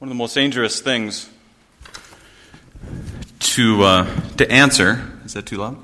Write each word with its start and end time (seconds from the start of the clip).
One 0.00 0.08
of 0.08 0.14
the 0.16 0.18
most 0.18 0.34
dangerous 0.34 0.80
things 0.80 1.30
to, 3.38 3.82
uh, 3.84 4.20
to 4.36 4.50
answer, 4.50 5.08
is 5.24 5.34
that 5.34 5.46
too 5.46 5.58
loud? 5.58 5.78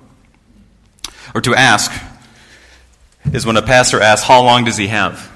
Or 1.35 1.41
to 1.41 1.55
ask, 1.55 1.93
is 3.33 3.47
when 3.47 3.57
a 3.57 3.63
pastor 3.63 4.01
asks, 4.01 4.27
How 4.27 4.43
long 4.43 4.65
does 4.65 4.77
he 4.77 4.89
have? 4.89 5.31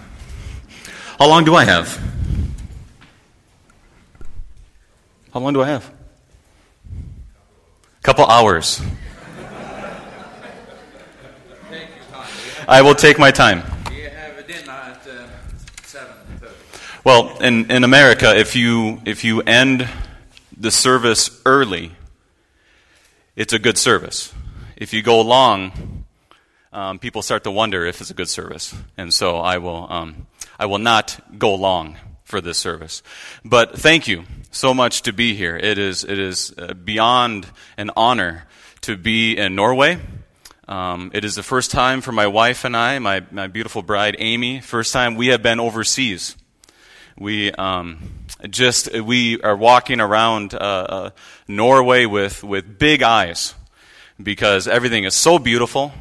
How 1.19 1.29
long 1.29 1.45
do 1.45 1.55
I 1.55 1.65
have? 1.65 1.99
How 5.33 5.41
long 5.41 5.53
do 5.53 5.63
I 5.63 5.67
have? 5.69 5.91
A 7.99 8.03
couple 8.03 8.27
hours. 8.27 8.83
I 12.67 12.83
will 12.83 12.97
take 12.97 13.19
my 13.19 13.31
time. 13.31 13.74
Well, 17.05 17.37
in, 17.43 17.71
in 17.71 17.85
America, 17.85 18.35
if 18.35 18.57
you, 18.57 18.99
if 19.05 19.25
you 19.25 19.43
end 19.43 19.87
the 20.57 20.71
service 20.71 21.39
early, 21.45 21.93
it's 23.37 23.53
a 23.53 23.59
good 23.59 23.77
service. 23.77 24.33
If 24.75 24.95
you 24.95 25.03
go 25.03 25.21
long, 25.21 26.07
um, 26.73 26.99
people 26.99 27.21
start 27.21 27.45
to 27.45 27.51
wonder 27.51 27.85
if 27.85 28.01
it's 28.01 28.09
a 28.09 28.15
good 28.15 28.31
service. 28.31 28.75
And 28.97 29.13
so 29.13 29.37
I 29.37 29.59
will, 29.59 29.87
um, 29.93 30.27
I 30.59 30.65
will 30.65 30.79
not 30.79 31.21
go 31.39 31.55
long 31.55 31.99
for 32.25 32.41
this 32.41 32.57
service. 32.57 33.03
But 33.45 33.79
thank 33.79 34.09
you 34.09 34.25
so 34.51 34.73
much 34.73 35.03
to 35.03 35.13
be 35.13 35.35
here. 35.35 35.59
It 35.59 35.77
is, 35.77 36.05
it 36.05 36.19
is 36.19 36.55
uh, 36.57 36.73
beyond 36.73 37.47
an 37.77 37.91
honor 37.99 38.47
to 38.81 38.97
be 38.97 39.37
in 39.37 39.55
Norway. 39.55 39.99
Um, 40.67 41.11
it 41.13 41.27
is 41.27 41.35
the 41.35 41.43
first 41.43 41.71
time 41.71 42.01
for 42.01 42.13
my 42.13 42.29
wife 42.29 42.65
and 42.65 42.75
I, 42.75 42.99
my, 42.99 43.27
my 43.31 43.47
beautiful 43.47 43.83
bride 43.83 44.17
Amy, 44.19 44.63
first 44.63 44.95
time 44.95 45.17
we 45.17 45.27
have 45.27 45.43
been 45.43 45.61
overseas 45.61 46.37
we 47.19 47.53
um, 47.53 47.99
just 48.51 48.93
we 48.93 49.41
are 49.43 49.57
walking 49.57 50.01
around 50.01 50.55
uh, 50.55 50.59
uh, 50.59 51.11
Norway 51.49 52.07
with 52.07 52.43
with 52.43 52.79
big 52.79 53.03
eyes 53.03 53.55
because 54.23 54.69
everything 54.69 55.05
is 55.05 55.15
so 55.15 55.39
beautiful. 55.39 55.93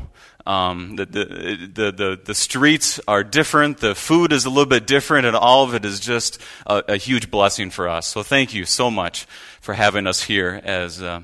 Um, 0.46 0.98
the, 0.98 1.06
the, 1.06 1.26
the, 1.74 1.92
the, 1.94 2.22
the 2.26 2.36
streets 2.36 3.00
are 3.08 3.24
different, 3.24 3.78
the 3.78 3.96
food 3.96 4.34
is 4.34 4.44
a 4.44 4.50
little 4.50 4.66
bit 4.66 4.86
different, 4.86 5.26
and 5.26 5.38
all 5.38 5.64
of 5.64 5.74
it 5.74 5.86
is 5.86 6.02
just 6.02 6.38
a, 6.68 6.84
a 6.90 6.98
huge 6.98 7.32
blessing 7.32 7.70
for 7.70 7.88
us. 7.88 8.08
So 8.08 8.24
thank 8.24 8.54
you 8.54 8.66
so 8.66 8.92
much 8.92 9.26
for 9.62 9.74
having 9.74 10.06
us 10.06 10.24
here 10.24 10.60
as, 10.66 11.02
uh, 11.02 11.22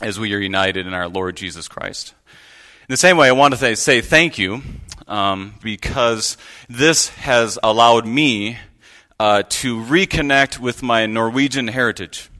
as 0.00 0.18
we 0.18 0.32
are 0.32 0.38
united 0.38 0.86
in 0.86 0.94
our 0.94 1.08
Lord 1.08 1.36
Jesus 1.36 1.68
Christ. 1.68 2.14
In 2.88 2.94
the 2.94 2.96
same 2.96 3.18
way, 3.18 3.28
I 3.28 3.32
want 3.32 3.52
to 3.52 3.58
say 3.58 3.74
say 3.74 4.00
thank 4.00 4.38
you 4.38 4.62
um, 5.06 5.54
because 5.62 6.38
this 6.70 7.10
has 7.10 7.58
allowed 7.62 8.06
me 8.06 8.56
uh, 9.20 9.42
to 9.48 9.80
reconnect 9.80 10.60
with 10.60 10.82
my 10.82 11.06
Norwegian 11.06 11.68
heritage. 11.68 12.30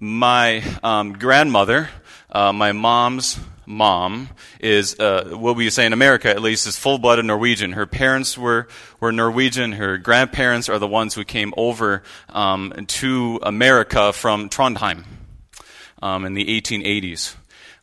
My 0.00 0.62
um, 0.82 1.12
grandmother, 1.14 1.90
uh, 2.30 2.52
my 2.52 2.72
mom's 2.72 3.38
mom, 3.66 4.30
is 4.60 4.98
uh, 4.98 5.36
what 5.36 5.56
we 5.56 5.68
say 5.68 5.84
in 5.84 5.92
America 5.92 6.30
at 6.30 6.40
least 6.40 6.66
is 6.66 6.78
full 6.78 6.98
blooded 6.98 7.26
Norwegian. 7.26 7.72
Her 7.72 7.86
parents 7.86 8.38
were, 8.38 8.68
were 8.98 9.12
Norwegian. 9.12 9.72
Her 9.72 9.98
grandparents 9.98 10.70
are 10.70 10.78
the 10.78 10.86
ones 10.86 11.14
who 11.14 11.24
came 11.24 11.52
over 11.56 12.02
um, 12.30 12.72
to 12.86 13.38
America 13.42 14.14
from 14.14 14.48
Trondheim 14.48 15.04
um, 16.00 16.24
in 16.24 16.32
the 16.32 16.46
1880s. 16.46 17.34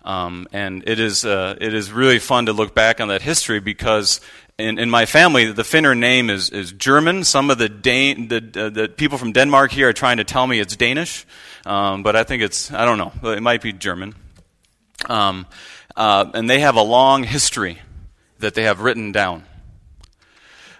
Um, 0.06 0.48
and 0.52 0.88
it 0.88 1.00
is, 1.00 1.26
uh, 1.26 1.56
it 1.60 1.74
is 1.74 1.92
really 1.92 2.20
fun 2.20 2.46
to 2.46 2.54
look 2.54 2.76
back 2.76 3.02
on 3.02 3.08
that 3.08 3.24
history 3.24 3.60
because 3.60 4.22
in, 4.58 4.80
in 4.80 4.90
my 4.90 5.06
family, 5.06 5.52
the 5.52 5.64
Finner 5.64 5.96
name 5.96 6.30
is, 6.30 6.50
is 6.50 6.72
German. 6.72 7.24
Some 7.24 7.50
of 7.50 7.58
the, 7.58 7.68
Dan- 7.68 8.30
the, 8.30 8.38
uh, 8.56 8.70
the 8.70 8.88
people 8.88 9.18
from 9.18 9.34
Denmark 9.34 9.72
here 9.72 9.90
are 9.90 9.94
trying 9.94 10.18
to 10.18 10.24
tell 10.24 10.48
me 10.48 10.60
it's 10.60 10.76
Danish, 10.76 11.26
um, 11.66 12.04
but 12.04 12.16
I 12.16 12.24
think 12.24 12.42
it's, 12.42 12.72
I 12.72 12.86
don't 12.86 12.98
know, 12.98 13.34
it 13.34 13.44
might 13.44 13.62
be 13.62 13.74
German. 13.74 14.16
Um, 15.10 15.46
uh, 15.96 16.32
and 16.34 16.50
they 16.50 16.62
have 16.62 16.76
a 16.76 16.82
long 16.82 17.24
history 17.24 17.80
that 18.40 18.54
they 18.54 18.64
have 18.64 18.80
written 18.80 19.12
down. 19.12 19.44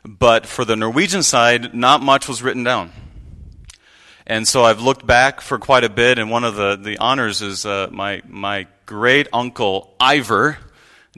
But 0.04 0.46
for 0.46 0.64
the 0.64 0.76
Norwegian 0.76 1.24
side, 1.24 1.74
not 1.74 2.02
much 2.02 2.28
was 2.28 2.42
written 2.42 2.64
down. 2.64 2.92
And 4.28 4.48
so 4.48 4.64
I've 4.64 4.82
looked 4.82 5.06
back 5.06 5.42
for 5.42 5.60
quite 5.60 5.84
a 5.84 5.90
bit, 5.90 6.18
and 6.18 6.32
one 6.32 6.44
of 6.44 6.56
the, 6.56 6.76
the 6.78 6.98
honors 6.98 7.42
is 7.42 7.66
uh, 7.66 7.90
my, 7.92 8.22
my 8.28 8.68
great 8.86 9.28
uncle 9.34 9.96
Ivar, 10.02 10.58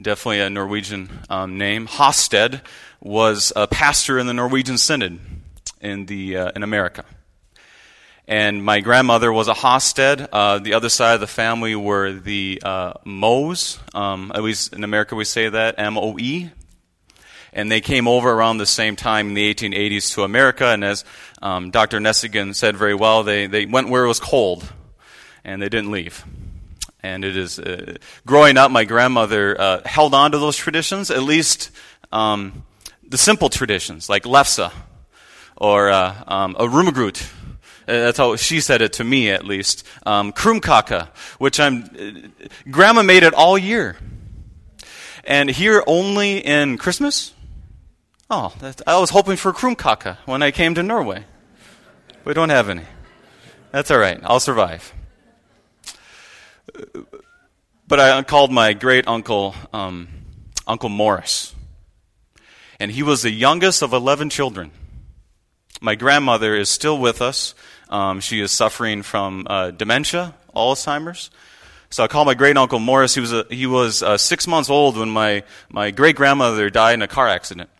definitely 0.00 0.40
a 0.40 0.50
Norwegian 0.50 1.10
um, 1.28 1.58
name. 1.58 1.86
Hosted 1.86 2.60
was 3.00 3.52
a 3.56 3.66
pastor 3.66 4.18
in 4.18 4.26
the 4.26 4.34
Norwegian 4.34 4.78
Synod 4.78 5.20
in, 5.80 6.06
the, 6.06 6.36
uh, 6.36 6.52
in 6.54 6.62
America. 6.62 7.04
And 8.26 8.62
my 8.62 8.80
grandmother 8.80 9.32
was 9.32 9.48
a 9.48 9.54
Hosted. 9.54 10.28
Uh, 10.30 10.58
the 10.58 10.74
other 10.74 10.88
side 10.88 11.14
of 11.14 11.20
the 11.20 11.26
family 11.26 11.74
were 11.74 12.12
the 12.12 12.60
uh, 12.64 12.92
Moes. 13.04 13.78
Um, 13.94 14.30
at 14.34 14.42
least 14.42 14.72
in 14.72 14.84
America 14.84 15.14
we 15.14 15.24
say 15.24 15.48
that, 15.48 15.76
M 15.78 15.96
O 15.96 16.18
E. 16.18 16.50
And 17.52 17.72
they 17.72 17.80
came 17.80 18.06
over 18.06 18.30
around 18.30 18.58
the 18.58 18.66
same 18.66 18.94
time 18.94 19.28
in 19.28 19.34
the 19.34 19.54
1880s 19.54 20.14
to 20.14 20.22
America. 20.22 20.66
And 20.66 20.84
as 20.84 21.04
um, 21.40 21.70
Dr. 21.70 21.98
Nessigan 21.98 22.54
said 22.54 22.76
very 22.76 22.94
well, 22.94 23.22
they, 23.22 23.46
they 23.46 23.64
went 23.64 23.88
where 23.88 24.04
it 24.04 24.08
was 24.08 24.20
cold 24.20 24.70
and 25.44 25.62
they 25.62 25.70
didn't 25.70 25.90
leave. 25.90 26.24
And 27.08 27.24
it 27.24 27.38
is, 27.38 27.58
uh, 27.58 27.96
growing 28.26 28.58
up, 28.58 28.70
my 28.70 28.84
grandmother 28.84 29.58
uh, 29.58 29.80
held 29.86 30.12
on 30.12 30.32
to 30.32 30.38
those 30.38 30.58
traditions, 30.58 31.10
at 31.10 31.22
least 31.22 31.70
um, 32.12 32.64
the 33.02 33.16
simple 33.16 33.48
traditions, 33.48 34.10
like 34.10 34.24
lefse 34.24 34.70
or 35.56 35.88
uh, 35.88 36.22
um, 36.26 36.54
a 36.58 36.66
rumegrut. 36.66 37.22
Uh, 37.88 38.04
that's 38.04 38.18
how 38.18 38.36
she 38.36 38.60
said 38.60 38.82
it 38.82 38.92
to 38.94 39.04
me, 39.04 39.30
at 39.30 39.46
least. 39.46 39.86
Um, 40.04 40.34
krumkake, 40.34 41.08
which 41.38 41.58
I'm, 41.58 41.84
uh, 41.84 42.46
grandma 42.70 43.02
made 43.02 43.22
it 43.22 43.32
all 43.32 43.56
year. 43.56 43.96
And 45.24 45.48
here 45.48 45.82
only 45.86 46.44
in 46.44 46.76
Christmas? 46.76 47.32
Oh, 48.28 48.52
I 48.86 49.00
was 49.00 49.08
hoping 49.08 49.36
for 49.36 49.54
krumkaka 49.54 50.18
when 50.26 50.42
I 50.42 50.50
came 50.50 50.74
to 50.74 50.82
Norway. 50.82 51.24
We 52.26 52.34
don't 52.34 52.50
have 52.50 52.68
any. 52.68 52.84
That's 53.72 53.90
all 53.90 53.98
right. 53.98 54.20
I'll 54.22 54.40
survive. 54.40 54.92
But 57.86 58.00
I 58.00 58.22
called 58.22 58.52
my 58.52 58.74
great 58.74 59.08
uncle, 59.08 59.54
um, 59.72 60.08
Uncle 60.66 60.88
Morris. 60.88 61.54
And 62.78 62.90
he 62.90 63.02
was 63.02 63.22
the 63.22 63.30
youngest 63.30 63.82
of 63.82 63.92
11 63.92 64.30
children. 64.30 64.70
My 65.80 65.94
grandmother 65.94 66.54
is 66.54 66.68
still 66.68 66.98
with 66.98 67.22
us. 67.22 67.54
Um, 67.88 68.20
she 68.20 68.40
is 68.40 68.52
suffering 68.52 69.02
from 69.02 69.46
uh, 69.48 69.70
dementia, 69.70 70.34
Alzheimer's. 70.54 71.30
So 71.90 72.04
I 72.04 72.08
called 72.08 72.26
my 72.26 72.34
great 72.34 72.56
uncle 72.56 72.78
Morris. 72.78 73.14
He 73.14 73.20
was, 73.20 73.32
a, 73.32 73.46
he 73.48 73.66
was 73.66 74.02
uh, 74.02 74.18
six 74.18 74.46
months 74.46 74.68
old 74.68 74.98
when 74.98 75.08
my, 75.08 75.42
my 75.70 75.90
great 75.90 76.16
grandmother 76.16 76.68
died 76.68 76.94
in 76.94 77.02
a 77.02 77.08
car 77.08 77.28
accident. 77.28 77.70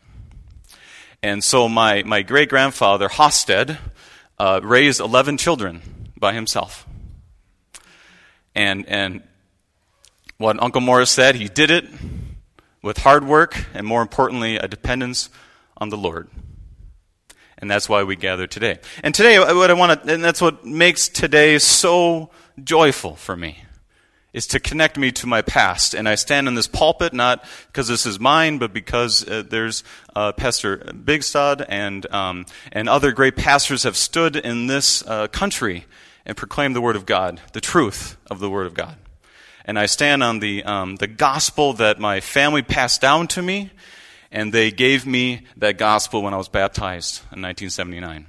And 1.23 1.45
so 1.45 1.69
my, 1.69 2.03
my 2.05 2.23
great 2.23 2.49
grandfather, 2.49 3.09
Hosted, 3.09 3.77
uh, 4.39 4.61
raised 4.63 5.01
11 5.01 5.37
children 5.37 5.83
by 6.17 6.33
himself. 6.33 6.87
And, 8.59 8.87
and 8.89 9.23
what 10.37 10.61
Uncle 10.61 10.81
Morris 10.81 11.11
said, 11.11 11.37
he 11.37 11.47
did 11.47 11.71
it 11.71 11.85
with 12.83 12.99
hard 12.99 13.25
work 13.25 13.67
and, 13.73 13.87
more 13.87 14.03
importantly, 14.03 14.57
a 14.57 14.67
dependence 14.67 15.31
on 15.77 15.91
the 15.91 15.97
Lord. 15.97 16.29
And 17.59 17.71
that's 17.71 17.89
why 17.89 18.03
we 18.03 18.17
gather 18.17 18.49
today. 18.49 18.81
And 19.05 19.15
today, 19.15 19.39
what 19.39 19.71
I 19.71 19.75
want 19.75 20.03
to, 20.03 20.13
and 20.13 20.25
that's 20.25 20.43
what 20.43 20.65
makes 20.65 21.09
today 21.09 21.57
so 21.61 22.31
joyful 22.61 23.15
for 23.15 23.37
me, 23.37 23.63
is 24.33 24.49
to 24.49 24.59
connect 24.59 24.99
me 24.99 25.13
to 25.13 25.29
my 25.29 25.41
past. 25.41 25.95
And 25.95 26.09
I 26.09 26.17
stand 26.17 26.49
in 26.49 26.57
this 26.57 26.67
pulpit 26.67 27.13
not 27.13 27.45
because 27.69 27.87
this 27.87 28.07
is 28.07 28.19
mine, 28.19 28.59
but 28.59 28.73
because 28.73 29.27
uh, 29.29 29.45
there's 29.49 29.85
uh, 30.17 30.33
Pastor 30.33 30.79
Bigstad 30.79 31.65
and 31.69 32.13
um, 32.13 32.45
and 32.73 32.89
other 32.89 33.13
great 33.13 33.37
pastors 33.37 33.85
have 33.85 33.97
stood 33.97 34.35
in 34.35 34.67
this 34.67 35.07
uh, 35.07 35.29
country 35.29 35.87
and 36.29 36.37
proclaim 36.37 36.75
the 36.75 36.81
Word 36.81 36.95
of 36.95 37.07
God, 37.07 37.41
the 37.55 37.61
truth 37.61 38.17
of 38.31 38.39
the 38.39 38.51
Word 38.51 38.67
of 38.67 38.75
God. 38.75 38.97
And 39.65 39.79
I 39.79 39.87
stand 39.87 40.23
on 40.23 40.39
the, 40.39 40.63
um, 40.63 40.97
the 40.97 41.07
gospel 41.07 41.73
that 41.75 41.99
my 41.99 42.21
family 42.21 42.63
passed 42.63 43.01
down 43.01 43.27
to 43.29 43.43
me, 43.43 43.71
and 44.31 44.53
they 44.53 44.71
gave 44.71 45.07
me 45.07 45.47
that 45.57 45.79
gospel 45.79 46.23
when 46.23 46.35
I 46.35 46.37
was 46.37 46.49
baptized 46.49 47.23
in 47.33 47.43
1979. 47.43 48.27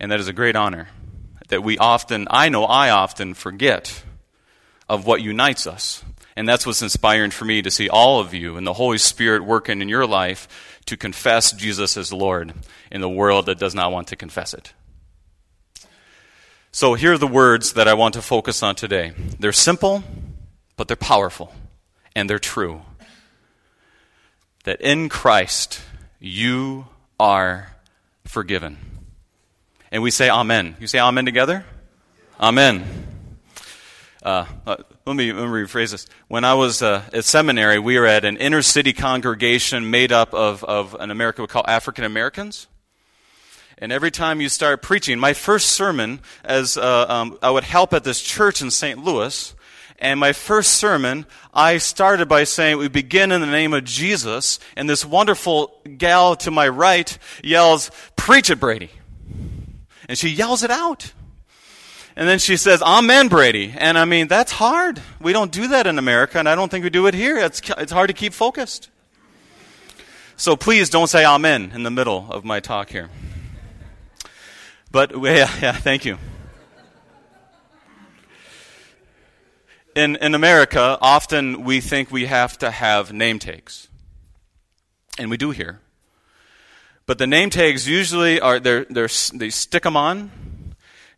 And 0.00 0.12
that 0.12 0.20
is 0.20 0.28
a 0.28 0.32
great 0.32 0.56
honor 0.56 0.88
that 1.48 1.62
we 1.62 1.78
often, 1.78 2.26
I 2.30 2.48
know 2.48 2.64
I 2.64 2.90
often 2.90 3.34
forget 3.34 4.04
of 4.88 5.06
what 5.06 5.22
unites 5.22 5.66
us. 5.66 6.04
And 6.36 6.48
that's 6.48 6.66
what's 6.66 6.82
inspiring 6.82 7.30
for 7.30 7.44
me 7.44 7.62
to 7.62 7.70
see 7.70 7.88
all 7.88 8.20
of 8.20 8.34
you 8.34 8.56
and 8.56 8.66
the 8.66 8.74
Holy 8.74 8.98
Spirit 8.98 9.44
working 9.44 9.80
in 9.80 9.88
your 9.88 10.06
life 10.06 10.80
to 10.86 10.96
confess 10.96 11.52
Jesus 11.52 11.96
as 11.96 12.12
Lord 12.12 12.52
in 12.90 13.00
the 13.00 13.08
world 13.08 13.46
that 13.46 13.58
does 13.58 13.74
not 13.74 13.90
want 13.90 14.08
to 14.08 14.16
confess 14.16 14.54
it. 14.54 14.72
So 16.70 16.94
here 16.94 17.14
are 17.14 17.18
the 17.18 17.26
words 17.26 17.72
that 17.72 17.88
I 17.88 17.94
want 17.94 18.14
to 18.14 18.22
focus 18.22 18.62
on 18.62 18.74
today. 18.74 19.12
They're 19.38 19.52
simple, 19.52 20.04
but 20.76 20.86
they're 20.86 20.96
powerful, 20.96 21.52
and 22.14 22.28
they're 22.28 22.38
true. 22.38 22.82
That 24.64 24.80
in 24.80 25.08
Christ 25.08 25.80
you 26.20 26.86
are 27.18 27.72
forgiven. 28.24 28.76
And 29.90 30.02
we 30.02 30.10
say 30.10 30.28
Amen. 30.28 30.76
You 30.78 30.86
say 30.86 30.98
Amen 30.98 31.24
together? 31.24 31.64
Amen. 32.38 32.84
Uh, 34.22 34.44
uh, 34.66 34.76
let, 35.06 35.16
me, 35.16 35.32
let 35.32 35.46
me 35.46 35.50
rephrase 35.50 35.92
this. 35.92 36.06
When 36.28 36.44
I 36.44 36.52
was 36.54 36.82
uh, 36.82 37.02
at 37.14 37.24
seminary, 37.24 37.78
we 37.78 37.98
were 37.98 38.06
at 38.06 38.26
an 38.26 38.36
inner 38.36 38.62
city 38.62 38.92
congregation 38.92 39.90
made 39.90 40.12
up 40.12 40.34
of, 40.34 40.64
of 40.64 40.94
an 41.00 41.10
America 41.10 41.40
we 41.40 41.48
call 41.48 41.64
African 41.66 42.04
Americans. 42.04 42.66
And 43.80 43.92
every 43.92 44.10
time 44.10 44.40
you 44.40 44.48
start 44.48 44.82
preaching, 44.82 45.18
my 45.18 45.34
first 45.34 45.70
sermon, 45.70 46.20
as 46.44 46.76
uh, 46.76 47.06
um, 47.08 47.38
I 47.42 47.50
would 47.50 47.64
help 47.64 47.94
at 47.94 48.04
this 48.04 48.20
church 48.20 48.60
in 48.60 48.70
St. 48.70 49.02
Louis, 49.02 49.54
and 50.00 50.20
my 50.20 50.32
first 50.32 50.74
sermon, 50.74 51.26
I 51.52 51.78
started 51.78 52.28
by 52.28 52.44
saying, 52.44 52.78
We 52.78 52.88
begin 52.88 53.32
in 53.32 53.40
the 53.40 53.46
name 53.46 53.74
of 53.74 53.84
Jesus. 53.84 54.60
And 54.76 54.88
this 54.88 55.04
wonderful 55.04 55.80
gal 55.96 56.36
to 56.36 56.50
my 56.50 56.68
right 56.68 57.18
yells, 57.42 57.90
Preach 58.16 58.50
it, 58.50 58.60
Brady. 58.60 58.90
And 60.08 60.16
she 60.16 60.28
yells 60.28 60.62
it 60.62 60.70
out. 60.70 61.12
And 62.14 62.28
then 62.28 62.38
she 62.38 62.56
says, 62.56 62.80
Amen, 62.80 63.28
Brady. 63.28 63.74
And 63.76 63.98
I 63.98 64.04
mean, 64.04 64.28
that's 64.28 64.52
hard. 64.52 65.00
We 65.20 65.32
don't 65.32 65.50
do 65.50 65.68
that 65.68 65.86
in 65.86 65.98
America, 65.98 66.38
and 66.38 66.48
I 66.48 66.54
don't 66.54 66.68
think 66.68 66.84
we 66.84 66.90
do 66.90 67.06
it 67.06 67.14
here. 67.14 67.36
It's, 67.36 67.60
it's 67.78 67.92
hard 67.92 68.08
to 68.08 68.14
keep 68.14 68.32
focused. 68.32 68.90
So 70.36 70.54
please 70.54 70.90
don't 70.90 71.08
say 71.08 71.24
Amen 71.24 71.72
in 71.74 71.82
the 71.82 71.90
middle 71.90 72.30
of 72.30 72.44
my 72.44 72.60
talk 72.60 72.90
here. 72.90 73.10
But, 74.90 75.12
yeah, 75.22 75.50
yeah, 75.60 75.72
thank 75.72 76.04
you. 76.04 76.18
In, 79.94 80.16
in 80.16 80.34
America, 80.34 80.96
often 81.00 81.64
we 81.64 81.80
think 81.80 82.10
we 82.12 82.26
have 82.26 82.56
to 82.58 82.70
have 82.70 83.12
name 83.12 83.38
tags. 83.38 83.88
And 85.18 85.28
we 85.30 85.36
do 85.36 85.50
here. 85.50 85.80
But 87.06 87.18
the 87.18 87.26
name 87.26 87.50
tags 87.50 87.88
usually 87.88 88.38
are, 88.40 88.60
they're, 88.60 88.84
they're, 88.88 89.08
they 89.34 89.50
stick 89.50 89.82
them 89.82 89.96
on, 89.96 90.30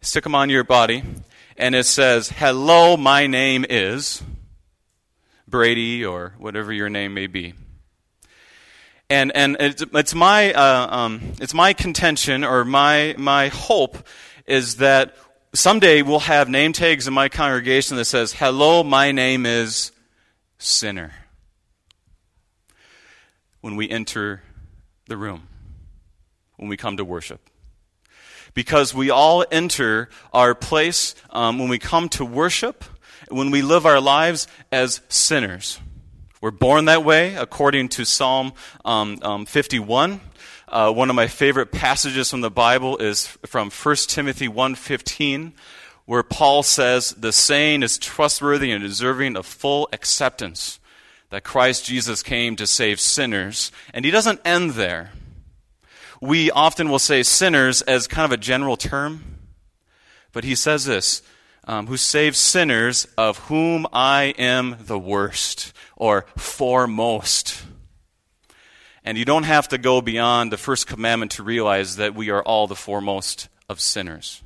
stick 0.00 0.24
them 0.24 0.34
on 0.34 0.48
your 0.48 0.64
body, 0.64 1.02
and 1.56 1.74
it 1.74 1.84
says, 1.84 2.30
Hello, 2.30 2.96
my 2.96 3.26
name 3.26 3.66
is 3.68 4.22
Brady, 5.46 6.04
or 6.04 6.34
whatever 6.38 6.72
your 6.72 6.88
name 6.88 7.12
may 7.12 7.26
be. 7.26 7.54
And, 9.10 9.32
and 9.34 9.56
it's, 9.58 9.82
it's 9.92 10.14
my, 10.14 10.52
uh, 10.52 10.96
um, 10.96 11.32
it's 11.40 11.52
my 11.52 11.72
contention 11.72 12.44
or 12.44 12.64
my, 12.64 13.16
my 13.18 13.48
hope 13.48 13.98
is 14.46 14.76
that 14.76 15.16
someday 15.52 16.02
we'll 16.02 16.20
have 16.20 16.48
name 16.48 16.72
tags 16.72 17.08
in 17.08 17.12
my 17.12 17.28
congregation 17.28 17.96
that 17.96 18.04
says, 18.04 18.32
Hello, 18.32 18.84
my 18.84 19.10
name 19.10 19.46
is 19.46 19.90
Sinner. 20.58 21.12
When 23.60 23.74
we 23.74 23.90
enter 23.90 24.42
the 25.08 25.16
room, 25.16 25.48
when 26.56 26.68
we 26.68 26.76
come 26.76 26.96
to 26.96 27.04
worship. 27.04 27.40
Because 28.54 28.94
we 28.94 29.10
all 29.10 29.44
enter 29.50 30.08
our 30.32 30.54
place 30.54 31.16
um, 31.30 31.58
when 31.58 31.68
we 31.68 31.80
come 31.80 32.08
to 32.10 32.24
worship, 32.24 32.84
when 33.28 33.50
we 33.50 33.62
live 33.62 33.86
our 33.86 34.00
lives 34.00 34.46
as 34.70 35.00
sinners. 35.08 35.80
We're 36.42 36.50
born 36.50 36.86
that 36.86 37.04
way, 37.04 37.34
according 37.34 37.90
to 37.90 38.06
Psalm 38.06 38.54
um, 38.82 39.18
um, 39.20 39.44
51. 39.44 40.22
Uh, 40.66 40.90
one 40.90 41.10
of 41.10 41.16
my 41.16 41.26
favorite 41.26 41.70
passages 41.70 42.30
from 42.30 42.40
the 42.40 42.50
Bible 42.50 42.96
is 42.96 43.26
from 43.44 43.70
1 43.70 43.96
Timothy 44.08 44.48
1.15, 44.48 45.52
where 46.06 46.22
Paul 46.22 46.62
says, 46.62 47.10
The 47.10 47.30
saying 47.30 47.82
is 47.82 47.98
trustworthy 47.98 48.70
and 48.70 48.82
deserving 48.82 49.36
of 49.36 49.44
full 49.44 49.90
acceptance, 49.92 50.80
that 51.28 51.44
Christ 51.44 51.84
Jesus 51.84 52.22
came 52.22 52.56
to 52.56 52.66
save 52.66 53.00
sinners. 53.00 53.70
And 53.92 54.06
he 54.06 54.10
doesn't 54.10 54.40
end 54.42 54.70
there. 54.70 55.12
We 56.22 56.50
often 56.50 56.88
will 56.88 56.98
say 56.98 57.22
sinners 57.22 57.82
as 57.82 58.06
kind 58.06 58.24
of 58.24 58.32
a 58.32 58.40
general 58.40 58.78
term, 58.78 59.40
but 60.32 60.44
he 60.44 60.54
says 60.54 60.86
this, 60.86 61.20
um, 61.64 61.86
who 61.86 61.98
saves 61.98 62.38
sinners, 62.38 63.06
of 63.18 63.38
whom 63.38 63.86
I 63.92 64.34
am 64.38 64.76
the 64.80 64.98
worst, 64.98 65.74
or 66.00 66.24
foremost. 66.36 67.62
And 69.04 69.16
you 69.16 69.24
don't 69.24 69.44
have 69.44 69.68
to 69.68 69.78
go 69.78 70.00
beyond 70.00 70.50
the 70.50 70.56
first 70.56 70.86
commandment 70.86 71.32
to 71.32 71.42
realize 71.42 71.96
that 71.96 72.14
we 72.14 72.30
are 72.30 72.42
all 72.42 72.66
the 72.66 72.74
foremost 72.74 73.48
of 73.68 73.80
sinners. 73.80 74.42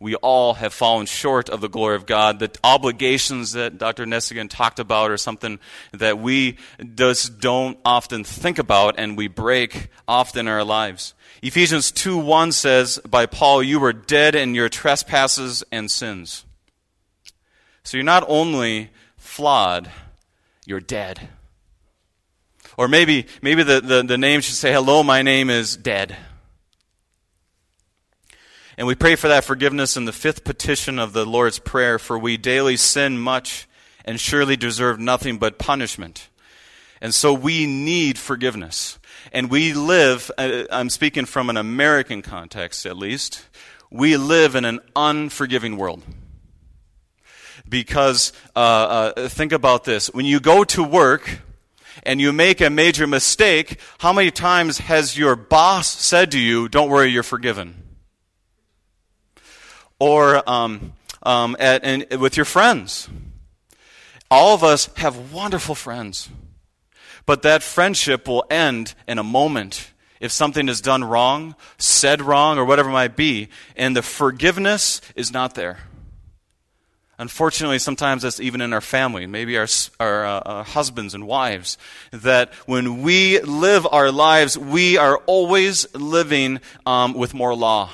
We 0.00 0.16
all 0.16 0.54
have 0.54 0.74
fallen 0.74 1.06
short 1.06 1.48
of 1.48 1.60
the 1.60 1.68
glory 1.68 1.94
of 1.94 2.06
God. 2.06 2.40
The 2.40 2.50
obligations 2.64 3.52
that 3.52 3.78
Dr. 3.78 4.04
Nessigan 4.04 4.50
talked 4.50 4.80
about 4.80 5.12
are 5.12 5.16
something 5.16 5.60
that 5.92 6.18
we 6.18 6.58
just 6.96 7.38
don't 7.38 7.78
often 7.84 8.24
think 8.24 8.58
about 8.58 8.96
and 8.98 9.16
we 9.16 9.28
break 9.28 9.90
often 10.08 10.48
in 10.48 10.52
our 10.52 10.64
lives. 10.64 11.14
Ephesians 11.40 11.92
2 11.92 12.18
1 12.18 12.50
says 12.50 12.98
by 13.08 13.26
Paul, 13.26 13.62
You 13.62 13.78
were 13.78 13.92
dead 13.92 14.34
in 14.34 14.56
your 14.56 14.68
trespasses 14.68 15.62
and 15.70 15.88
sins. 15.88 16.44
So 17.84 17.96
you're 17.96 18.04
not 18.04 18.24
only 18.26 18.90
flawed, 19.16 19.88
you're 20.66 20.80
dead. 20.80 21.28
Or 22.76 22.88
maybe, 22.88 23.26
maybe 23.42 23.62
the, 23.62 23.80
the, 23.80 24.02
the 24.02 24.18
name 24.18 24.40
should 24.40 24.54
say, 24.54 24.72
Hello, 24.72 25.02
my 25.02 25.22
name 25.22 25.50
is 25.50 25.76
dead. 25.76 26.16
And 28.78 28.86
we 28.86 28.94
pray 28.94 29.16
for 29.16 29.28
that 29.28 29.44
forgiveness 29.44 29.96
in 29.96 30.06
the 30.06 30.12
fifth 30.12 30.44
petition 30.44 30.98
of 30.98 31.12
the 31.12 31.26
Lord's 31.26 31.58
Prayer 31.58 31.98
for 31.98 32.18
we 32.18 32.36
daily 32.36 32.76
sin 32.76 33.18
much 33.18 33.68
and 34.04 34.18
surely 34.18 34.56
deserve 34.56 34.98
nothing 34.98 35.38
but 35.38 35.58
punishment. 35.58 36.28
And 37.00 37.14
so 37.14 37.34
we 37.34 37.66
need 37.66 38.18
forgiveness. 38.18 38.98
And 39.32 39.50
we 39.50 39.74
live, 39.74 40.30
uh, 40.38 40.64
I'm 40.70 40.88
speaking 40.88 41.26
from 41.26 41.50
an 41.50 41.56
American 41.56 42.22
context 42.22 42.86
at 42.86 42.96
least, 42.96 43.46
we 43.90 44.16
live 44.16 44.54
in 44.54 44.64
an 44.64 44.80
unforgiving 44.96 45.76
world. 45.76 46.02
Because 47.72 48.34
uh, 48.54 48.58
uh, 49.16 49.28
think 49.30 49.52
about 49.52 49.84
this 49.84 50.08
when 50.08 50.26
you 50.26 50.40
go 50.40 50.62
to 50.62 50.84
work, 50.84 51.40
and 52.02 52.20
you 52.20 52.32
make 52.32 52.60
a 52.60 52.68
major 52.68 53.06
mistake, 53.06 53.80
how 53.98 54.12
many 54.12 54.30
times 54.30 54.76
has 54.78 55.16
your 55.16 55.36
boss 55.36 55.88
said 55.88 56.32
to 56.32 56.38
you, 56.38 56.68
Don't 56.68 56.90
worry, 56.90 57.08
you're 57.08 57.22
forgiven? 57.22 57.74
Or 59.98 60.48
um, 60.48 60.92
um, 61.22 61.56
at, 61.58 61.82
and 61.82 62.06
with 62.20 62.36
your 62.36 62.44
friends. 62.44 63.08
All 64.30 64.54
of 64.54 64.62
us 64.62 64.90
have 64.96 65.32
wonderful 65.32 65.74
friends. 65.74 66.28
But 67.24 67.40
that 67.42 67.62
friendship 67.62 68.28
will 68.28 68.44
end 68.50 68.94
in 69.08 69.18
a 69.18 69.22
moment 69.22 69.92
if 70.20 70.30
something 70.30 70.68
is 70.68 70.82
done 70.82 71.04
wrong, 71.04 71.54
said 71.78 72.20
wrong, 72.20 72.58
or 72.58 72.66
whatever 72.66 72.90
it 72.90 72.92
might 72.92 73.16
be, 73.16 73.48
and 73.76 73.96
the 73.96 74.02
forgiveness 74.02 75.00
is 75.16 75.32
not 75.32 75.54
there. 75.54 75.78
Unfortunately, 77.22 77.78
sometimes 77.78 78.24
that's 78.24 78.40
even 78.40 78.60
in 78.60 78.72
our 78.72 78.80
family, 78.80 79.26
maybe 79.26 79.56
our, 79.56 79.68
our 80.00 80.26
uh, 80.26 80.40
uh, 80.40 80.62
husbands 80.64 81.14
and 81.14 81.24
wives, 81.24 81.78
that 82.10 82.52
when 82.66 83.02
we 83.02 83.38
live 83.42 83.86
our 83.92 84.10
lives, 84.10 84.58
we 84.58 84.98
are 84.98 85.18
always 85.18 85.94
living 85.94 86.58
um, 86.84 87.14
with 87.14 87.32
more 87.32 87.54
law. 87.54 87.90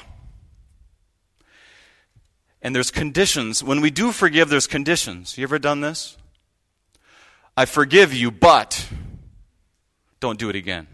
And 2.63 2.75
there's 2.75 2.91
conditions. 2.91 3.63
When 3.63 3.83
we 3.83 3.91
do 3.91 4.13
forgive, 4.13 4.49
there's 4.49 4.67
conditions. 4.67 5.37
You 5.37 5.43
ever 5.43 5.59
done 5.59 5.83
this? 5.83 6.17
I 7.55 7.67
forgive 7.67 8.15
you, 8.15 8.31
but 8.31 8.89
don't 10.21 10.39
do 10.39 10.49
it 10.49 10.57
again. 10.57 10.87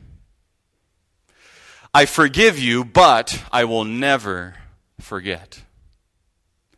I 1.94 2.06
forgive 2.06 2.58
you, 2.58 2.84
but 2.84 3.44
I 3.52 3.64
will 3.64 3.84
never 3.84 4.56
forget. 4.98 5.62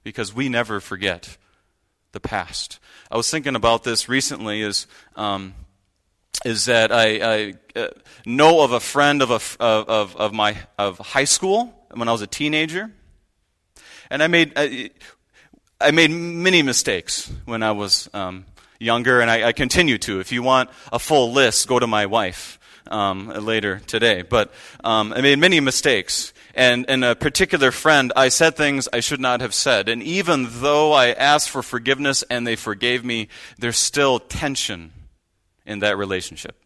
Because 0.03 0.35
we 0.35 0.51
never 0.51 0.81
forget 0.81 1.39
the 2.17 2.29
past. 2.29 2.79
I 3.11 3.17
was 3.19 3.31
thinking 3.31 3.57
about 3.57 3.85
this 3.85 4.09
recently. 4.09 4.63
Is 4.63 4.87
um, 5.17 5.55
is 6.47 6.65
that 6.65 6.91
I, 6.91 7.07
I 7.21 7.55
uh, 7.79 7.89
know 8.25 8.63
of 8.63 8.73
a 8.73 8.81
friend 8.81 9.21
of 9.21 9.31
a 9.31 9.63
of 9.63 10.17
of 10.17 10.33
my 10.33 10.57
of 10.79 10.99
high 10.99 11.25
school 11.25 11.75
when 11.93 12.09
I 12.09 12.13
was 12.13 12.23
a 12.23 12.27
teenager, 12.27 12.91
and 14.09 14.23
I 14.23 14.29
made 14.29 14.55
I, 14.57 14.91
I 15.79 15.91
made 15.91 16.11
many 16.11 16.63
mistakes 16.63 17.31
when 17.45 17.63
I 17.63 17.73
was 17.73 18.09
um, 18.15 18.47
younger, 18.81 19.21
and 19.21 19.31
I, 19.31 19.49
I, 19.49 19.53
continue 19.53 19.99
to. 19.99 20.21
If 20.21 20.33
you 20.33 20.43
want 20.43 20.71
a 20.91 20.99
full 20.99 21.33
list, 21.33 21.69
go 21.69 21.79
to 21.79 21.87
my 21.87 22.07
wife 22.07 22.59
um, 22.87 23.29
later 23.29 23.81
today. 23.87 24.23
But 24.23 24.55
um, 24.83 25.13
I 25.13 25.21
made 25.21 25.39
many 25.39 25.61
mistakes, 25.61 26.33
and 26.57 26.87
in 26.87 27.05
a 27.05 27.15
particular 27.15 27.71
friend, 27.71 28.15
I 28.17 28.31
said 28.31 28.57
things 28.57 28.89
I 28.91 29.01
should 29.01 29.21
not 29.21 29.43
have 29.43 29.53
said. 29.53 29.91
And 29.91 30.03
even 30.03 30.47
though 30.49 30.93
I 30.95 31.11
asked 31.11 31.51
for 31.51 31.63
forgiveness 31.63 32.25
and 32.31 32.47
they 32.47 32.57
forgave 32.57 33.05
me, 33.05 33.29
there's 33.59 33.77
still 33.77 34.19
tension 34.19 34.91
in 35.67 35.81
that 35.81 35.99
relationship 35.99 36.57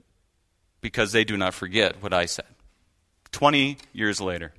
because 0.81 1.11
they 1.11 1.25
do 1.25 1.37
not 1.37 1.55
forget 1.55 2.01
what 2.01 2.13
I 2.13 2.27
said. 2.27 2.47
20 3.33 3.79
years 3.93 4.21
later. 4.21 4.53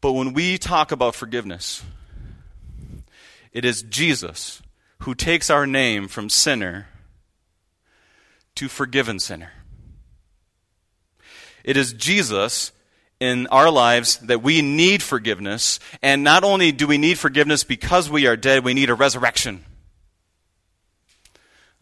But 0.00 0.12
when 0.12 0.32
we 0.32 0.56
talk 0.56 0.92
about 0.92 1.14
forgiveness, 1.14 1.84
it 3.52 3.66
is 3.66 3.82
Jesus 3.82 4.62
who 5.00 5.14
takes 5.14 5.50
our 5.50 5.66
name 5.66 6.08
from 6.08 6.30
sinner 6.30 6.88
to 8.54 8.66
forgiven 8.68 9.18
sinner. 9.18 9.52
It 11.64 11.76
is 11.76 11.92
Jesus 11.92 12.72
in 13.20 13.46
our 13.48 13.70
lives 13.70 14.18
that 14.18 14.42
we 14.42 14.62
need 14.62 15.02
forgiveness. 15.02 15.80
And 16.02 16.22
not 16.22 16.44
only 16.44 16.72
do 16.72 16.86
we 16.86 16.98
need 16.98 17.18
forgiveness 17.18 17.64
because 17.64 18.08
we 18.08 18.26
are 18.26 18.36
dead, 18.36 18.64
we 18.64 18.74
need 18.74 18.90
a 18.90 18.94
resurrection. 18.94 19.64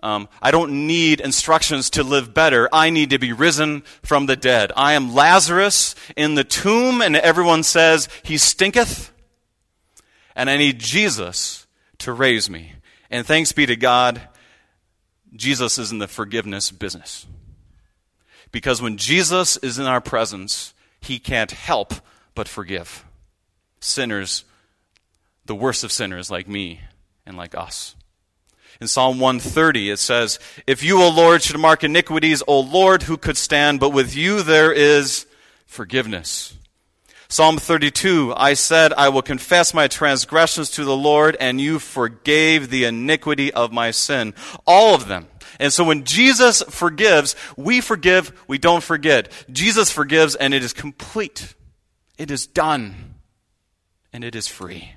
Um, 0.03 0.29
I 0.41 0.51
don't 0.51 0.87
need 0.87 1.21
instructions 1.21 1.91
to 1.91 2.03
live 2.03 2.33
better. 2.33 2.69
I 2.73 2.91
need 2.91 3.11
to 3.11 3.19
be 3.19 3.33
risen 3.33 3.83
from 4.03 4.27
the 4.27 4.37
dead. 4.37 4.71
I 4.77 4.93
am 4.93 5.15
Lazarus 5.15 5.95
in 6.17 6.35
the 6.35 6.45
tomb, 6.45 7.01
and 7.01 7.17
everyone 7.17 7.63
says, 7.63 8.09
He 8.23 8.39
stinketh. 8.39 9.13
And 10.37 10.51
I 10.51 10.59
need 10.59 10.79
Jesus 10.79 11.67
to 11.99 12.13
raise 12.13 12.51
me. 12.51 12.75
And 13.11 13.27
thanks 13.27 13.53
be 13.53 13.67
to 13.67 13.77
God, 13.77 14.21
Jesus 15.35 15.79
is 15.79 15.91
in 15.91 15.99
the 15.99 16.09
forgiveness 16.09 16.71
business. 16.71 17.27
Because 18.57 18.81
when 18.81 18.97
Jesus 18.97 19.59
is 19.59 19.79
in 19.79 19.85
our 19.85 20.01
presence, 20.01 20.73
he 20.99 21.19
can't 21.19 21.51
help 21.51 21.93
but 22.35 22.49
forgive 22.49 23.05
sinners, 23.81 24.47
the 25.45 25.55
worst 25.55 25.85
of 25.85 25.93
sinners 25.93 26.31
like 26.31 26.49
me 26.49 26.81
and 27.27 27.37
like 27.37 27.55
us. 27.55 27.95
In 28.81 28.89
Psalm 28.89 29.21
130, 29.21 29.91
it 29.91 29.99
says, 29.99 30.39
If 30.67 30.83
you, 30.83 31.03
O 31.03 31.11
Lord, 31.11 31.43
should 31.43 31.61
mark 31.61 31.85
iniquities, 31.85 32.43
O 32.49 32.61
Lord, 32.61 33.03
who 33.03 33.19
could 33.19 33.37
stand? 33.37 33.79
But 33.79 33.91
with 33.91 34.17
you 34.17 34.43
there 34.43 34.73
is 34.73 35.27
forgiveness. 35.67 36.55
Psalm 37.29 37.59
32, 37.59 38.33
I 38.35 38.55
said, 38.55 38.95
I 38.95 39.11
will 39.11 39.21
confess 39.21 39.75
my 39.75 39.87
transgressions 39.87 40.71
to 40.71 40.85
the 40.87 40.97
Lord, 40.97 41.37
and 41.39 41.61
you 41.61 41.79
forgave 41.79 42.71
the 42.71 42.85
iniquity 42.85 43.53
of 43.53 43.71
my 43.71 43.91
sin. 43.91 44.33
All 44.67 44.95
of 44.95 45.09
them. 45.09 45.27
And 45.59 45.73
so 45.73 45.85
when 45.85 46.05
Jesus 46.05 46.63
forgives, 46.63 47.35
we 47.57 47.81
forgive, 47.81 48.33
we 48.47 48.59
don't 48.59 48.83
forget. 48.83 49.31
Jesus 49.51 49.91
forgives, 49.91 50.35
and 50.35 50.55
it 50.55 50.63
is 50.63 50.73
complete. 50.73 51.55
It 52.19 52.31
is 52.31 52.47
done. 52.47 53.15
And 54.13 54.25
it 54.25 54.35
is 54.35 54.49
free 54.49 54.97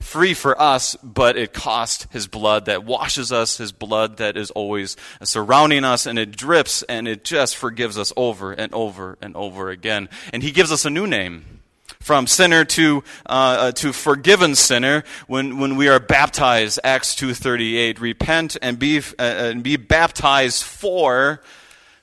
free 0.00 0.34
for 0.34 0.60
us, 0.60 0.96
but 1.02 1.36
it 1.36 1.52
cost 1.52 2.06
his 2.10 2.26
blood 2.26 2.64
that 2.64 2.84
washes 2.84 3.30
us, 3.30 3.58
his 3.58 3.70
blood 3.70 4.16
that 4.16 4.36
is 4.36 4.50
always 4.52 4.96
surrounding 5.22 5.84
us, 5.84 6.06
and 6.06 6.18
it 6.18 6.34
drips 6.34 6.82
and 6.84 7.06
it 7.06 7.22
just 7.22 7.56
forgives 7.56 7.98
us 7.98 8.12
over 8.16 8.52
and 8.52 8.72
over 8.74 9.18
and 9.20 9.36
over 9.36 9.70
again. 9.70 10.08
And 10.32 10.42
he 10.42 10.50
gives 10.50 10.72
us 10.72 10.84
a 10.84 10.90
new 10.90 11.06
name. 11.06 11.59
From 12.00 12.26
sinner 12.26 12.64
to 12.64 13.04
uh, 13.26 13.28
uh 13.28 13.72
to 13.72 13.92
forgiven 13.92 14.54
sinner, 14.54 15.04
when, 15.26 15.58
when 15.58 15.76
we 15.76 15.88
are 15.88 16.00
baptized, 16.00 16.80
Acts 16.82 17.14
two 17.14 17.34
thirty 17.34 17.76
eight, 17.76 18.00
repent 18.00 18.56
and 18.62 18.78
be 18.78 18.98
uh, 18.98 19.02
and 19.18 19.62
be 19.62 19.76
baptized 19.76 20.64
for 20.64 21.42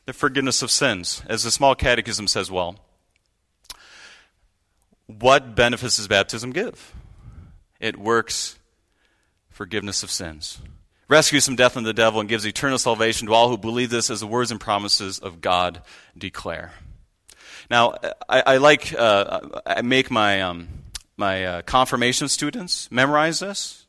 the 0.06 0.14
forgiveness 0.14 0.62
of 0.62 0.70
sins, 0.70 1.24
as 1.28 1.44
the 1.44 1.52
small 1.52 1.74
catechism 1.74 2.28
says. 2.28 2.52
Well, 2.52 2.78
what 5.08 5.56
benefits 5.56 5.98
does 5.98 6.08
baptism 6.08 6.52
give? 6.52 6.94
It 7.80 7.98
works 7.98 8.60
forgiveness 9.50 10.04
of 10.04 10.12
sins, 10.12 10.60
rescues 11.08 11.46
from 11.46 11.56
death 11.56 11.76
and 11.76 11.86
the 11.86 11.94
devil, 11.94 12.20
and 12.20 12.30
gives 12.30 12.46
eternal 12.46 12.78
salvation 12.78 13.28
to 13.28 13.34
all 13.34 13.50
who 13.50 13.58
believe 13.58 13.90
this 13.90 14.12
as 14.12 14.20
the 14.20 14.28
words 14.28 14.52
and 14.52 14.60
promises 14.60 15.18
of 15.18 15.42
God 15.42 15.82
declare. 16.16 16.74
Now, 17.70 17.96
I, 18.30 18.42
I 18.42 18.58
like, 18.58 18.94
uh, 18.98 19.42
I 19.66 19.82
make 19.82 20.10
my, 20.10 20.42
um, 20.42 20.70
my 21.18 21.46
uh, 21.46 21.62
confirmation 21.64 22.30
students 22.30 22.90
memorize 22.92 23.40
this. 23.40 23.86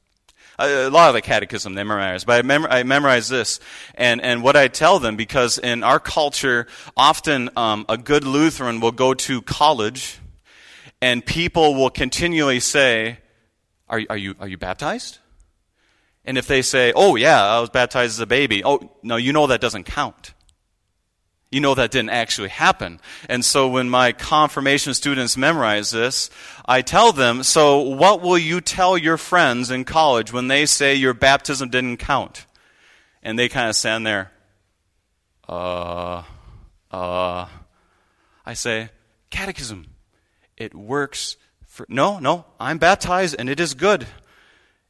A 0.60 0.90
lot 0.90 1.08
of 1.08 1.14
the 1.14 1.22
catechism 1.22 1.74
they 1.74 1.84
memorize, 1.84 2.24
but 2.24 2.40
I, 2.40 2.42
mem- 2.42 2.66
I 2.66 2.82
memorize 2.82 3.28
this. 3.28 3.60
And, 3.94 4.20
and 4.20 4.42
what 4.42 4.56
I 4.56 4.66
tell 4.66 4.98
them, 4.98 5.14
because 5.14 5.56
in 5.56 5.84
our 5.84 6.00
culture, 6.00 6.66
often 6.96 7.50
um, 7.56 7.86
a 7.88 7.96
good 7.96 8.24
Lutheran 8.24 8.80
will 8.80 8.90
go 8.90 9.14
to 9.14 9.40
college 9.42 10.18
and 11.00 11.24
people 11.24 11.76
will 11.76 11.90
continually 11.90 12.58
say, 12.58 13.18
are, 13.88 14.00
are, 14.10 14.16
you, 14.16 14.34
are 14.40 14.48
you 14.48 14.58
baptized? 14.58 15.18
And 16.24 16.36
if 16.36 16.46
they 16.46 16.62
say, 16.62 16.92
Oh, 16.94 17.14
yeah, 17.16 17.42
I 17.42 17.60
was 17.60 17.70
baptized 17.70 18.16
as 18.16 18.20
a 18.20 18.26
baby, 18.26 18.62
oh, 18.64 18.90
no, 19.02 19.16
you 19.16 19.32
know 19.32 19.46
that 19.46 19.60
doesn't 19.60 19.84
count. 19.84 20.34
You 21.50 21.60
know 21.60 21.74
that 21.74 21.90
didn't 21.90 22.10
actually 22.10 22.50
happen. 22.50 23.00
And 23.28 23.42
so 23.44 23.68
when 23.68 23.88
my 23.88 24.12
confirmation 24.12 24.92
students 24.92 25.36
memorize 25.36 25.90
this, 25.90 26.28
I 26.66 26.82
tell 26.82 27.12
them, 27.12 27.42
So 27.42 27.80
what 27.80 28.20
will 28.20 28.36
you 28.36 28.60
tell 28.60 28.98
your 28.98 29.16
friends 29.16 29.70
in 29.70 29.84
college 29.84 30.32
when 30.32 30.48
they 30.48 30.66
say 30.66 30.94
your 30.94 31.14
baptism 31.14 31.70
didn't 31.70 31.96
count? 31.98 32.44
And 33.22 33.38
they 33.38 33.48
kind 33.48 33.68
of 33.68 33.76
stand 33.76 34.06
there, 34.06 34.30
Uh, 35.48 36.22
uh. 36.90 37.46
I 38.44 38.54
say, 38.54 38.90
Catechism. 39.30 39.86
It 40.56 40.74
works 40.74 41.36
for, 41.66 41.86
no, 41.88 42.18
no, 42.18 42.44
I'm 42.58 42.78
baptized 42.78 43.36
and 43.38 43.48
it 43.48 43.60
is 43.60 43.74
good. 43.74 44.06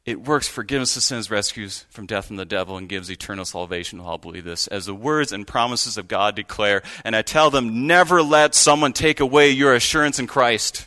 It 0.09 0.27
works 0.27 0.49
forgiveness 0.49 0.97
of 0.97 1.03
sins, 1.03 1.31
rescues 1.31 1.85
from 1.91 2.07
death 2.07 2.31
and 2.31 2.39
the 2.39 2.47
devil, 2.47 2.79
and 2.79 2.89
gives 2.89 3.11
eternal 3.11 3.45
salvation. 3.45 4.01
I'll 4.01 4.17
believe 4.17 4.45
this. 4.47 4.67
As 4.67 4.87
the 4.87 4.95
words 4.95 5.33
and 5.33 5.47
promises 5.47 5.99
of 5.99 6.09
God 6.09 6.35
declare, 6.35 6.83
and 7.05 7.15
I 7.15 7.21
tell 7.21 7.51
them, 7.51 7.87
never 7.87 8.23
let 8.23 8.55
someone 8.55 8.95
take 8.95 9.21
away 9.21 9.51
your 9.51 9.75
assurance 9.75 10.19
in 10.19 10.27
Christ. 10.27 10.87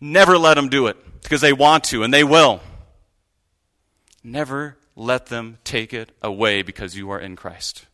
Never 0.00 0.36
let 0.36 0.54
them 0.54 0.68
do 0.68 0.88
it 0.88 0.96
because 1.22 1.40
they 1.40 1.52
want 1.52 1.84
to 1.84 2.02
and 2.02 2.12
they 2.12 2.24
will. 2.24 2.60
Never 4.24 4.76
let 4.96 5.26
them 5.26 5.58
take 5.62 5.94
it 5.94 6.10
away 6.20 6.62
because 6.62 6.96
you 6.96 7.10
are 7.10 7.20
in 7.20 7.36
Christ. 7.36 7.86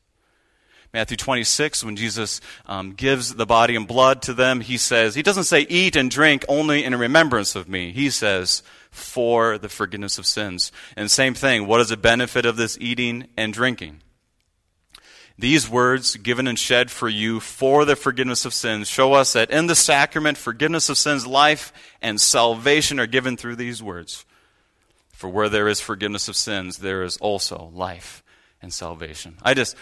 Matthew 0.93 1.17
26, 1.17 1.85
when 1.85 1.95
Jesus 1.95 2.41
um, 2.67 2.95
gives 2.95 3.35
the 3.35 3.47
body 3.47 3.77
and 3.77 3.87
blood 3.87 4.23
to 4.23 4.35
them, 4.35 4.61
he 4.61 4.77
says, 4.77 5.15
he 5.15 5.23
doesn't 5.23 5.45
say, 5.45 5.61
eat 5.69 5.95
and 5.95 6.11
drink 6.11 6.45
only 6.49 6.83
in 6.83 6.97
remembrance 6.97 7.55
of 7.55 7.69
me. 7.69 7.93
He 7.93 8.11
says, 8.11 8.65
for 8.91 9.57
the 9.57 9.69
forgiveness 9.69 10.19
of 10.19 10.27
sins. 10.27 10.73
And 10.97 11.09
same 11.11 11.35
thing, 11.35 11.67
what 11.67 11.81
is 11.81 11.91
the 11.91 11.97
benefit 11.97 12.45
of 12.45 12.57
this 12.57 12.77
eating 12.81 13.29
and 13.37 13.53
drinking? 13.53 14.03
These 15.39 15.71
words, 15.71 16.17
given 16.17 16.47
and 16.47 16.59
shed 16.59 16.91
for 16.91 17.09
you 17.09 17.41
for 17.41 17.85
the 17.85 17.97
forgiveness 17.97 18.45
of 18.45 18.53
sins, 18.53 18.89
show 18.89 19.15
us 19.15 19.33
that 19.33 19.51
in 19.51 19.69
the 19.69 19.75
sacrament, 19.75 20.37
forgiveness 20.37 20.91
of 20.91 20.99
sins, 20.99 21.27
life, 21.27 21.73
and 22.03 22.21
salvation 22.21 23.01
are 23.01 23.07
given 23.07 23.37
through 23.37 23.57
these 23.57 23.83
words. 23.83 24.27
For 25.13 25.31
where 25.31 25.49
there 25.49 25.69
is 25.69 25.81
forgiveness 25.81 26.29
of 26.29 26.37
sins, 26.37 26.79
there 26.79 27.03
is 27.03 27.17
also 27.19 27.71
life 27.73 28.23
and 28.61 28.73
salvation. 28.73 29.39
I 29.43 29.55
just, 29.55 29.77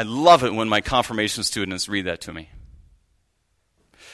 I 0.00 0.02
love 0.02 0.44
it 0.44 0.54
when 0.54 0.66
my 0.66 0.80
confirmation 0.80 1.44
students 1.44 1.86
read 1.86 2.06
that 2.06 2.22
to 2.22 2.32
me. 2.32 2.48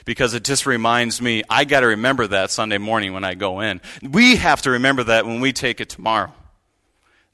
Because 0.05 0.35
it 0.35 0.43
just 0.43 0.66
reminds 0.66 1.23
me, 1.23 1.45
I 1.49 1.64
got 1.64 1.81
to 1.81 1.87
remember 1.87 2.26
that 2.26 2.50
Sunday 2.50 2.78
morning 2.78 3.12
when 3.12 3.23
I 3.23 3.35
go 3.35 3.61
in. 3.61 3.81
We 4.02 4.35
have 4.35 4.62
to 4.62 4.73
remember 4.73 5.05
that 5.05 5.26
when 5.26 5.40
we 5.40 5.52
take 5.52 5.81
it 5.81 5.88
tomorrow. 5.88 6.33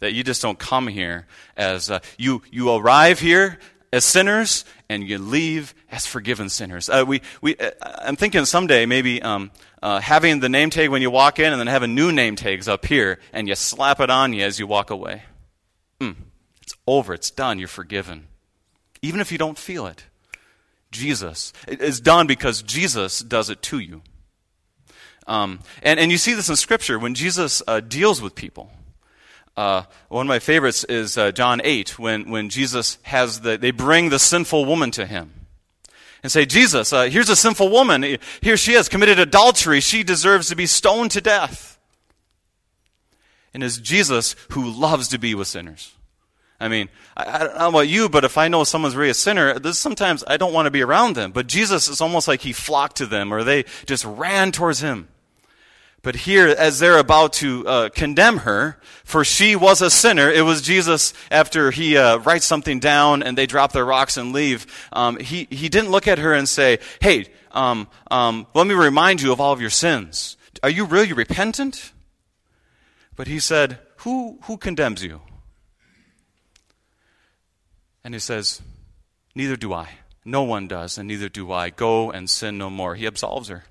That 0.00 0.12
you 0.12 0.22
just 0.22 0.42
don't 0.42 0.58
come 0.58 0.86
here 0.86 1.26
as, 1.56 1.90
uh, 1.90 2.00
you, 2.18 2.42
you 2.50 2.70
arrive 2.74 3.20
here 3.20 3.58
as 3.90 4.04
sinners 4.04 4.66
and 4.86 5.02
you 5.02 5.16
leave 5.16 5.74
as 5.90 6.04
forgiven 6.04 6.50
sinners. 6.50 6.90
Uh, 6.90 7.04
we, 7.08 7.22
we, 7.40 7.56
uh, 7.56 7.70
I'm 7.80 8.16
thinking 8.16 8.44
someday 8.44 8.84
maybe 8.84 9.22
um, 9.22 9.50
uh, 9.82 9.98
having 10.00 10.40
the 10.40 10.50
name 10.50 10.68
tag 10.68 10.90
when 10.90 11.00
you 11.00 11.10
walk 11.10 11.38
in 11.38 11.54
and 11.54 11.58
then 11.58 11.68
having 11.68 11.94
new 11.94 12.12
name 12.12 12.36
tags 12.36 12.68
up 12.68 12.84
here 12.84 13.18
and 13.32 13.48
you 13.48 13.54
slap 13.54 13.98
it 13.98 14.10
on 14.10 14.34
you 14.34 14.44
as 14.44 14.58
you 14.58 14.66
walk 14.66 14.90
away. 14.90 15.22
Mm, 16.00 16.16
it's 16.60 16.74
over. 16.86 17.14
It's 17.14 17.30
done. 17.30 17.58
You're 17.58 17.66
forgiven 17.66 18.28
even 19.02 19.20
if 19.20 19.30
you 19.32 19.38
don't 19.38 19.58
feel 19.58 19.86
it. 19.86 20.04
Jesus. 20.90 21.52
Is 21.66 22.00
done 22.00 22.26
because 22.26 22.62
Jesus 22.62 23.20
does 23.20 23.50
it 23.50 23.62
to 23.62 23.78
you. 23.78 24.02
Um, 25.26 25.60
and, 25.82 25.98
and 25.98 26.10
you 26.10 26.18
see 26.18 26.34
this 26.34 26.48
in 26.48 26.56
Scripture 26.56 26.98
when 26.98 27.14
Jesus 27.14 27.62
uh, 27.66 27.80
deals 27.80 28.20
with 28.20 28.34
people. 28.34 28.70
Uh, 29.56 29.82
one 30.08 30.26
of 30.26 30.28
my 30.28 30.38
favorites 30.38 30.84
is 30.84 31.18
uh, 31.18 31.30
John 31.32 31.60
8, 31.62 31.98
when, 31.98 32.30
when 32.30 32.48
Jesus 32.48 32.98
has 33.02 33.40
the, 33.40 33.58
they 33.58 33.70
bring 33.70 34.08
the 34.08 34.18
sinful 34.18 34.64
woman 34.64 34.90
to 34.92 35.04
him 35.04 35.32
and 36.22 36.32
say, 36.32 36.46
Jesus, 36.46 36.92
uh, 36.92 37.02
here's 37.04 37.28
a 37.28 37.36
sinful 37.36 37.68
woman. 37.68 38.18
Here 38.40 38.56
she 38.56 38.72
is, 38.72 38.88
committed 38.88 39.18
adultery. 39.18 39.80
She 39.80 40.02
deserves 40.02 40.48
to 40.48 40.56
be 40.56 40.66
stoned 40.66 41.10
to 41.12 41.20
death. 41.20 41.78
And 43.52 43.62
it's 43.62 43.76
Jesus 43.76 44.34
who 44.50 44.70
loves 44.70 45.08
to 45.08 45.18
be 45.18 45.34
with 45.34 45.48
sinners. 45.48 45.92
I 46.62 46.68
mean, 46.68 46.88
I, 47.16 47.24
I, 47.24 47.38
don't 47.40 47.58
know 47.58 47.68
about 47.70 47.88
you, 47.88 48.08
but 48.08 48.24
if 48.24 48.38
I 48.38 48.46
know 48.46 48.62
someone's 48.62 48.94
really 48.94 49.10
a 49.10 49.14
sinner, 49.14 49.58
sometimes 49.72 50.22
I 50.28 50.36
don't 50.36 50.52
want 50.52 50.66
to 50.66 50.70
be 50.70 50.82
around 50.82 51.16
them. 51.16 51.32
But 51.32 51.48
Jesus 51.48 51.88
is 51.88 52.00
almost 52.00 52.28
like 52.28 52.40
he 52.40 52.52
flocked 52.52 52.98
to 52.98 53.06
them 53.06 53.34
or 53.34 53.42
they 53.42 53.64
just 53.84 54.04
ran 54.04 54.52
towards 54.52 54.80
him. 54.80 55.08
But 56.02 56.14
here, 56.14 56.48
as 56.48 56.78
they're 56.78 56.98
about 56.98 57.32
to 57.34 57.66
uh, 57.66 57.88
condemn 57.88 58.38
her, 58.38 58.80
for 59.04 59.24
she 59.24 59.56
was 59.56 59.82
a 59.82 59.90
sinner, 59.90 60.30
it 60.30 60.42
was 60.42 60.62
Jesus, 60.62 61.14
after 61.30 61.72
he 61.72 61.96
uh, 61.96 62.18
writes 62.18 62.46
something 62.46 62.78
down 62.78 63.22
and 63.22 63.36
they 63.36 63.46
drop 63.46 63.72
their 63.72 63.84
rocks 63.84 64.16
and 64.16 64.32
leave, 64.32 64.66
um, 64.92 65.18
he, 65.18 65.48
he 65.50 65.68
didn't 65.68 65.90
look 65.90 66.06
at 66.06 66.18
her 66.18 66.32
and 66.32 66.48
say, 66.48 66.78
Hey, 67.00 67.26
um, 67.50 67.88
um, 68.10 68.46
let 68.54 68.68
me 68.68 68.74
remind 68.74 69.20
you 69.20 69.32
of 69.32 69.40
all 69.40 69.52
of 69.52 69.60
your 69.60 69.70
sins. 69.70 70.36
Are 70.62 70.70
you 70.70 70.84
really 70.84 71.12
repentant? 71.12 71.92
But 73.16 73.26
he 73.26 73.40
said, 73.40 73.80
Who, 73.98 74.38
who 74.44 74.56
condemns 74.56 75.02
you? 75.02 75.22
And 78.04 78.14
he 78.14 78.20
says, 78.20 78.60
Neither 79.34 79.56
do 79.56 79.72
I. 79.72 79.88
No 80.24 80.42
one 80.42 80.68
does, 80.68 80.98
and 80.98 81.08
neither 81.08 81.28
do 81.28 81.50
I. 81.50 81.70
Go 81.70 82.10
and 82.10 82.28
sin 82.28 82.58
no 82.58 82.70
more. 82.70 82.94
He 82.94 83.06
absolves 83.06 83.48
her. 83.48 83.64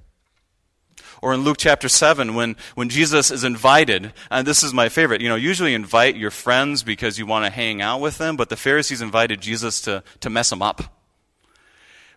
Or 1.21 1.33
in 1.33 1.41
Luke 1.41 1.57
chapter 1.59 1.87
7, 1.87 2.33
when, 2.33 2.55
when 2.75 2.89
Jesus 2.89 3.31
is 3.31 3.43
invited, 3.43 4.13
and 4.29 4.45
this 4.45 4.63
is 4.63 4.73
my 4.73 4.89
favorite, 4.89 5.21
you 5.21 5.29
know, 5.29 5.35
usually 5.35 5.73
invite 5.73 6.15
your 6.15 6.31
friends 6.31 6.83
because 6.83 7.19
you 7.19 7.25
want 7.25 7.45
to 7.45 7.51
hang 7.51 7.81
out 7.81 8.01
with 8.01 8.17
them, 8.17 8.35
but 8.35 8.49
the 8.49 8.57
Pharisees 8.57 9.01
invited 9.01 9.39
Jesus 9.39 9.81
to, 9.81 10.03
to 10.19 10.29
mess 10.29 10.49
them 10.49 10.61
up. 10.61 11.00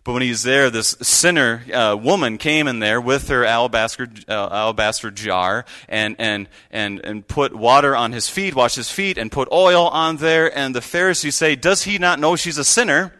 But 0.05 0.13
when 0.13 0.21
he's 0.21 0.43
there, 0.43 0.69
this 0.69 0.95
sinner 1.01 1.63
uh, 1.73 1.97
woman 1.99 2.37
came 2.37 2.67
in 2.67 2.77
there 2.77 3.01
with 3.01 3.29
her 3.29 3.43
alabaster, 3.43 4.07
uh, 4.29 4.49
alabaster 4.51 5.09
jar 5.09 5.65
and, 5.89 6.15
and, 6.19 6.47
and, 6.69 7.03
and 7.03 7.27
put 7.27 7.55
water 7.55 7.95
on 7.95 8.11
his 8.11 8.29
feet, 8.29 8.53
washed 8.53 8.75
his 8.75 8.91
feet, 8.91 9.17
and 9.17 9.31
put 9.31 9.51
oil 9.51 9.87
on 9.87 10.17
there. 10.17 10.55
And 10.55 10.75
the 10.75 10.81
Pharisees 10.81 11.33
say, 11.33 11.55
Does 11.55 11.85
he 11.85 11.97
not 11.97 12.19
know 12.19 12.35
she's 12.35 12.59
a 12.59 12.63
sinner? 12.63 13.15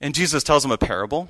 And 0.00 0.14
Jesus 0.14 0.42
tells 0.42 0.64
him 0.64 0.70
a 0.70 0.78
parable. 0.78 1.28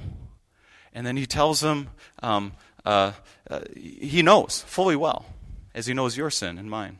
And 0.92 1.04
then 1.04 1.16
he 1.16 1.26
tells 1.26 1.60
him, 1.60 1.88
um, 2.22 2.52
uh, 2.84 3.10
uh, 3.50 3.62
he 3.76 4.22
knows 4.22 4.62
fully 4.68 4.94
well, 4.94 5.26
as 5.74 5.86
he 5.86 5.94
knows 5.94 6.16
your 6.16 6.30
sin 6.30 6.58
and 6.58 6.70
mine. 6.70 6.98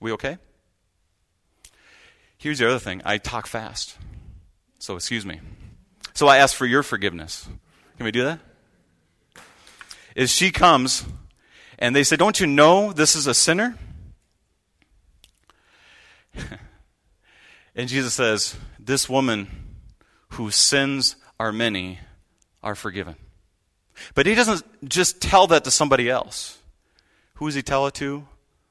We 0.00 0.10
okay? 0.12 0.38
Here's 2.38 2.60
the 2.60 2.66
other 2.66 2.78
thing 2.78 3.02
I 3.04 3.18
talk 3.18 3.46
fast. 3.46 3.98
So 4.78 4.96
excuse 4.96 5.26
me. 5.26 5.40
So 6.14 6.28
I 6.28 6.38
ask 6.38 6.54
for 6.54 6.66
your 6.66 6.82
forgiveness. 6.82 7.48
Can 7.96 8.04
we 8.04 8.12
do 8.12 8.24
that? 8.24 8.38
Is 10.14 10.30
she 10.30 10.50
comes 10.52 11.04
and 11.78 11.94
they 11.94 12.04
say, 12.04 12.16
Don't 12.16 12.38
you 12.38 12.46
know 12.46 12.92
this 12.92 13.16
is 13.16 13.26
a 13.26 13.34
sinner? 13.34 13.76
and 17.74 17.88
Jesus 17.88 18.14
says, 18.14 18.56
This 18.78 19.08
woman 19.08 19.48
whose 20.30 20.54
sins 20.54 21.16
are 21.38 21.52
many 21.52 21.98
are 22.62 22.76
forgiven. 22.76 23.16
But 24.14 24.26
he 24.26 24.34
doesn't 24.34 24.88
just 24.88 25.20
tell 25.20 25.46
that 25.48 25.64
to 25.64 25.70
somebody 25.70 26.08
else. 26.08 26.58
Who 27.34 27.46
does 27.46 27.54
he 27.54 27.62
tell 27.62 27.86
it 27.86 27.94
to? 27.94 28.26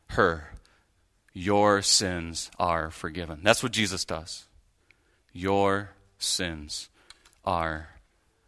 Her. 0.08 0.50
Your 1.34 1.82
sins 1.82 2.52
are 2.60 2.90
forgiven. 2.92 3.42
That's 3.44 3.64
what 3.64 3.72
Jesus 3.72 4.06
does. 4.06 4.46
Your 5.34 5.92
sins 6.18 6.90
are 7.44 7.90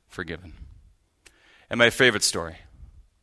forgiven. 0.07 0.53
And 1.69 1.77
my 1.77 1.89
favorite 1.89 2.23
story, 2.23 2.57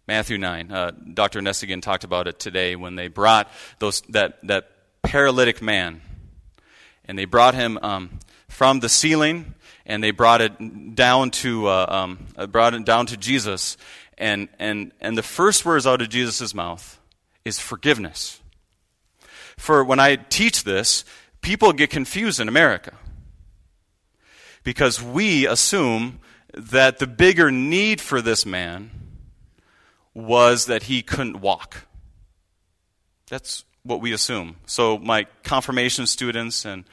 Matthew 0.07 0.39
9. 0.39 0.71
Uh, 0.73 0.91
Dr. 1.15 1.41
Nessigan 1.41 1.81
talked 1.81 2.05
about 2.05 2.29
it 2.29 2.39
today 2.39 2.77
when 2.77 2.97
they 2.97 3.09
brought 3.09 3.51
those, 3.79 4.01
that, 4.11 4.39
that 4.47 4.71
paralytic 5.03 5.63
man, 5.63 6.01
and 7.05 7.19
they 7.19 7.25
brought 7.25 7.55
him 7.55 7.79
um, 7.83 8.19
from 8.49 8.81
the 8.81 8.89
ceiling 8.89 9.55
and 9.87 10.03
they 10.03 10.11
brought 10.11 10.41
it 10.41 10.95
down 10.95 11.31
to 11.31 11.67
uh, 11.67 11.87
um, 11.89 12.27
uh, 12.37 12.47
brought 12.47 12.75
it 12.75 12.85
down 12.85 13.07
to 13.07 13.17
Jesus, 13.17 13.77
and 14.17 14.49
and 14.59 14.93
and 15.01 15.17
the 15.17 15.23
first 15.23 15.65
words 15.65 15.87
out 15.87 16.03
of 16.03 16.09
Jesus' 16.09 16.55
mouth 16.55 17.01
is 17.45 17.59
forgiveness. 17.59 18.41
For 19.57 19.85
when 19.85 20.01
I 20.01 20.17
teach 20.17 20.65
this, 20.65 21.05
people 21.41 21.73
get 21.73 21.91
confused 21.91 22.41
in 22.41 22.49
America 22.49 22.95
because 24.63 25.03
we 25.03 25.47
assume 25.47 26.21
that 26.55 26.99
the 26.99 27.07
bigger 27.07 27.51
need 27.51 28.01
for 28.01 28.21
this 28.21 28.45
man 28.45 28.91
was 30.15 30.67
that 30.67 30.85
he 30.85 31.03
couldn't 31.03 31.41
walk. 31.41 31.87
That's 33.29 33.65
what 33.83 34.01
we 34.01 34.13
assume. 34.13 34.57
So 34.67 34.99
my 34.99 35.27
confirmation 35.43 36.07
students 36.07 36.65
and 36.65 36.85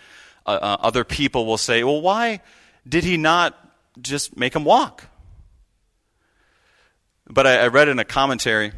uh, 0.46 0.52
uh, 0.62 0.78
other 0.80 1.04
people 1.04 1.46
will 1.46 1.58
say, 1.58 1.84
well, 1.84 2.02
why? 2.02 2.42
did 2.90 3.04
he 3.04 3.18
not 3.18 3.58
just 4.02 4.36
make 4.36 4.56
him 4.56 4.64
walk? 4.64 5.06
But 7.28 7.46
I, 7.46 7.58
I 7.58 7.68
read 7.68 7.88
in 7.88 8.00
a 8.00 8.05
commentary 8.05 8.72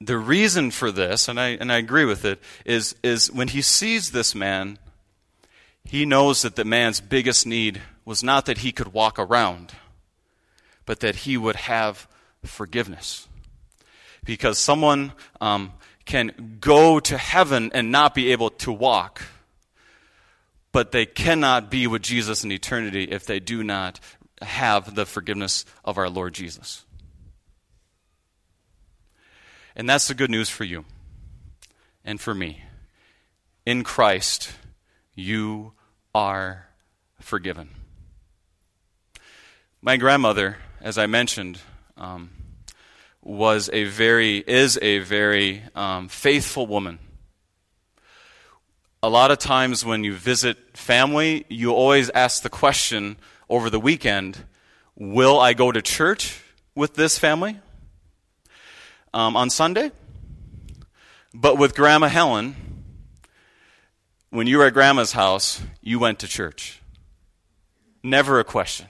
the 0.00 0.16
reason 0.16 0.70
for 0.70 0.90
this, 0.90 1.28
and 1.28 1.38
I, 1.38 1.48
and 1.48 1.70
I 1.70 1.76
agree 1.76 2.06
with 2.06 2.24
it, 2.24 2.40
is, 2.64 2.96
is 3.02 3.30
when 3.30 3.48
he 3.48 3.60
sees 3.60 4.12
this 4.12 4.34
man, 4.34 4.78
he 5.90 6.06
knows 6.06 6.42
that 6.42 6.56
the 6.56 6.64
man's 6.64 7.00
biggest 7.00 7.46
need 7.46 7.80
was 8.04 8.22
not 8.22 8.46
that 8.46 8.58
he 8.58 8.72
could 8.72 8.92
walk 8.92 9.18
around, 9.18 9.72
but 10.86 11.00
that 11.00 11.16
he 11.16 11.36
would 11.36 11.56
have 11.56 12.08
forgiveness. 12.44 13.28
Because 14.24 14.58
someone 14.58 15.12
um, 15.40 15.72
can 16.04 16.58
go 16.60 17.00
to 17.00 17.18
heaven 17.18 17.70
and 17.74 17.90
not 17.90 18.14
be 18.14 18.32
able 18.32 18.50
to 18.50 18.72
walk 18.72 19.22
but 20.72 20.92
they 20.92 21.06
cannot 21.06 21.70
be 21.70 21.86
with 21.86 22.02
Jesus 22.02 22.44
in 22.44 22.52
eternity 22.52 23.04
if 23.04 23.26
they 23.26 23.40
do 23.40 23.64
not 23.64 23.98
have 24.42 24.94
the 24.94 25.06
forgiveness 25.06 25.64
of 25.84 25.98
our 25.98 26.08
Lord 26.08 26.32
Jesus. 26.32 26.84
And 29.74 29.88
that's 29.88 30.08
the 30.08 30.14
good 30.14 30.30
news 30.30 30.48
for 30.48 30.64
you 30.64 30.84
and 32.04 32.20
for 32.20 32.34
me. 32.34 32.62
In 33.66 33.84
Christ, 33.84 34.52
you 35.14 35.72
are 36.14 36.68
forgiven. 37.20 37.70
My 39.82 39.96
grandmother, 39.96 40.58
as 40.80 40.98
I 40.98 41.06
mentioned, 41.06 41.60
um, 41.96 42.30
was 43.22 43.70
a 43.72 43.84
very, 43.84 44.38
is 44.38 44.78
a 44.82 44.98
very 45.00 45.62
um, 45.74 46.08
faithful 46.08 46.66
woman 46.66 46.98
a 49.02 49.08
lot 49.08 49.30
of 49.30 49.38
times 49.38 49.84
when 49.84 50.04
you 50.04 50.14
visit 50.14 50.76
family, 50.76 51.46
you 51.48 51.72
always 51.72 52.10
ask 52.10 52.42
the 52.42 52.50
question 52.50 53.16
over 53.48 53.70
the 53.70 53.80
weekend 53.80 54.44
Will 54.96 55.40
I 55.40 55.54
go 55.54 55.72
to 55.72 55.80
church 55.80 56.42
with 56.74 56.94
this 56.94 57.18
family 57.18 57.58
um, 59.14 59.34
on 59.34 59.48
Sunday? 59.48 59.92
But 61.32 61.56
with 61.56 61.74
Grandma 61.74 62.08
Helen, 62.08 62.54
when 64.30 64.46
you 64.46 64.58
were 64.58 64.66
at 64.66 64.74
Grandma's 64.74 65.12
house, 65.12 65.60
you 65.82 65.98
went 65.98 66.20
to 66.20 66.28
church. 66.28 66.80
Never 68.02 68.38
a 68.40 68.44
question. 68.44 68.86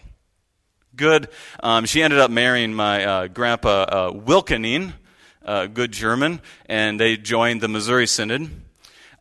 Good. 0.94 1.29
Um, 1.62 1.87
she 1.87 2.03
ended 2.03 2.18
up 2.18 2.31
marrying 2.31 2.74
my 2.74 3.05
uh, 3.05 3.26
grandpa 3.26 3.83
uh, 3.83 4.11
Wilkening, 4.12 4.92
uh, 5.44 5.66
good 5.66 5.92
German, 5.92 6.40
and 6.66 7.00
they 7.00 7.16
joined 7.16 7.62
the 7.62 7.68
Missouri 7.68 8.07
Synod. 8.07 8.50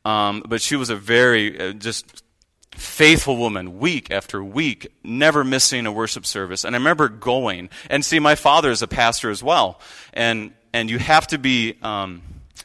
Um, 0.03 0.43
but 0.47 0.62
she 0.62 0.75
was 0.75 0.89
a 0.89 0.95
very 0.95 1.60
uh, 1.60 1.73
just 1.73 2.23
faithful 2.71 3.38
woman, 3.38 3.79
week 3.79 4.12
after 4.12 4.43
week, 4.43 4.88
never 5.03 5.43
missing 5.43 5.86
a 5.86 5.91
worship 5.91 6.25
service. 6.25 6.63
And 6.65 6.75
I 6.75 6.79
remember 6.79 7.08
going 7.08 7.69
and 7.89 8.03
see 8.03 8.19
my 8.19 8.36
father 8.36 8.71
is 8.71 8.82
a 8.82 8.88
pastor 8.88 9.29
as 9.29 9.41
well, 9.41 9.79
and 10.13 10.53
and 10.73 10.89
you 10.89 10.99
have 10.99 11.27
to 11.27 11.38
be 11.38 11.77
um, 11.82 12.21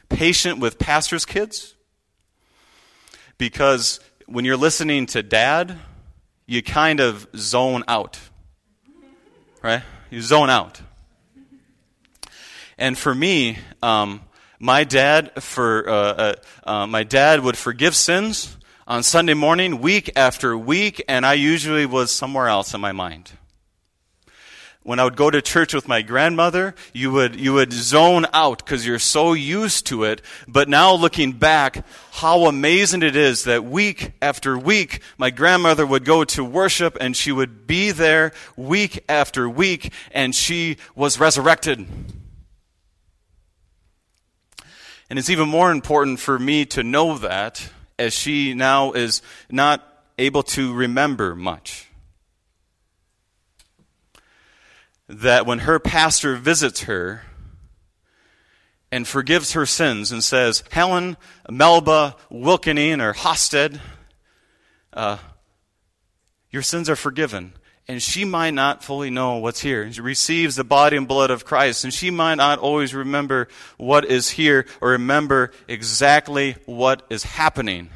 patient 0.09 0.59
with 0.59 0.77
pastors' 0.77 1.25
kids 1.25 1.74
because 3.37 3.99
when 4.25 4.45
you're 4.45 4.57
listening 4.57 5.05
to 5.07 5.23
dad, 5.23 5.77
you 6.45 6.61
kind 6.61 6.99
of 6.99 7.27
zone 7.35 7.83
out, 7.87 8.19
right? 9.61 9.83
You 10.09 10.21
zone 10.21 10.49
out. 10.49 10.81
And 12.77 12.97
for 12.97 13.15
me, 13.15 13.57
um, 13.81 14.21
my 14.59 14.83
dad 14.83 15.41
for 15.41 15.89
uh, 15.89 15.93
uh, 15.93 16.35
uh, 16.63 16.87
my 16.87 17.03
dad 17.03 17.41
would 17.41 17.57
forgive 17.57 17.95
sins 17.95 18.57
on 18.87 19.03
Sunday 19.03 19.33
morning, 19.33 19.79
week 19.79 20.11
after 20.15 20.57
week, 20.57 21.03
and 21.07 21.25
I 21.25 21.33
usually 21.33 21.85
was 21.85 22.11
somewhere 22.11 22.47
else 22.47 22.73
in 22.73 22.81
my 22.81 22.91
mind. 22.91 23.31
When 24.85 24.99
I 24.99 25.03
would 25.03 25.15
go 25.15 25.31
to 25.31 25.41
church 25.41 25.73
with 25.73 25.87
my 25.87 26.03
grandmother, 26.03 26.75
you 26.93 27.11
would 27.11 27.39
you 27.39 27.53
would 27.53 27.73
zone 27.73 28.27
out 28.33 28.59
because 28.59 28.85
you're 28.85 28.99
so 28.99 29.33
used 29.33 29.87
to 29.87 30.03
it. 30.03 30.21
But 30.47 30.69
now 30.69 30.93
looking 30.93 31.31
back, 31.31 31.83
how 32.11 32.45
amazing 32.45 33.01
it 33.01 33.15
is 33.15 33.45
that 33.45 33.63
week 33.63 34.11
after 34.21 34.55
week, 34.55 35.01
my 35.17 35.31
grandmother 35.31 35.87
would 35.87 36.05
go 36.05 36.23
to 36.25 36.43
worship 36.43 36.99
and 37.01 37.17
she 37.17 37.31
would 37.31 37.65
be 37.65 37.89
there 37.89 38.31
week 38.55 39.03
after 39.09 39.49
week, 39.49 39.91
and 40.11 40.35
she 40.35 40.77
was 40.95 41.19
resurrected. 41.19 41.87
And 45.09 45.17
it's 45.17 45.31
even 45.31 45.49
more 45.49 45.71
important 45.71 46.19
for 46.19 46.37
me 46.37 46.63
to 46.67 46.83
know 46.83 47.17
that 47.17 47.71
as 47.97 48.13
she 48.13 48.53
now 48.53 48.91
is 48.91 49.23
not 49.49 49.81
able 50.19 50.43
to 50.43 50.75
remember 50.75 51.35
much. 51.35 51.89
That 55.07 55.45
when 55.45 55.59
her 55.59 55.79
pastor 55.79 56.35
visits 56.35 56.81
her 56.81 57.23
and 58.91 59.07
forgives 59.07 59.53
her 59.53 59.65
sins 59.65 60.11
and 60.11 60.23
says, 60.23 60.63
Helen, 60.71 61.17
Melba, 61.49 62.15
Wilkening, 62.31 63.01
or 63.01 63.13
Hosted, 63.13 63.79
uh, 64.93 65.17
your 66.49 66.61
sins 66.61 66.89
are 66.89 66.95
forgiven 66.95 67.53
and 67.87 68.01
she 68.01 68.25
might 68.25 68.53
not 68.53 68.83
fully 68.83 69.09
know 69.09 69.37
what's 69.37 69.59
here. 69.59 69.91
She 69.91 70.01
receives 70.01 70.55
the 70.55 70.63
body 70.63 70.97
and 70.97 71.07
blood 71.07 71.29
of 71.29 71.45
Christ, 71.45 71.83
and 71.83 71.93
she 71.93 72.09
might 72.09 72.35
not 72.35 72.57
always 72.57 72.93
remember 72.93 73.47
what 73.77 74.05
is 74.05 74.31
here 74.31 74.65
or 74.81 74.91
remember 74.91 75.51
exactly 75.67 76.55
what 76.65 77.03
is 77.09 77.23
happening. 77.23 77.89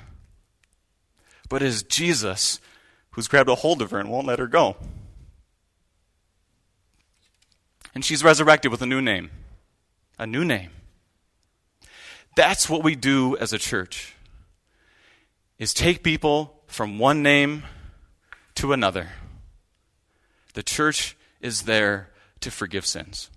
But 1.49 1.63
it 1.63 1.67
is 1.67 1.83
Jesus 1.83 2.59
who's 3.11 3.27
grabbed 3.27 3.49
a 3.49 3.55
hold 3.55 3.81
of 3.81 3.89
her 3.91 3.99
and 3.99 4.11
won't 4.11 4.27
let 4.27 4.39
her 4.39 4.47
go. 4.47 4.77
And 7.93 8.05
she's 8.05 8.23
resurrected 8.23 8.71
with 8.71 8.81
a 8.81 8.85
new 8.85 9.01
name. 9.01 9.31
A 10.17 10.27
new 10.27 10.45
name. 10.45 10.69
That's 12.35 12.69
what 12.69 12.83
we 12.83 12.95
do 12.95 13.35
as 13.37 13.53
a 13.53 13.57
church. 13.57 14.15
Is 15.57 15.73
take 15.73 16.03
people 16.03 16.61
from 16.67 16.99
one 16.99 17.21
name 17.23 17.63
to 18.55 18.73
another. 18.73 19.09
The 20.53 20.63
church 20.63 21.17
is 21.41 21.63
there 21.63 22.09
to 22.41 22.51
forgive 22.51 22.85
sins. 22.85 23.29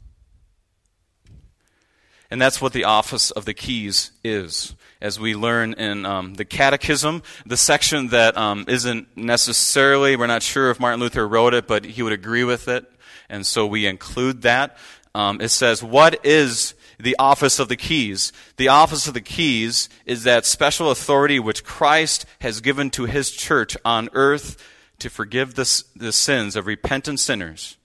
And 2.31 2.41
that's 2.41 2.61
what 2.63 2.73
the 2.73 2.85
office 2.85 3.31
of 3.31 3.45
the 3.45 3.53
keys 3.55 4.13
is. 4.25 4.75
As 5.01 5.21
we 5.21 5.35
learn 5.35 5.75
in 5.75 6.07
um, 6.07 6.35
the 6.35 6.45
Catechism, 6.45 7.23
the 7.45 7.57
section 7.57 8.09
that 8.09 8.37
um, 8.39 8.65
not 8.67 9.07
necessarily, 9.17 10.17
we're 10.17 10.29
not 10.29 10.43
sure 10.43 10.71
if 10.71 10.81
Martin 10.81 11.01
Luther 11.01 11.27
wrote 11.29 11.55
it, 11.55 11.67
but 11.67 11.85
he 11.85 12.03
would 12.03 12.13
agree 12.13 12.45
with 12.45 12.69
it. 12.69 12.91
And 13.33 13.47
so 13.47 13.67
we 13.67 13.87
include 13.87 14.43
that. 14.43 14.77
Um, 15.15 15.41
it 15.41 15.49
says, 15.49 15.83
What 15.83 16.25
is 16.25 16.75
the 17.01 17.17
office 17.19 17.59
of 17.59 17.69
the 17.69 17.77
keys? 17.77 18.31
The 18.59 18.69
office 18.69 19.09
of 19.09 19.15
the 19.15 19.23
keys 19.23 19.89
is 20.05 20.25
that 20.25 20.45
special 20.45 20.91
authority 20.91 21.41
which 21.41 21.65
Christ 21.65 22.27
has 22.43 22.61
given 22.61 22.91
to 22.91 23.07
his 23.07 23.31
church 23.31 23.75
on 23.87 24.11
earth 24.13 24.63
to 24.99 25.09
forgive 25.09 25.55
the, 25.55 25.85
the 25.97 26.13
sins 26.13 26.57
of 26.57 26.67
repentant 26.67 27.21
sinners, 27.21 27.79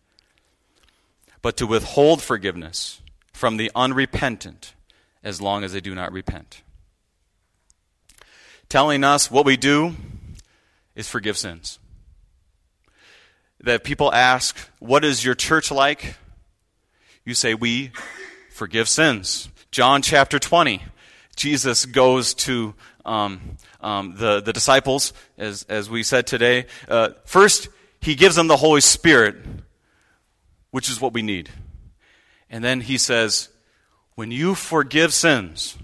but 1.41 1.55
to 1.57 1.65
withhold 1.65 2.21
forgiveness 2.21 3.01
from 3.31 3.55
the 3.55 3.71
unrepentant 3.73 4.73
as 5.23 5.41
long 5.41 5.63
as 5.63 5.71
they 5.71 5.81
do 5.81 5.95
not 5.95 6.11
repent. 6.11 6.61
Telling 8.67 9.05
us 9.05 9.31
what 9.31 9.45
we 9.45 9.55
do 9.55 9.95
is 10.93 11.07
forgive 11.07 11.37
sins. 11.37 11.79
That 13.61 13.83
people 13.83 14.13
ask, 14.13 14.55
What 14.79 15.03
is 15.03 15.23
your 15.23 15.35
church 15.35 15.71
like? 15.71 16.15
You 17.25 17.33
say, 17.33 17.53
We 17.53 17.91
forgive 18.51 18.87
sins. 18.87 19.49
John 19.71 20.01
chapter 20.01 20.39
20. 20.39 20.81
Jesus 21.35 21.85
goes 21.85 22.33
to 22.33 22.73
um, 23.05 23.57
um, 23.79 24.15
the, 24.17 24.41
the 24.41 24.53
disciples, 24.53 25.13
as, 25.37 25.63
as 25.69 25.89
we 25.89 26.03
said 26.03 26.27
today. 26.27 26.65
Uh, 26.89 27.09
first, 27.25 27.69
he 28.01 28.15
gives 28.15 28.35
them 28.35 28.47
the 28.47 28.57
Holy 28.57 28.81
Spirit, 28.81 29.35
which 30.71 30.89
is 30.89 30.99
what 30.99 31.13
we 31.13 31.21
need. 31.21 31.49
And 32.49 32.63
then 32.63 32.81
he 32.81 32.97
says, 32.97 33.49
When 34.15 34.31
you 34.31 34.55
forgive 34.55 35.13
sins, 35.13 35.77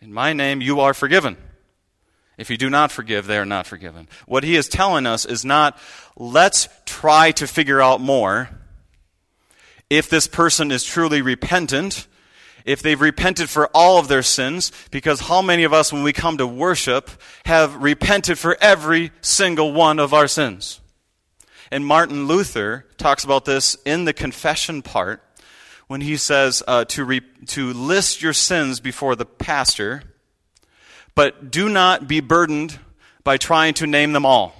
in 0.00 0.12
my 0.12 0.32
name 0.32 0.60
you 0.60 0.80
are 0.80 0.94
forgiven. 0.94 1.36
If 2.38 2.50
you 2.50 2.56
do 2.56 2.70
not 2.70 2.92
forgive, 2.92 3.26
they 3.26 3.36
are 3.36 3.44
not 3.44 3.66
forgiven. 3.66 4.08
What 4.26 4.44
he 4.44 4.54
is 4.54 4.68
telling 4.68 5.06
us 5.06 5.24
is 5.24 5.44
not, 5.44 5.76
let's 6.16 6.68
try 6.86 7.32
to 7.32 7.46
figure 7.46 7.82
out 7.82 8.00
more 8.00 8.48
if 9.90 10.08
this 10.08 10.28
person 10.28 10.70
is 10.70 10.84
truly 10.84 11.20
repentant, 11.20 12.06
if 12.64 12.80
they've 12.80 13.00
repented 13.00 13.50
for 13.50 13.68
all 13.74 13.98
of 13.98 14.08
their 14.08 14.22
sins, 14.22 14.70
because 14.90 15.20
how 15.20 15.42
many 15.42 15.64
of 15.64 15.72
us, 15.72 15.92
when 15.92 16.02
we 16.02 16.12
come 16.12 16.38
to 16.38 16.46
worship, 16.46 17.10
have 17.44 17.82
repented 17.82 18.38
for 18.38 18.56
every 18.60 19.10
single 19.20 19.72
one 19.72 19.98
of 19.98 20.14
our 20.14 20.28
sins? 20.28 20.80
And 21.70 21.84
Martin 21.84 22.26
Luther 22.26 22.86
talks 22.98 23.24
about 23.24 23.46
this 23.46 23.76
in 23.84 24.04
the 24.04 24.12
confession 24.12 24.82
part 24.82 25.22
when 25.86 26.02
he 26.02 26.16
says 26.16 26.62
uh, 26.68 26.84
to, 26.84 27.04
re- 27.04 27.22
to 27.46 27.72
list 27.72 28.22
your 28.22 28.32
sins 28.32 28.78
before 28.78 29.16
the 29.16 29.26
pastor, 29.26 30.02
but 31.14 31.50
do 31.50 31.68
not 31.68 32.08
be 32.08 32.20
burdened 32.20 32.78
by 33.24 33.36
trying 33.36 33.74
to 33.74 33.86
name 33.86 34.12
them 34.12 34.24
all. 34.24 34.54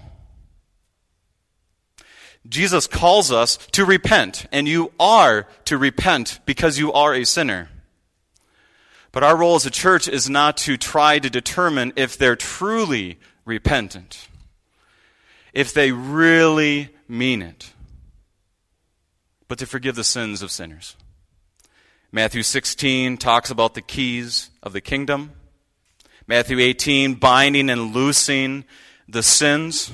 Jesus 2.48 2.86
calls 2.86 3.30
us 3.30 3.56
to 3.72 3.84
repent, 3.84 4.46
and 4.52 4.66
you 4.66 4.92
are 4.98 5.46
to 5.66 5.76
repent 5.76 6.40
because 6.46 6.78
you 6.78 6.92
are 6.92 7.14
a 7.14 7.24
sinner. 7.24 7.68
But 9.12 9.22
our 9.22 9.36
role 9.36 9.56
as 9.56 9.66
a 9.66 9.70
church 9.70 10.08
is 10.08 10.30
not 10.30 10.56
to 10.58 10.76
try 10.76 11.18
to 11.18 11.30
determine 11.30 11.92
if 11.96 12.16
they're 12.16 12.36
truly 12.36 13.18
repentant, 13.44 14.28
if 15.52 15.72
they 15.74 15.92
really 15.92 16.90
mean 17.08 17.42
it, 17.42 17.72
but 19.48 19.58
to 19.58 19.66
forgive 19.66 19.96
the 19.96 20.04
sins 20.04 20.42
of 20.42 20.50
sinners. 20.50 20.96
Matthew 22.12 22.42
16 22.42 23.18
talks 23.18 23.50
about 23.50 23.74
the 23.74 23.82
keys 23.82 24.50
of 24.62 24.72
the 24.72 24.80
kingdom. 24.80 25.32
Matthew 26.28 26.58
18, 26.60 27.14
binding 27.14 27.70
and 27.70 27.94
loosing 27.94 28.66
the 29.08 29.22
sins. 29.22 29.90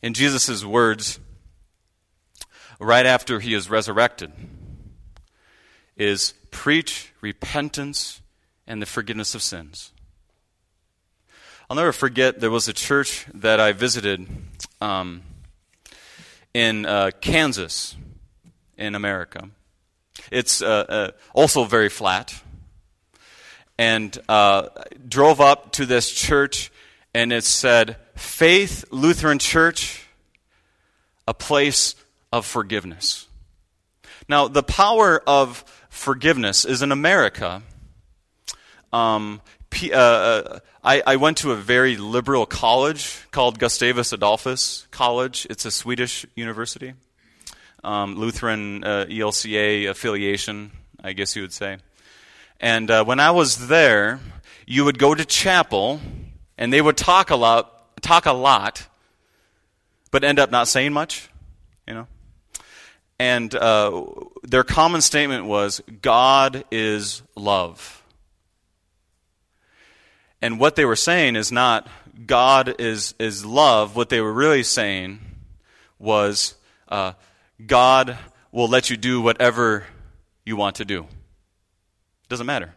In 0.00 0.14
Jesus' 0.14 0.64
words, 0.64 1.18
right 2.78 3.04
after 3.04 3.40
he 3.40 3.52
is 3.52 3.68
resurrected, 3.68 4.30
is 5.96 6.34
preach 6.52 7.12
repentance 7.20 8.22
and 8.68 8.80
the 8.80 8.86
forgiveness 8.86 9.34
of 9.34 9.42
sins. 9.42 9.90
I'll 11.68 11.74
never 11.74 11.92
forget 11.92 12.38
there 12.38 12.52
was 12.52 12.68
a 12.68 12.72
church 12.72 13.26
that 13.34 13.58
I 13.58 13.72
visited 13.72 14.28
um, 14.80 15.22
in 16.54 16.86
uh, 16.86 17.10
Kansas, 17.20 17.96
in 18.78 18.94
America. 18.94 19.50
It's 20.30 20.62
uh, 20.62 20.86
uh, 20.88 21.10
also 21.34 21.64
very 21.64 21.88
flat. 21.88 22.40
And 23.80 24.16
uh, 24.28 24.68
drove 25.08 25.40
up 25.40 25.72
to 25.72 25.86
this 25.86 26.10
church, 26.10 26.70
and 27.14 27.32
it 27.32 27.44
said, 27.44 27.96
Faith 28.14 28.84
Lutheran 28.90 29.38
Church, 29.38 30.06
a 31.26 31.32
place 31.32 31.94
of 32.30 32.44
forgiveness. 32.44 33.26
Now, 34.28 34.48
the 34.48 34.62
power 34.62 35.22
of 35.26 35.64
forgiveness 35.88 36.66
is 36.66 36.82
in 36.82 36.92
America. 36.92 37.62
Um, 38.92 39.40
uh, 39.82 39.96
uh, 39.96 40.58
I, 40.84 41.02
I, 41.06 41.16
went 41.16 41.38
to 41.38 41.52
a 41.52 41.56
very 41.56 41.96
liberal 41.96 42.44
college 42.44 43.24
called 43.30 43.58
Gustavus 43.58 44.12
Adolphus 44.12 44.86
College. 44.90 45.46
It's 45.48 45.64
a 45.64 45.70
Swedish 45.70 46.26
university 46.34 46.92
um, 47.84 48.16
Lutheran 48.16 48.84
uh, 48.84 49.06
ELCA 49.08 49.88
affiliation, 49.88 50.70
I 51.02 51.12
guess 51.12 51.36
you 51.36 51.42
would 51.42 51.52
say. 51.52 51.78
And 52.60 52.90
uh, 52.90 53.04
when 53.04 53.20
I 53.20 53.30
was 53.30 53.68
there, 53.68 54.20
you 54.66 54.84
would 54.84 54.98
go 54.98 55.14
to 55.14 55.24
chapel, 55.24 56.00
and 56.58 56.72
they 56.72 56.80
would 56.80 56.96
talk 56.96 57.30
a 57.30 57.36
lot, 57.36 58.00
talk 58.02 58.26
a 58.26 58.32
lot, 58.32 58.86
but 60.10 60.24
end 60.24 60.38
up 60.38 60.50
not 60.50 60.68
saying 60.68 60.92
much, 60.92 61.28
you 61.88 61.94
know. 61.94 62.06
And 63.18 63.54
uh, 63.54 64.04
their 64.42 64.64
common 64.64 65.00
statement 65.00 65.46
was, 65.46 65.80
"God 66.02 66.64
is 66.70 67.22
love." 67.34 68.02
And 70.42 70.58
what 70.58 70.76
they 70.76 70.84
were 70.84 70.96
saying 70.96 71.36
is 71.36 71.50
not 71.50 71.88
God 72.26 72.80
is 72.80 73.14
is 73.18 73.44
love. 73.44 73.96
What 73.96 74.08
they 74.08 74.20
were 74.20 74.32
really 74.32 74.62
saying 74.62 75.20
was. 75.98 76.54
Uh, 76.88 77.12
God 77.66 78.16
will 78.52 78.68
let 78.68 78.90
you 78.90 78.96
do 78.96 79.20
whatever 79.20 79.84
you 80.44 80.56
want 80.56 80.76
to 80.76 80.84
do. 80.84 81.06
Doesn't 82.30 82.46
matter. 82.46 82.72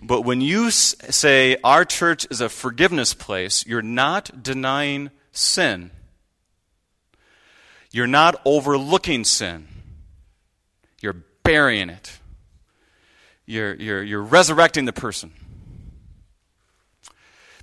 But 0.00 0.22
when 0.22 0.40
you 0.40 0.70
say 0.70 1.56
our 1.64 1.84
church 1.84 2.24
is 2.30 2.40
a 2.40 2.48
forgiveness 2.48 3.12
place, 3.12 3.66
you're 3.66 3.82
not 3.82 4.44
denying 4.44 5.10
sin. 5.32 5.90
You're 7.90 8.06
not 8.06 8.40
overlooking 8.44 9.24
sin. 9.24 9.66
You're 11.00 11.24
burying 11.42 11.90
it. 11.90 12.20
You're, 13.46 13.74
you're, 13.74 14.02
you're 14.04 14.22
resurrecting 14.22 14.84
the 14.84 14.92
person. 14.92 15.32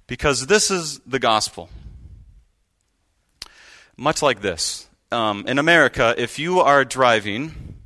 Because 0.05 0.47
this 0.47 0.69
is 0.69 0.99
the 1.05 1.19
gospel. 1.19 1.69
Much 3.95 4.21
like 4.21 4.41
this 4.41 4.89
um, 5.13 5.45
in 5.47 5.59
America, 5.59 6.13
if 6.17 6.39
you 6.39 6.59
are 6.59 6.83
driving 6.83 7.77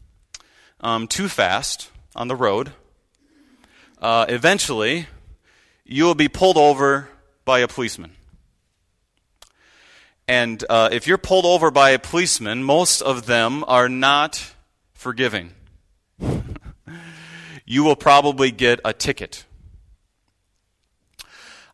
um, 0.82 1.08
too 1.08 1.30
fast 1.30 1.92
on 2.18 2.28
the 2.28 2.36
road, 2.36 2.74
uh, 4.02 4.26
eventually 4.28 5.08
you 5.86 6.04
will 6.04 6.16
be 6.16 6.28
pulled 6.28 6.58
over 6.58 7.08
by 7.46 7.60
a 7.60 7.68
policeman. 7.68 8.12
And 10.28 10.64
uh, 10.70 10.90
if 10.92 11.08
you're 11.08 11.18
pulled 11.18 11.46
over 11.46 11.72
by 11.72 11.92
a 11.92 12.00
policeman, 12.00 12.64
most 12.64 13.02
of 13.02 13.26
them 13.28 13.64
are 13.66 13.88
not 13.88 14.54
forgiving. 14.94 15.52
you 17.66 17.84
will 17.84 17.96
probably 17.96 18.52
get 18.52 18.82
a 18.84 18.92
ticket. 18.92 19.46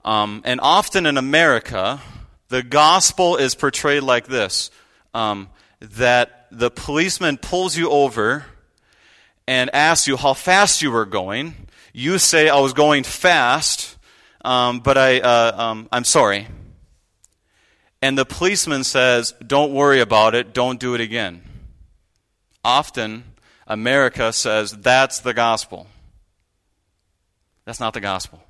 Um, 0.06 0.42
and 0.46 0.60
often 0.62 1.06
in 1.08 1.18
America, 1.18 2.02
the 2.50 2.62
gospel 2.62 3.38
is 3.38 3.56
portrayed 3.56 4.04
like 4.04 4.28
this 4.28 4.70
um, 5.14 5.50
that 5.80 6.48
the 6.52 6.70
policeman 6.70 7.38
pulls 7.38 7.76
you 7.76 7.90
over 7.90 8.46
and 9.48 9.74
asks 9.74 10.08
you 10.08 10.18
how 10.18 10.34
fast 10.34 10.82
you 10.82 10.92
were 10.92 11.06
going. 11.06 11.68
You 11.94 12.18
say, 12.18 12.50
I 12.50 12.60
was 12.60 12.74
going 12.74 13.04
fast, 13.04 13.98
um, 14.44 14.80
but 14.80 14.98
I, 14.98 15.20
uh, 15.20 15.56
um, 15.56 15.90
I'm 15.92 16.04
sorry. 16.06 16.48
and 18.02 18.18
the 18.18 18.26
policeman 18.26 18.84
says, 18.84 19.34
Don't 19.46 19.74
worry 19.74 20.00
about 20.00 20.36
it, 20.36 20.54
don't 20.54 20.80
do 20.80 20.96
it 20.96 21.02
again. 21.02 21.42
Often, 22.64 23.24
America 23.68 24.32
says 24.34 24.72
that's 24.72 25.20
the 25.20 25.34
gospel. 25.34 25.88
That's 27.66 27.80
not 27.80 27.94
the 27.94 28.02
gospel. 28.02 28.44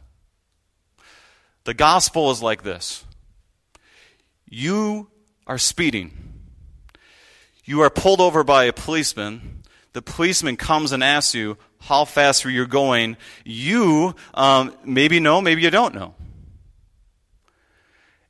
The 1.66 1.74
gospel 1.74 2.32
is 2.32 2.42
like 2.42 2.64
this 2.64 3.04
You 4.50 5.10
are 5.48 5.58
speeding. 5.58 6.12
You 7.66 7.82
are 7.82 7.90
pulled 7.90 8.20
over 8.20 8.44
by 8.44 8.66
a 8.66 8.74
policeman. 8.74 9.63
The 9.94 10.02
policeman 10.02 10.58
comes 10.58 10.92
and 10.92 11.04
asks 11.04 11.36
you 11.36 11.58
how 11.80 12.06
fast 12.06 12.44
you're 12.44 12.54
you 12.54 12.68
going. 12.68 13.16
You 13.46 14.16
um, 14.34 14.76
maybe 14.84 15.20
know, 15.20 15.40
maybe 15.40 15.62
you 15.62 15.70
don't 15.70 15.94
know. 15.94 16.16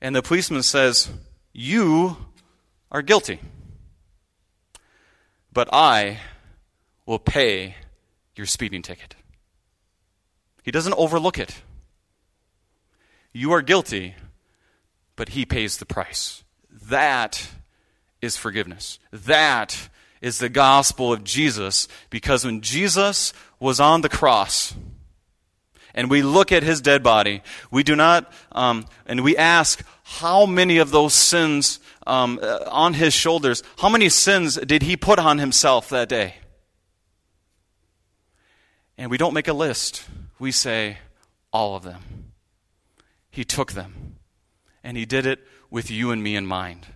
And 0.02 0.14
the 0.16 0.22
policeman 0.22 0.64
says, 0.64 1.10
You 1.54 2.18
are 2.92 3.02
guilty. 3.02 3.40
But 5.54 5.70
I 5.72 6.20
will 7.06 7.20
pay 7.20 7.76
your 8.36 8.46
speeding 8.46 8.82
ticket. 8.82 9.16
He 10.64 10.72
doesn't 10.72 10.94
overlook 10.94 11.38
it. 11.38 11.62
You 13.32 13.52
are 13.52 13.62
guilty, 13.62 14.16
but 15.16 15.30
he 15.30 15.46
pays 15.46 15.78
the 15.78 15.86
price. 15.86 16.44
That 16.70 17.50
is 18.22 18.36
forgiveness. 18.38 19.00
That 19.12 19.90
is 20.24 20.40
the 20.40 20.48
gospel 20.48 21.12
of 21.12 21.24
Jesus 21.26 21.90
because 22.10 22.46
when 22.46 22.62
Jesus 22.62 23.34
was 23.60 23.82
on 23.82 24.02
the 24.02 24.10
cross, 24.10 24.74
and 25.94 26.10
we 26.10 26.24
look 26.24 26.52
at 26.52 26.64
his 26.64 26.80
dead 26.80 27.04
body, 27.04 27.44
we 27.70 27.84
do 27.84 27.96
not, 27.96 28.32
um, 28.54 28.86
and 29.06 29.22
we 29.22 29.36
ask 29.36 29.84
how 30.04 30.46
many 30.46 30.78
of 30.78 30.92
those 30.92 31.14
sins 31.14 31.80
um, 32.08 32.40
uh, 32.42 32.60
on 32.72 32.94
his 32.94 33.14
shoulders, 33.14 33.64
how 33.78 33.90
many 33.90 34.08
sins 34.08 34.56
did 34.56 34.82
he 34.82 34.96
put 34.96 35.20
on 35.20 35.40
himself 35.40 35.90
that 35.90 36.08
day? 36.08 36.36
And 38.98 39.12
we 39.12 39.18
don't 39.18 39.34
make 39.34 39.50
a 39.50 39.54
list. 39.54 40.06
We 40.40 40.52
say, 40.52 41.00
all 41.52 41.76
of 41.76 41.84
them. 41.84 42.32
He 43.30 43.44
took 43.44 43.74
them. 43.74 44.16
And 44.86 44.96
he 44.96 45.06
did 45.06 45.26
it 45.26 45.40
with 45.70 45.92
you 45.92 46.12
and 46.12 46.24
me 46.24 46.36
in 46.36 46.46
mind. 46.46 46.88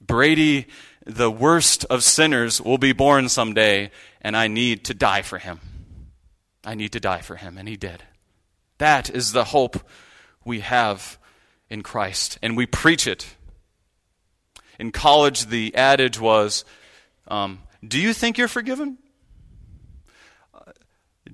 Brady, 0.00 0.68
the 1.06 1.30
worst 1.30 1.84
of 1.86 2.02
sinners, 2.02 2.60
will 2.60 2.78
be 2.78 2.92
born 2.92 3.28
someday, 3.28 3.90
and 4.20 4.36
I 4.36 4.46
need 4.46 4.84
to 4.86 4.94
die 4.94 5.22
for 5.22 5.38
him. 5.38 5.60
I 6.64 6.74
need 6.74 6.92
to 6.92 7.00
die 7.00 7.20
for 7.20 7.36
him, 7.36 7.58
and 7.58 7.68
he 7.68 7.76
did. 7.76 8.04
That 8.78 9.10
is 9.10 9.32
the 9.32 9.44
hope 9.44 9.80
we 10.44 10.60
have 10.60 11.18
in 11.68 11.82
Christ, 11.82 12.38
and 12.42 12.56
we 12.56 12.66
preach 12.66 13.06
it. 13.06 13.26
In 14.78 14.92
college, 14.92 15.46
the 15.46 15.74
adage 15.74 16.20
was 16.20 16.64
um, 17.28 17.60
Do 17.86 18.00
you 18.00 18.12
think 18.12 18.38
you're 18.38 18.48
forgiven? 18.48 18.98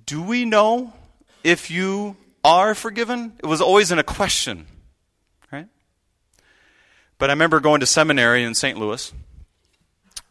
Do 0.07 0.23
we 0.23 0.45
know 0.45 0.93
if 1.45 1.71
you 1.71 2.17
are 2.45 2.75
forgiven? 2.75 3.33
It 3.43 3.47
was 3.47 3.61
always 3.61 3.91
in 3.93 3.99
a 3.99 4.03
question, 4.03 4.67
right? 5.53 5.69
But 7.19 7.31
I 7.31 7.33
remember 7.33 7.61
going 7.61 7.81
to 7.81 7.87
seminary 7.87 8.43
in 8.43 8.55
St. 8.55 8.79
Louis, 8.79 9.13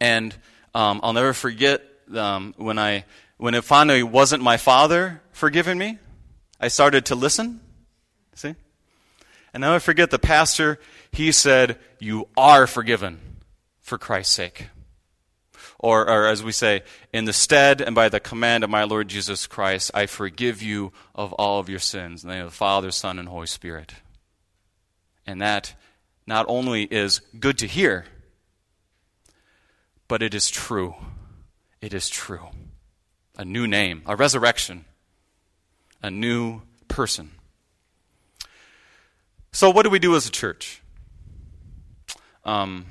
and 0.00 0.34
um, 0.74 1.00
I'll 1.02 1.12
never 1.12 1.32
forget 1.32 1.82
um, 2.14 2.54
when 2.56 2.78
I 2.78 3.04
when 3.36 3.54
it 3.54 3.64
finally 3.64 4.02
wasn't 4.02 4.42
my 4.42 4.56
father 4.56 5.22
forgiving 5.32 5.78
me. 5.78 5.98
I 6.60 6.68
started 6.68 7.06
to 7.06 7.14
listen. 7.14 7.60
See, 8.34 8.54
and 9.52 9.60
now 9.60 9.68
I'll 9.68 9.72
never 9.74 9.80
forget 9.80 10.10
the 10.10 10.18
pastor. 10.18 10.78
He 11.12 11.32
said, 11.32 11.78
"You 11.98 12.28
are 12.36 12.66
forgiven 12.66 13.20
for 13.80 13.98
Christ's 13.98 14.34
sake." 14.34 14.68
Or, 15.80 16.08
or 16.10 16.26
as 16.26 16.42
we 16.42 16.50
say, 16.50 16.82
in 17.12 17.24
the 17.24 17.32
stead 17.32 17.80
and 17.80 17.94
by 17.94 18.08
the 18.08 18.18
command 18.18 18.64
of 18.64 18.70
my 18.70 18.82
Lord 18.82 19.06
Jesus 19.06 19.46
Christ, 19.46 19.92
I 19.94 20.06
forgive 20.06 20.60
you 20.60 20.92
of 21.14 21.32
all 21.34 21.60
of 21.60 21.68
your 21.68 21.78
sins. 21.78 22.24
In 22.24 22.28
the 22.28 22.34
name 22.34 22.44
of 22.46 22.50
the 22.50 22.56
Father, 22.56 22.90
Son, 22.90 23.16
and 23.16 23.28
Holy 23.28 23.46
Spirit. 23.46 23.94
And 25.24 25.40
that 25.40 25.74
not 26.26 26.46
only 26.48 26.82
is 26.82 27.20
good 27.38 27.58
to 27.58 27.68
hear, 27.68 28.06
but 30.08 30.22
it 30.22 30.34
is 30.34 30.50
true. 30.50 30.94
It 31.80 31.94
is 31.94 32.08
true. 32.08 32.48
A 33.36 33.44
new 33.44 33.66
name, 33.66 34.02
a 34.06 34.16
resurrection, 34.16 34.84
a 36.02 36.10
new 36.10 36.62
person. 36.88 37.30
So, 39.52 39.70
what 39.70 39.84
do 39.84 39.90
we 39.90 39.98
do 39.98 40.16
as 40.16 40.26
a 40.26 40.30
church? 40.30 40.82
Um, 42.44 42.86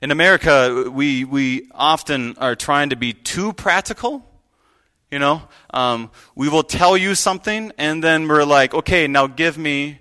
in 0.00 0.10
America, 0.10 0.90
we, 0.90 1.24
we 1.24 1.68
often 1.72 2.36
are 2.38 2.56
trying 2.56 2.90
to 2.90 2.96
be 2.96 3.12
too 3.12 3.52
practical. 3.52 4.24
You 5.10 5.18
know, 5.18 5.42
um, 5.70 6.10
we 6.34 6.48
will 6.48 6.62
tell 6.62 6.96
you 6.96 7.14
something, 7.14 7.72
and 7.76 8.02
then 8.02 8.26
we're 8.28 8.44
like, 8.44 8.72
okay, 8.72 9.06
now 9.06 9.26
give 9.26 9.58
me 9.58 10.00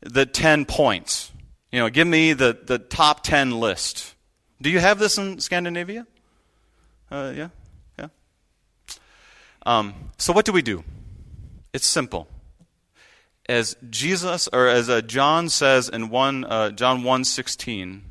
the 0.00 0.24
10 0.24 0.66
points. 0.66 1.32
You 1.72 1.80
know, 1.80 1.90
give 1.90 2.06
me 2.06 2.32
the, 2.32 2.56
the 2.64 2.78
top 2.78 3.22
10 3.24 3.58
list. 3.58 4.14
Do 4.62 4.70
you 4.70 4.78
have 4.78 4.98
this 4.98 5.16
in 5.16 5.40
Scandinavia? 5.40 6.06
Uh, 7.10 7.32
yeah? 7.34 7.48
Yeah? 7.98 8.08
Um, 9.64 9.94
so, 10.18 10.32
what 10.32 10.44
do 10.44 10.52
we 10.52 10.62
do? 10.62 10.84
It's 11.72 11.86
simple. 11.86 12.28
As 13.48 13.76
Jesus, 13.88 14.48
or 14.52 14.68
as 14.68 14.90
uh, 14.90 15.00
John 15.00 15.48
says 15.48 15.88
in 15.88 16.08
one, 16.08 16.44
uh, 16.44 16.70
John 16.70 17.02
1 17.02 17.24
16, 17.24 18.04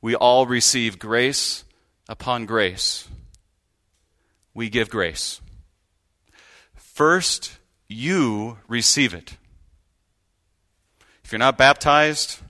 we 0.00 0.14
all 0.14 0.46
receive 0.46 0.98
grace 0.98 1.64
upon 2.08 2.46
grace. 2.46 3.06
We 4.54 4.68
give 4.68 4.88
grace. 4.88 5.40
First, 6.74 7.58
you 7.88 8.58
receive 8.66 9.14
it. 9.14 9.36
If 11.22 11.30
you're 11.30 11.38
not 11.38 11.58
baptized, 11.58 12.40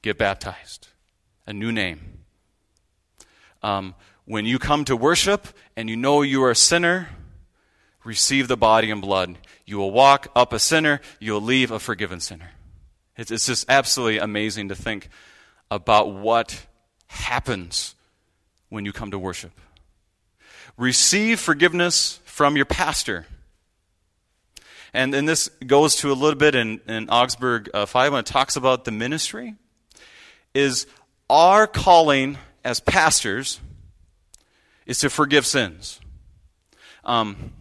get 0.00 0.16
baptized. 0.16 0.88
A 1.46 1.52
new 1.52 1.72
name. 1.72 2.11
Um, 3.62 3.94
when 4.24 4.46
you 4.46 4.58
come 4.58 4.84
to 4.84 4.96
worship 4.96 5.48
and 5.76 5.90
you 5.90 5.96
know 5.96 6.22
you 6.22 6.42
are 6.44 6.50
a 6.50 6.56
sinner, 6.56 7.08
receive 8.04 8.48
the 8.48 8.56
body 8.56 8.90
and 8.90 9.00
blood. 9.00 9.38
You 9.66 9.78
will 9.78 9.90
walk 9.90 10.28
up 10.34 10.52
a 10.52 10.58
sinner, 10.58 11.00
you 11.20 11.32
will 11.32 11.40
leave 11.40 11.70
a 11.70 11.78
forgiven 11.78 12.20
sinner. 12.20 12.50
It's, 13.16 13.30
it's 13.30 13.46
just 13.46 13.66
absolutely 13.68 14.18
amazing 14.18 14.68
to 14.68 14.74
think 14.74 15.08
about 15.70 16.12
what 16.12 16.66
happens 17.06 17.94
when 18.68 18.84
you 18.84 18.92
come 18.92 19.10
to 19.10 19.18
worship. 19.18 19.52
Receive 20.76 21.38
forgiveness 21.38 22.20
from 22.24 22.56
your 22.56 22.64
pastor. 22.64 23.26
And, 24.94 25.14
and 25.14 25.28
this 25.28 25.48
goes 25.66 25.96
to 25.96 26.10
a 26.10 26.14
little 26.14 26.38
bit 26.38 26.54
in, 26.54 26.80
in 26.88 27.08
Augsburg 27.08 27.70
uh, 27.72 27.86
5 27.86 28.12
when 28.12 28.20
it 28.20 28.26
talks 28.26 28.56
about 28.56 28.84
the 28.84 28.90
ministry. 28.90 29.54
Is 30.54 30.86
our 31.30 31.66
calling 31.66 32.38
as 32.64 32.80
pastors 32.80 33.60
is 34.86 34.98
to 35.00 35.10
forgive 35.10 35.46
sins. 35.46 36.00
Um, 37.04 37.52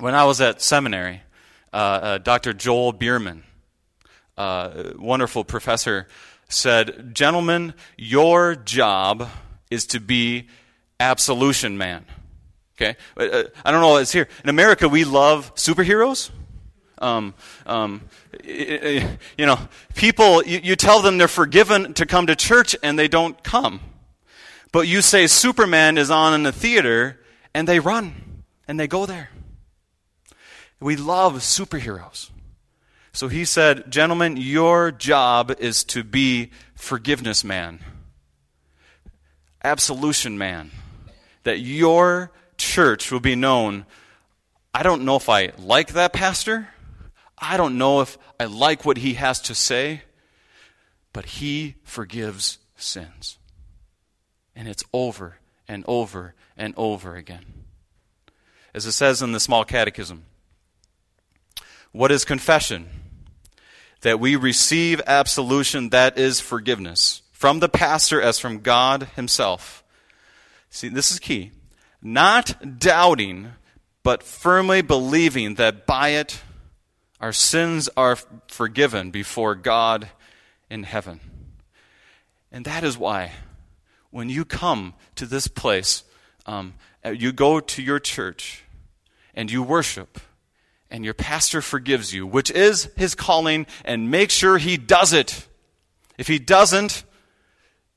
when 0.00 0.14
I 0.14 0.24
was 0.24 0.40
at 0.40 0.60
seminary, 0.62 1.22
uh, 1.72 1.76
uh, 1.76 2.18
Dr. 2.18 2.52
Joel 2.52 2.92
Biermann, 2.92 3.44
uh, 4.36 4.92
wonderful 4.98 5.44
professor, 5.44 6.06
said, 6.48 7.14
Gentlemen, 7.14 7.74
your 7.96 8.54
job 8.54 9.28
is 9.70 9.86
to 9.86 10.00
be 10.00 10.48
absolution 11.00 11.78
man. 11.78 12.04
Okay? 12.76 12.96
Uh, 13.16 13.44
I 13.64 13.70
don't 13.70 13.80
know 13.80 13.96
it's 13.96 14.12
here. 14.12 14.28
In 14.44 14.50
America, 14.50 14.88
we 14.88 15.04
love 15.04 15.54
superheroes. 15.54 16.30
Um, 16.98 17.34
um, 17.66 18.02
you 18.44 19.46
know, 19.46 19.58
people, 19.94 20.44
you, 20.44 20.60
you 20.62 20.76
tell 20.76 21.02
them 21.02 21.18
they're 21.18 21.26
forgiven 21.26 21.94
to 21.94 22.06
come 22.06 22.28
to 22.28 22.36
church 22.36 22.76
and 22.82 22.96
they 22.98 23.08
don't 23.08 23.42
come. 23.42 23.80
But 24.72 24.88
you 24.88 25.02
say 25.02 25.26
Superman 25.26 25.98
is 25.98 26.10
on 26.10 26.32
in 26.32 26.42
the 26.42 26.52
theater 26.52 27.20
and 27.54 27.68
they 27.68 27.78
run 27.78 28.42
and 28.66 28.80
they 28.80 28.88
go 28.88 29.04
there. 29.04 29.28
We 30.80 30.96
love 30.96 31.34
superheroes. 31.36 32.30
So 33.12 33.28
he 33.28 33.44
said, 33.44 33.90
Gentlemen, 33.90 34.38
your 34.38 34.90
job 34.90 35.54
is 35.58 35.84
to 35.84 36.02
be 36.02 36.50
forgiveness 36.74 37.44
man, 37.44 37.80
absolution 39.62 40.38
man. 40.38 40.70
That 41.44 41.58
your 41.58 42.32
church 42.56 43.10
will 43.10 43.20
be 43.20 43.34
known. 43.34 43.84
I 44.72 44.82
don't 44.82 45.04
know 45.04 45.16
if 45.16 45.28
I 45.28 45.52
like 45.58 45.92
that 45.92 46.12
pastor. 46.12 46.68
I 47.36 47.56
don't 47.56 47.76
know 47.76 48.00
if 48.00 48.16
I 48.40 48.44
like 48.44 48.84
what 48.84 48.96
he 48.96 49.14
has 49.14 49.40
to 49.42 49.54
say. 49.54 50.02
But 51.12 51.26
he 51.26 51.74
forgives 51.82 52.58
sins. 52.76 53.38
And 54.54 54.68
it's 54.68 54.84
over 54.92 55.38
and 55.66 55.84
over 55.86 56.34
and 56.56 56.74
over 56.76 57.16
again. 57.16 57.44
As 58.74 58.86
it 58.86 58.92
says 58.92 59.22
in 59.22 59.32
the 59.32 59.40
small 59.40 59.64
catechism, 59.64 60.24
what 61.92 62.12
is 62.12 62.24
confession? 62.24 62.88
that 64.02 64.20
we 64.20 64.36
receive 64.36 65.00
absolution, 65.06 65.88
that 65.88 66.18
is 66.18 66.40
forgiveness. 66.40 67.20
from 67.32 67.58
the 67.58 67.68
pastor 67.68 68.22
as 68.22 68.38
from 68.38 68.60
God 68.60 69.08
himself. 69.16 69.82
See, 70.70 70.88
this 70.88 71.10
is 71.10 71.18
key. 71.18 71.50
Not 72.00 72.78
doubting, 72.78 73.54
but 74.04 74.22
firmly 74.22 74.80
believing 74.80 75.56
that 75.56 75.84
by 75.84 76.10
it 76.10 76.40
our 77.20 77.32
sins 77.32 77.88
are 77.96 78.16
forgiven 78.46 79.10
before 79.10 79.56
God 79.56 80.08
in 80.70 80.84
heaven. 80.84 81.18
And 82.52 82.64
that 82.64 82.84
is 82.84 82.96
why 82.96 83.32
when 84.12 84.28
you 84.28 84.44
come 84.44 84.94
to 85.16 85.26
this 85.26 85.48
place, 85.48 86.04
um, 86.46 86.74
you 87.04 87.32
go 87.32 87.58
to 87.58 87.82
your 87.82 87.98
church 87.98 88.62
and 89.34 89.50
you 89.50 89.62
worship, 89.62 90.20
and 90.90 91.04
your 91.04 91.14
pastor 91.14 91.62
forgives 91.62 92.12
you, 92.12 92.26
which 92.26 92.50
is 92.50 92.90
his 92.96 93.14
calling, 93.14 93.66
and 93.84 94.10
make 94.10 94.30
sure 94.30 94.58
he 94.58 94.76
does 94.76 95.12
it. 95.12 95.48
If 96.18 96.28
he 96.28 96.38
doesn't, 96.38 97.02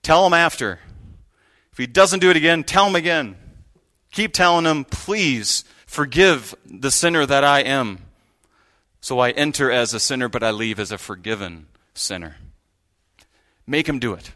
tell 0.01 0.25
him 0.25 0.33
after. 0.33 0.79
If 1.73 1.77
he 1.77 1.87
doesn't 1.87 2.21
do 2.21 2.29
it 2.29 2.37
again, 2.37 2.63
tell 2.63 2.87
him 2.87 2.95
again. 2.95 3.35
Keep 4.13 4.31
telling 4.31 4.65
him, 4.65 4.85
please 4.85 5.65
forgive 5.85 6.55
the 6.65 6.89
sinner 6.89 7.25
that 7.25 7.43
I 7.43 7.59
am. 7.59 7.99
So 9.01 9.19
I 9.19 9.31
enter 9.31 9.69
as 9.69 9.93
a 9.93 9.99
sinner, 9.99 10.29
but 10.29 10.41
I 10.41 10.51
leave 10.51 10.79
as 10.79 10.93
a 10.93 10.97
forgiven 10.97 11.67
sinner. 11.93 12.37
Make 13.67 13.89
him 13.89 13.99
do 13.99 14.13
it. 14.13 14.31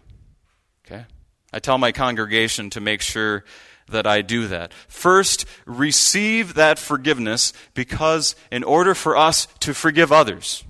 Okay? 0.85 1.05
I 1.51 1.59
tell 1.59 1.77
my 1.77 1.91
congregation 1.91 2.69
to 2.71 2.81
make 2.81 3.01
sure 3.01 3.43
that 3.89 4.05
I 4.05 4.21
do 4.21 4.47
that. 4.47 4.73
First, 4.87 5.45
receive 5.65 6.53
that 6.53 6.79
forgiveness 6.79 7.53
because 7.73 8.35
in 8.51 8.63
order 8.63 8.93
for 8.93 9.17
us 9.17 9.47
to 9.61 9.73
forgive 9.73 10.11
others, 10.11 10.63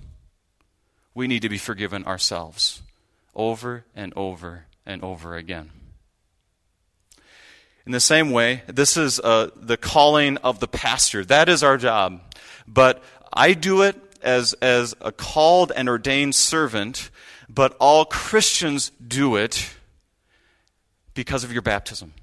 we 1.14 1.26
need 1.26 1.42
to 1.42 1.48
be 1.48 1.58
forgiven 1.58 2.04
ourselves 2.04 2.82
over 3.34 3.84
and 3.94 4.12
over 4.16 4.66
and 4.86 5.02
over 5.02 5.36
again. 5.36 5.70
In 7.86 7.92
the 7.92 8.00
same 8.00 8.30
way, 8.30 8.62
this 8.66 8.96
is 8.96 9.20
uh, 9.20 9.50
the 9.56 9.76
calling 9.76 10.36
of 10.38 10.60
the 10.60 10.68
pastor. 10.68 11.24
That 11.24 11.48
is 11.48 11.62
our 11.62 11.76
job. 11.76 12.20
But 12.66 13.02
I 13.32 13.52
do 13.54 13.82
it 13.82 13.96
as, 14.22 14.52
as 14.54 14.94
a 15.00 15.12
called 15.12 15.72
and 15.74 15.88
ordained 15.88 16.34
servant, 16.34 17.10
but 17.48 17.76
all 17.80 18.04
Christians 18.04 18.92
do 19.06 19.36
it 19.36 19.74
because 21.14 21.44
of 21.44 21.52
your 21.52 21.62
baptism. 21.62 22.14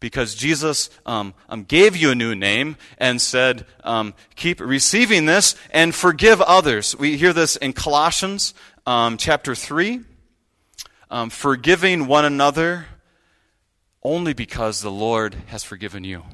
Because 0.00 0.34
Jesus 0.34 0.90
um, 1.06 1.32
um, 1.48 1.64
gave 1.64 1.96
you 1.96 2.10
a 2.10 2.14
new 2.14 2.34
name 2.34 2.76
and 2.98 3.20
said, 3.20 3.64
um, 3.84 4.12
keep 4.36 4.60
receiving 4.60 5.24
this 5.24 5.54
and 5.70 5.94
forgive 5.94 6.42
others. 6.42 6.94
We 6.96 7.16
hear 7.16 7.32
this 7.32 7.56
in 7.56 7.72
Colossians 7.72 8.52
um, 8.86 9.16
chapter 9.16 9.54
3. 9.54 10.00
Um, 11.10 11.30
forgiving 11.30 12.06
one 12.06 12.24
another 12.24 12.86
only 14.02 14.34
because 14.34 14.82
the 14.82 14.90
Lord 14.90 15.34
has 15.46 15.64
forgiven 15.64 16.04
you. 16.04 16.24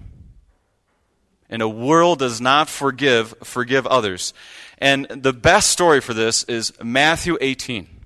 And 1.49 1.63
a 1.63 1.69
world 1.69 2.21
does 2.21 2.41
not 2.41 2.69
forgive, 2.69 3.35
forgive 3.43 3.87
others. 3.87 4.33
And 4.79 5.07
the 5.09 5.33
best 5.33 5.71
story 5.71 6.01
for 6.01 6.15
this 6.15 6.45
is 6.45 6.73
Matthew 6.83 7.37
18. 7.41 8.00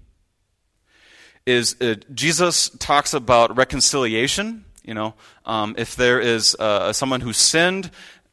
Is 1.47 1.77
uh, 1.81 1.97
Jesus 2.15 2.71
talks 2.71 3.13
about 3.15 3.57
reconciliation. 3.57 4.65
You 4.83 4.95
know, 4.95 5.15
um, 5.45 5.75
if 5.79 5.97
there 5.97 6.21
is 6.21 6.55
uh, 6.59 6.93
someone 6.93 7.21
who 7.21 7.33
sinned, 7.33 7.91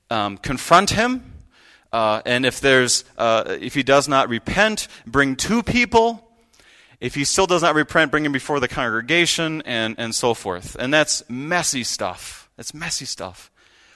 um, 0.10 0.38
confront 0.38 0.91
him. 0.91 1.24
Uh, 1.91 2.21
and 2.26 2.45
if 2.45 2.62
there's, 2.62 3.04
uh, 3.17 3.58
if 3.60 3.74
he 3.74 3.84
does 3.84 4.08
not 4.08 4.30
repent, 4.30 4.88
bring 5.06 5.36
two 5.36 5.63
people. 5.63 6.28
If 7.00 7.15
he 7.15 7.26
still 7.26 7.47
does 7.47 7.63
not 7.63 7.76
repent, 7.76 8.12
bring 8.12 8.26
him 8.26 8.32
before 8.32 8.60
the 8.60 8.67
congregation, 8.67 9.62
and, 9.65 9.95
and 9.97 10.13
so 10.13 10.34
forth. 10.34 10.76
And 10.80 10.93
that's 10.93 11.28
messy 11.30 11.84
stuff. 11.84 12.50
It's 12.58 12.74
messy 12.74 13.06
stuff. 13.06 13.50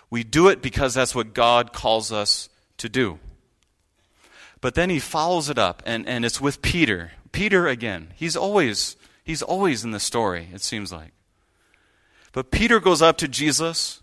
We 0.10 0.24
do 0.24 0.48
it 0.48 0.62
because 0.62 0.94
that's 0.94 1.14
what 1.14 1.34
God 1.34 1.72
calls 1.72 2.12
us 2.12 2.50
to 2.78 2.90
do. 2.90 3.20
But 4.60 4.76
then 4.76 4.90
he 4.90 5.00
follows 5.00 5.50
it 5.50 5.60
up, 5.60 5.84
and, 5.86 6.08
and 6.08 6.26
it's 6.26 6.42
with 6.42 6.62
Peter. 6.62 7.12
Peter 7.36 7.68
again. 7.68 8.14
He's 8.16 8.38
always, 8.38 8.96
he's 9.22 9.42
always 9.42 9.84
in 9.84 9.92
the 9.92 10.00
story, 10.00 10.48
it 10.54 10.62
seems 10.62 10.94
like. 10.94 11.12
But 12.32 12.50
Peter 12.50 12.80
goes 12.80 13.02
up 13.02 13.18
to 13.18 13.28
Jesus, 13.28 14.02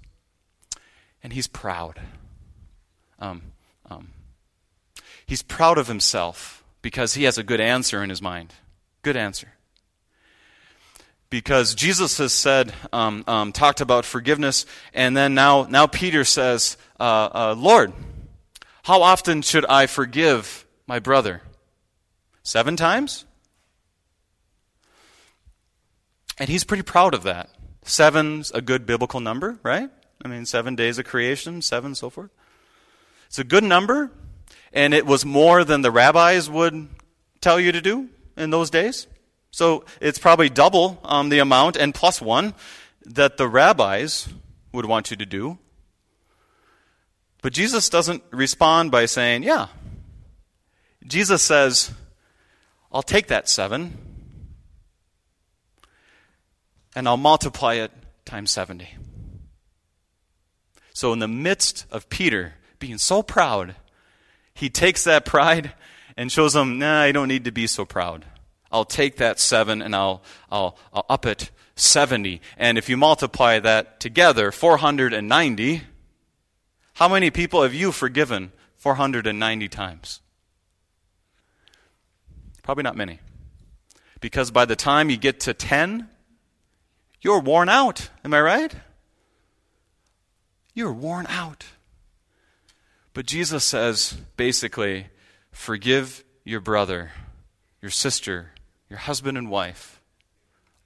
and 1.22 1.32
he's 1.32 1.46
proud. 1.46 1.98
Um, 3.18 3.40
um, 3.90 4.08
he's 5.24 5.42
proud 5.42 5.78
of 5.78 5.88
himself 5.88 6.62
because 6.82 7.14
he 7.14 7.24
has 7.24 7.38
a 7.38 7.42
good 7.42 7.60
answer 7.60 8.02
in 8.02 8.10
his 8.10 8.20
mind. 8.20 8.52
Good 9.00 9.16
answer 9.16 9.48
because 11.30 11.74
Jesus 11.74 12.18
has 12.18 12.34
said, 12.34 12.74
um, 12.92 13.24
um, 13.26 13.52
talked 13.52 13.80
about 13.80 14.04
forgiveness, 14.04 14.66
and 14.92 15.16
then 15.16 15.32
now, 15.32 15.62
now 15.62 15.86
Peter 15.86 16.24
says, 16.24 16.76
uh, 17.00 17.30
uh, 17.32 17.54
Lord, 17.56 17.94
how 18.82 19.00
often 19.00 19.40
should 19.40 19.64
I 19.64 19.86
forgive 19.86 20.66
my 20.86 20.98
brother? 20.98 21.40
Seven 22.52 22.76
times? 22.76 23.24
And 26.36 26.50
he's 26.50 26.64
pretty 26.64 26.82
proud 26.82 27.14
of 27.14 27.22
that. 27.22 27.48
Seven's 27.82 28.50
a 28.50 28.60
good 28.60 28.84
biblical 28.84 29.20
number, 29.20 29.58
right? 29.62 29.88
I 30.22 30.28
mean, 30.28 30.44
seven 30.44 30.76
days 30.76 30.98
of 30.98 31.06
creation, 31.06 31.62
seven, 31.62 31.94
so 31.94 32.10
forth. 32.10 32.30
It's 33.28 33.38
a 33.38 33.44
good 33.44 33.64
number, 33.64 34.10
and 34.70 34.92
it 34.92 35.06
was 35.06 35.24
more 35.24 35.64
than 35.64 35.80
the 35.80 35.90
rabbis 35.90 36.50
would 36.50 36.90
tell 37.40 37.58
you 37.58 37.72
to 37.72 37.80
do 37.80 38.10
in 38.36 38.50
those 38.50 38.68
days. 38.68 39.06
So 39.50 39.86
it's 39.98 40.18
probably 40.18 40.50
double 40.50 41.00
um, 41.04 41.30
the 41.30 41.38
amount 41.38 41.78
and 41.78 41.94
plus 41.94 42.20
one 42.20 42.52
that 43.06 43.38
the 43.38 43.48
rabbis 43.48 44.28
would 44.74 44.84
want 44.84 45.10
you 45.10 45.16
to 45.16 45.24
do. 45.24 45.56
But 47.40 47.54
Jesus 47.54 47.88
doesn't 47.88 48.22
respond 48.30 48.90
by 48.90 49.06
saying, 49.06 49.42
Yeah. 49.42 49.68
Jesus 51.06 51.40
says, 51.40 51.92
I'll 52.92 53.02
take 53.02 53.28
that 53.28 53.48
seven 53.48 53.96
and 56.94 57.08
I'll 57.08 57.16
multiply 57.16 57.74
it 57.74 57.90
times 58.24 58.50
70. 58.50 58.88
So, 60.92 61.12
in 61.12 61.18
the 61.18 61.28
midst 61.28 61.86
of 61.90 62.10
Peter 62.10 62.54
being 62.78 62.98
so 62.98 63.22
proud, 63.22 63.74
he 64.52 64.68
takes 64.68 65.04
that 65.04 65.24
pride 65.24 65.72
and 66.16 66.30
shows 66.30 66.54
him, 66.54 66.78
Nah, 66.78 67.00
I 67.00 67.12
don't 67.12 67.28
need 67.28 67.46
to 67.46 67.52
be 67.52 67.66
so 67.66 67.84
proud. 67.84 68.26
I'll 68.70 68.84
take 68.84 69.16
that 69.16 69.40
seven 69.40 69.82
and 69.82 69.96
I'll, 69.96 70.22
I'll, 70.50 70.78
I'll 70.92 71.06
up 71.08 71.26
it 71.26 71.50
70. 71.76 72.40
And 72.58 72.76
if 72.76 72.88
you 72.88 72.96
multiply 72.96 73.58
that 73.58 74.00
together, 74.00 74.52
490, 74.52 75.82
how 76.94 77.08
many 77.08 77.30
people 77.30 77.62
have 77.62 77.74
you 77.74 77.92
forgiven 77.92 78.52
490 78.76 79.68
times? 79.68 80.21
Probably 82.62 82.82
not 82.82 82.96
many. 82.96 83.20
Because 84.20 84.50
by 84.50 84.64
the 84.64 84.76
time 84.76 85.10
you 85.10 85.16
get 85.16 85.40
to 85.40 85.54
10, 85.54 86.08
you're 87.20 87.40
worn 87.40 87.68
out. 87.68 88.10
Am 88.24 88.32
I 88.32 88.40
right? 88.40 88.74
You're 90.74 90.92
worn 90.92 91.26
out. 91.28 91.64
But 93.14 93.26
Jesus 93.26 93.64
says 93.64 94.16
basically, 94.36 95.08
forgive 95.50 96.24
your 96.44 96.60
brother, 96.60 97.12
your 97.80 97.90
sister, 97.90 98.52
your 98.88 98.98
husband 98.98 99.36
and 99.36 99.50
wife 99.50 100.00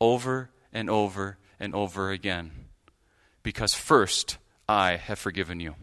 over 0.01 0.51
and 0.73 0.91
over 0.91 1.39
and 1.61 1.75
over 1.75 2.11
again. 2.11 2.51
Because 3.43 3.75
first, 3.75 4.39
I 4.69 4.97
have 4.97 5.19
forgiven 5.19 5.61
you. 5.61 5.77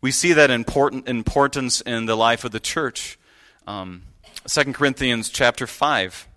We 0.00 0.10
see 0.10 0.32
that 0.32 0.50
important 0.50 1.08
importance 1.08 1.80
in 1.80 2.06
the 2.06 2.16
life 2.16 2.44
of 2.44 2.50
the 2.50 2.60
church. 2.60 3.18
Um, 3.66 4.02
2 4.46 4.72
Corinthians 4.74 5.30
chapter 5.30 5.66
5 5.66 6.28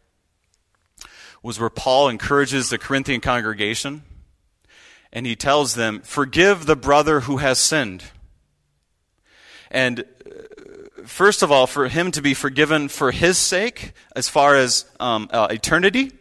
was 1.43 1.60
where 1.60 1.70
Paul 1.70 2.08
encourages 2.08 2.70
the 2.70 2.78
Corinthian 2.78 3.20
congregation 3.20 4.03
and 5.12 5.26
he 5.26 5.36
tells 5.36 5.76
them, 5.76 6.01
Forgive 6.01 6.66
the 6.66 6.76
brother 6.76 7.22
who 7.22 7.38
has 7.38 7.60
sinned. 7.60 8.05
And 9.70 10.05
first 11.05 11.43
of 11.43 11.51
all, 11.51 11.68
for 11.68 11.89
him 11.89 12.12
to 12.12 12.22
be 12.22 12.34
forgiven 12.34 12.88
for 12.88 13.12
his 13.12 13.38
sake, 13.38 13.91
as 14.16 14.30
far 14.30 14.55
as 14.55 14.86
um, 14.99 15.30
uh, 15.32 15.47
eternity, 15.51 16.12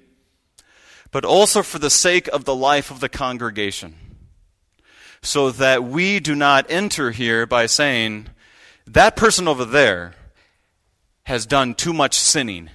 but 1.12 1.24
also 1.24 1.62
for 1.62 1.78
the 1.78 1.91
sake 1.91 2.26
of 2.28 2.45
the 2.45 2.55
life 2.55 2.91
of 2.91 2.99
the 3.01 3.09
congregation. 3.09 3.95
So 5.22 5.51
that 5.53 5.84
we 5.84 6.18
do 6.18 6.34
not 6.34 6.66
enter 6.68 7.12
here 7.12 7.47
by 7.47 7.66
saying, 7.66 8.28
that 8.87 9.16
person 9.16 9.47
over 9.49 9.64
there 9.64 10.14
has 11.27 11.47
done 11.47 11.74
too 11.74 11.93
much 11.93 12.14
sinning, 12.14 12.70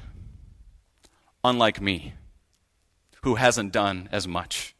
unlike 1.44 1.82
me, 1.82 2.14
who 3.24 3.36
hasn't 3.36 3.74
done 3.74 4.08
as 4.12 4.28
much 4.28 4.76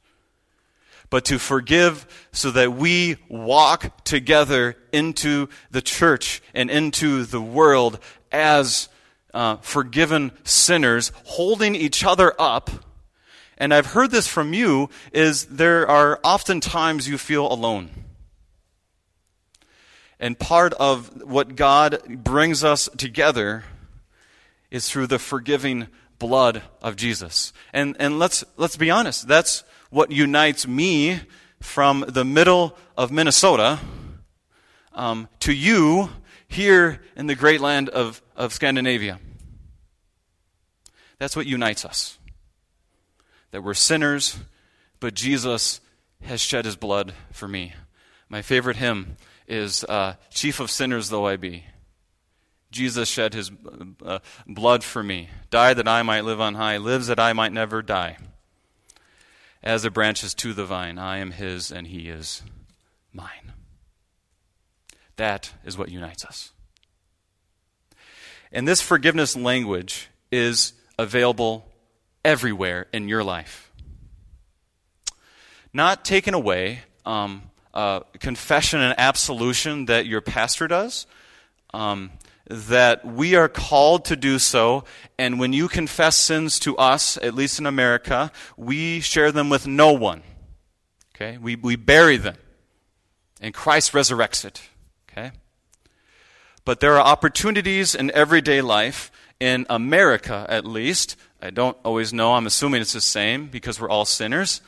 but 1.12 1.26
to 1.26 1.38
forgive 1.38 2.08
so 2.32 2.50
that 2.52 2.74
we 2.74 3.18
walk 3.28 4.04
together 4.06 4.76
into 4.92 5.48
the 5.70 5.82
church 5.82 6.42
and 6.56 6.72
into 6.72 7.26
the 7.26 7.42
world 7.42 8.00
as 8.32 8.88
uh, 9.34 9.58
forgiven 9.58 10.32
sinners 10.46 11.12
holding 11.26 11.76
each 11.76 12.04
other 12.04 12.34
up. 12.40 12.72
And 13.58 13.74
I've 13.74 13.88
heard 13.88 14.10
this 14.10 14.28
from 14.28 14.54
you 14.54 14.90
is 15.12 15.46
there 15.46 15.88
are 15.88 16.20
often 16.24 16.62
times 16.62 17.10
you 17.10 17.18
feel 17.18 17.52
alone. 17.52 17.90
And 20.22 20.38
part 20.38 20.74
of 20.76 21.24
what 21.24 21.56
God 21.56 22.24
brings 22.24 22.64
us 22.64 22.88
together 22.96 23.64
is 24.70 24.88
through 24.88 25.08
the 25.08 25.18
forgiving 25.18 25.88
blood 26.20 26.62
of 26.80 26.96
Jesus. 26.96 27.52
And, 27.74 27.98
and 28.00 28.20
let's, 28.20 28.44
let's 28.56 28.78
be 28.78 28.92
honest, 28.92 29.28
that's 29.28 29.64
what 29.90 30.12
unites 30.12 30.68
me 30.68 31.22
from 31.60 32.06
the 32.08 32.24
middle 32.24 32.78
of 32.96 33.12
Minnesota 33.12 33.80
um, 34.94 35.28
to 35.40 35.54
you 35.54 36.10
here 36.48 37.02
in 37.16 37.26
the 37.26 37.36
great 37.36 37.60
land 37.60 37.90
of, 37.90 38.22
of 38.36 38.54
Scandinavia. 38.54 39.20
That's 41.18 41.36
what 41.36 41.48
unites 41.48 41.84
us. 41.84 42.20
That 43.50 43.64
we're 43.64 43.74
sinners, 43.74 44.38
but 45.00 45.16
Jesus 45.16 45.82
has 46.22 46.42
shed 46.42 46.66
his 46.66 46.76
blood 46.76 47.14
for 47.32 47.48
me. 47.48 47.74
My 48.30 48.44
favorite 48.44 48.78
hymn 48.78 49.18
is 49.52 49.84
uh, 49.84 50.16
Chief 50.30 50.60
of 50.60 50.72
Sinners 50.72 51.10
Though 51.10 51.28
I 51.28 51.36
Be. 51.36 51.66
Jesus 52.72 53.10
shed 53.10 53.34
his 53.34 53.52
uh, 54.04 54.20
blood 54.48 54.82
for 54.82 55.04
me, 55.04 55.30
died 55.50 55.78
that 55.78 55.90
I 55.90 56.04
might 56.04 56.24
live 56.24 56.40
on 56.40 56.56
high, 56.56 56.78
lives 56.78 57.08
that 57.08 57.20
I 57.20 57.34
might 57.34 57.52
never 57.52 57.82
die. 57.82 58.18
As 59.62 59.84
a 59.84 59.92
branch 59.92 60.24
is 60.24 60.34
to 60.36 60.54
the 60.54 60.66
vine, 60.66 60.98
I 60.98 61.18
am 61.18 61.32
his 61.32 61.70
and 61.70 61.86
he 61.86 62.08
is 62.08 62.42
mine. 63.12 63.52
That 65.18 65.52
is 65.66 65.78
what 65.78 65.90
unites 65.90 66.24
us. 66.24 66.52
And 68.54 68.66
this 68.66 68.82
forgiveness 68.82 69.36
language 69.36 70.10
is 70.32 70.72
available 70.98 71.68
everywhere 72.24 72.88
in 72.94 73.10
your 73.10 73.24
life. 73.24 73.70
Not 75.74 76.06
taken 76.06 76.34
away, 76.34 76.82
um, 77.06 77.51
uh, 77.74 78.02
confession 78.20 78.82
and 78.82 78.94
absolution 78.98 79.86
that 79.86 80.06
your 80.06 80.22
pastor 80.22 80.68
does, 80.68 81.08
um, 81.74 82.12
that 82.48 83.06
we 83.06 83.36
are 83.36 83.48
called 83.48 84.06
to 84.06 84.16
do 84.16 84.40
so. 84.40 84.84
And 85.18 85.40
when 85.40 85.54
you 85.54 85.68
confess 85.68 86.16
sins 86.18 86.60
to 86.60 86.78
us, 86.78 87.18
at 87.18 87.34
least 87.34 87.60
in 87.60 87.66
America, 87.66 88.32
we 88.58 89.00
share 89.00 89.32
them 89.32 89.50
with 89.50 89.68
no 89.68 89.94
one. 89.94 90.24
Okay? 91.16 91.38
We, 91.38 91.56
we 91.56 91.76
bury 91.76 92.18
them. 92.18 92.36
And 93.40 93.54
Christ 93.54 93.94
resurrects 93.94 94.44
it. 94.44 94.62
Okay? 95.10 95.32
But 96.66 96.80
there 96.80 96.96
are 96.96 97.06
opportunities 97.06 97.96
in 97.96 98.12
everyday 98.12 98.62
life, 98.62 99.12
in 99.40 99.66
America 99.70 100.46
at 100.50 100.66
least. 100.66 101.16
I 101.42 101.50
don't 101.50 101.78
always 101.84 102.14
know. 102.14 102.34
I'm 102.34 102.46
assuming 102.46 102.82
it's 102.82 102.94
the 102.94 103.02
same 103.02 103.48
because 103.48 103.80
we're 103.80 103.90
all 103.90 104.06
sinners. 104.06 104.62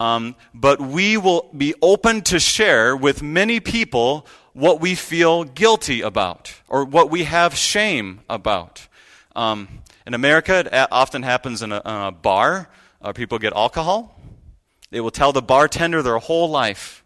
Um, 0.00 0.36
but 0.54 0.80
we 0.80 1.16
will 1.16 1.50
be 1.56 1.74
open 1.82 2.22
to 2.22 2.38
share 2.38 2.96
with 2.96 3.22
many 3.22 3.58
people 3.58 4.26
what 4.52 4.80
we 4.80 4.94
feel 4.94 5.44
guilty 5.44 6.02
about 6.02 6.54
or 6.68 6.84
what 6.84 7.10
we 7.10 7.24
have 7.24 7.56
shame 7.56 8.20
about. 8.28 8.86
Um, 9.34 9.68
in 10.06 10.14
America, 10.14 10.60
it 10.60 10.88
often 10.90 11.22
happens 11.22 11.62
in 11.62 11.72
a, 11.72 11.82
a 11.84 12.12
bar. 12.12 12.68
Uh, 13.02 13.12
people 13.12 13.38
get 13.38 13.52
alcohol. 13.52 14.20
They 14.90 15.00
will 15.00 15.10
tell 15.10 15.32
the 15.32 15.42
bartender 15.42 16.02
their 16.02 16.18
whole 16.18 16.48
life. 16.48 17.04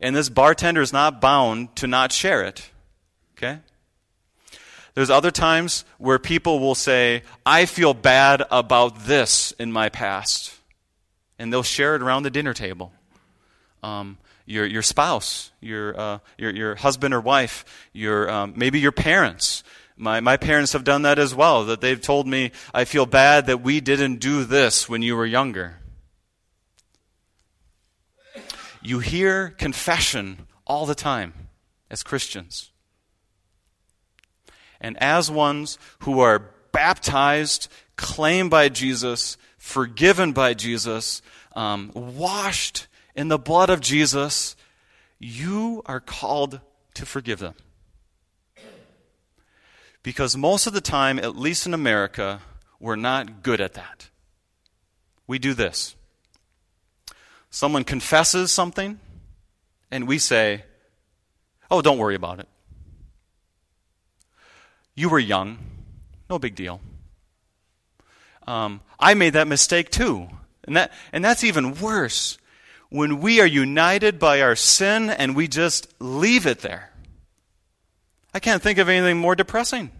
And 0.00 0.14
this 0.14 0.28
bartender 0.28 0.80
is 0.80 0.92
not 0.92 1.20
bound 1.20 1.74
to 1.76 1.86
not 1.86 2.12
share 2.12 2.42
it. 2.42 2.70
Okay? 3.36 3.58
There's 4.94 5.10
other 5.10 5.30
times 5.30 5.84
where 5.98 6.18
people 6.18 6.60
will 6.60 6.74
say, 6.74 7.22
I 7.44 7.66
feel 7.66 7.94
bad 7.94 8.44
about 8.50 9.06
this 9.06 9.52
in 9.52 9.72
my 9.72 9.88
past. 9.88 10.53
And 11.38 11.52
they'll 11.52 11.62
share 11.62 11.96
it 11.96 12.02
around 12.02 12.22
the 12.22 12.30
dinner 12.30 12.54
table. 12.54 12.92
Um, 13.82 14.18
your, 14.46 14.66
your 14.66 14.82
spouse, 14.82 15.50
your, 15.60 15.98
uh, 15.98 16.18
your, 16.38 16.50
your 16.50 16.74
husband 16.74 17.14
or 17.14 17.20
wife, 17.20 17.64
your, 17.92 18.30
um, 18.30 18.54
maybe 18.56 18.78
your 18.78 18.92
parents. 18.92 19.64
My, 19.96 20.20
my 20.20 20.36
parents 20.36 20.72
have 20.72 20.84
done 20.84 21.02
that 21.02 21.18
as 21.18 21.34
well, 21.34 21.64
that 21.66 21.80
they've 21.80 22.00
told 22.00 22.26
me, 22.26 22.52
I 22.72 22.84
feel 22.84 23.06
bad 23.06 23.46
that 23.46 23.62
we 23.62 23.80
didn't 23.80 24.16
do 24.16 24.44
this 24.44 24.88
when 24.88 25.02
you 25.02 25.16
were 25.16 25.26
younger. 25.26 25.78
You 28.82 28.98
hear 28.98 29.50
confession 29.50 30.46
all 30.66 30.84
the 30.84 30.94
time 30.94 31.32
as 31.90 32.02
Christians. 32.02 32.70
And 34.80 35.00
as 35.02 35.30
ones 35.30 35.78
who 36.00 36.20
are 36.20 36.50
baptized, 36.72 37.68
claimed 37.96 38.50
by 38.50 38.68
Jesus, 38.68 39.38
forgiven 39.64 40.32
by 40.32 40.52
Jesus, 40.52 41.22
um, 41.56 41.90
washed 41.94 42.86
in 43.16 43.28
the 43.28 43.38
blood 43.38 43.70
of 43.70 43.80
Jesus, 43.80 44.56
you 45.18 45.82
are 45.86 46.00
called 46.00 46.60
to 46.92 47.06
forgive 47.06 47.38
them. 47.38 47.54
Because 50.02 50.36
most 50.36 50.66
of 50.66 50.74
the 50.74 50.82
time, 50.82 51.18
at 51.18 51.34
least 51.34 51.66
in 51.66 51.72
America, 51.72 52.42
we're 52.78 52.94
not 52.94 53.42
good 53.42 53.58
at 53.58 53.72
that. 53.72 54.10
We 55.26 55.38
do 55.38 55.54
this 55.54 55.96
someone 57.48 57.84
confesses 57.84 58.52
something, 58.52 59.00
and 59.90 60.06
we 60.06 60.18
say, 60.18 60.64
Oh, 61.70 61.80
don't 61.80 61.98
worry 61.98 62.16
about 62.16 62.38
it. 62.38 62.48
You 64.94 65.08
were 65.08 65.18
young. 65.18 65.56
No 66.28 66.38
big 66.38 66.54
deal. 66.54 66.80
Um, 68.46 68.80
I 68.98 69.14
made 69.14 69.34
that 69.34 69.48
mistake 69.48 69.90
too. 69.90 70.28
And, 70.64 70.76
that, 70.76 70.92
and 71.12 71.24
that's 71.24 71.44
even 71.44 71.74
worse 71.74 72.38
when 72.88 73.20
we 73.20 73.40
are 73.40 73.46
united 73.46 74.18
by 74.18 74.40
our 74.40 74.56
sin 74.56 75.10
and 75.10 75.34
we 75.34 75.48
just 75.48 75.92
leave 75.98 76.46
it 76.46 76.60
there. 76.60 76.90
I 78.32 78.40
can't 78.40 78.62
think 78.62 78.78
of 78.78 78.88
anything 78.88 79.18
more 79.18 79.34
depressing. 79.34 79.90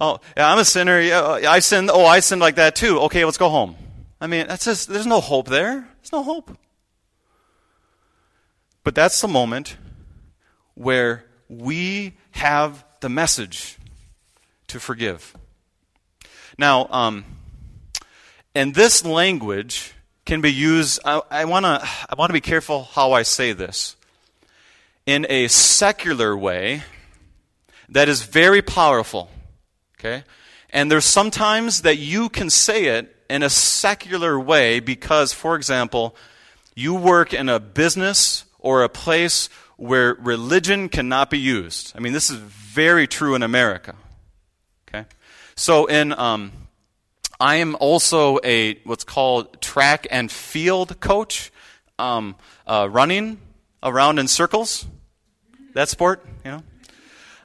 Oh, 0.00 0.20
yeah, 0.36 0.50
I'm 0.50 0.58
a 0.58 0.64
sinner. 0.64 1.00
Yeah, 1.00 1.22
I 1.48 1.60
sinned. 1.60 1.90
Oh, 1.90 2.04
I 2.04 2.20
sinned 2.20 2.40
like 2.40 2.56
that 2.56 2.76
too. 2.76 3.00
Okay, 3.02 3.24
let's 3.24 3.38
go 3.38 3.48
home. 3.48 3.76
I 4.20 4.26
mean, 4.26 4.46
that's 4.46 4.64
just, 4.64 4.88
there's 4.88 5.06
no 5.06 5.20
hope 5.20 5.48
there. 5.48 5.88
There's 6.00 6.12
no 6.12 6.22
hope. 6.22 6.56
But 8.84 8.94
that's 8.94 9.20
the 9.20 9.28
moment 9.28 9.76
where 10.74 11.24
we 11.48 12.16
have 12.32 12.84
the 13.00 13.08
message 13.08 13.78
to 14.68 14.78
forgive. 14.78 15.34
Now, 16.58 16.88
um, 16.90 17.24
and 18.54 18.74
this 18.74 19.04
language 19.04 19.92
can 20.24 20.40
be 20.40 20.52
used, 20.52 21.00
I, 21.04 21.20
I 21.30 21.44
want 21.44 21.64
to 21.64 21.82
I 21.82 22.14
wanna 22.16 22.32
be 22.32 22.40
careful 22.40 22.84
how 22.84 23.12
I 23.12 23.22
say 23.22 23.52
this. 23.52 23.96
In 25.04 25.26
a 25.28 25.48
secular 25.48 26.36
way 26.36 26.82
that 27.90 28.08
is 28.08 28.22
very 28.22 28.62
powerful. 28.62 29.30
Okay? 29.98 30.24
And 30.70 30.90
there's 30.90 31.04
sometimes 31.04 31.82
that 31.82 31.98
you 31.98 32.28
can 32.28 32.50
say 32.50 32.86
it 32.86 33.14
in 33.30 33.42
a 33.42 33.50
secular 33.50 34.38
way 34.38 34.80
because, 34.80 35.32
for 35.32 35.54
example, 35.56 36.16
you 36.74 36.94
work 36.94 37.32
in 37.32 37.48
a 37.48 37.60
business 37.60 38.44
or 38.58 38.82
a 38.82 38.88
place 38.88 39.48
where 39.76 40.14
religion 40.14 40.88
cannot 40.88 41.30
be 41.30 41.38
used. 41.38 41.92
I 41.94 42.00
mean, 42.00 42.12
this 42.12 42.30
is 42.30 42.36
very 42.36 43.06
true 43.06 43.34
in 43.34 43.42
America. 43.42 43.94
So, 45.58 45.86
in, 45.86 46.12
um, 46.12 46.52
I 47.40 47.56
am 47.56 47.76
also 47.80 48.38
a 48.44 48.74
what's 48.84 49.04
called 49.04 49.62
track 49.62 50.06
and 50.10 50.30
field 50.30 51.00
coach, 51.00 51.50
um, 51.98 52.36
uh, 52.66 52.88
running 52.90 53.40
around 53.82 54.18
in 54.18 54.28
circles. 54.28 54.86
That 55.72 55.88
sport, 55.88 56.26
you 56.44 56.50
know? 56.50 56.62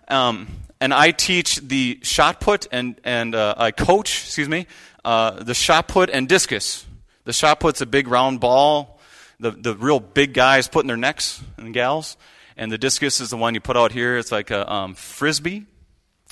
Um, 0.09 0.49
and 0.81 0.93
I 0.93 1.11
teach 1.11 1.55
the 1.57 1.99
shot 2.01 2.41
put 2.41 2.67
and, 2.69 2.99
and 3.05 3.33
uh, 3.33 3.55
I 3.55 3.71
coach, 3.71 4.23
excuse 4.25 4.49
me, 4.49 4.67
uh, 5.05 5.43
the 5.43 5.53
shot 5.53 5.87
put 5.87 6.09
and 6.09 6.27
discus. 6.27 6.85
The 7.23 7.31
shot 7.31 7.61
put's 7.61 7.79
a 7.79 7.85
big 7.85 8.09
round 8.09 8.41
ball. 8.41 8.99
The, 9.39 9.51
the 9.51 9.73
real 9.75 10.01
big 10.01 10.33
guys 10.33 10.67
put 10.67 10.83
in 10.83 10.87
their 10.87 10.97
necks 10.97 11.41
and 11.55 11.73
gals. 11.73 12.17
And 12.57 12.69
the 12.71 12.77
discus 12.77 13.21
is 13.21 13.29
the 13.29 13.37
one 13.37 13.53
you 13.53 13.61
put 13.61 13.77
out 13.77 13.93
here. 13.93 14.17
It's 14.17 14.33
like 14.33 14.51
a 14.51 14.69
um, 14.69 14.95
frisbee, 14.95 15.65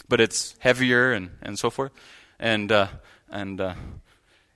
but 0.09 0.19
it's 0.19 0.55
heavier 0.59 1.13
and, 1.13 1.29
and 1.41 1.57
so 1.57 1.69
forth. 1.69 1.91
And, 2.39 2.71
uh, 2.71 2.87
and 3.29 3.61
uh, 3.61 3.75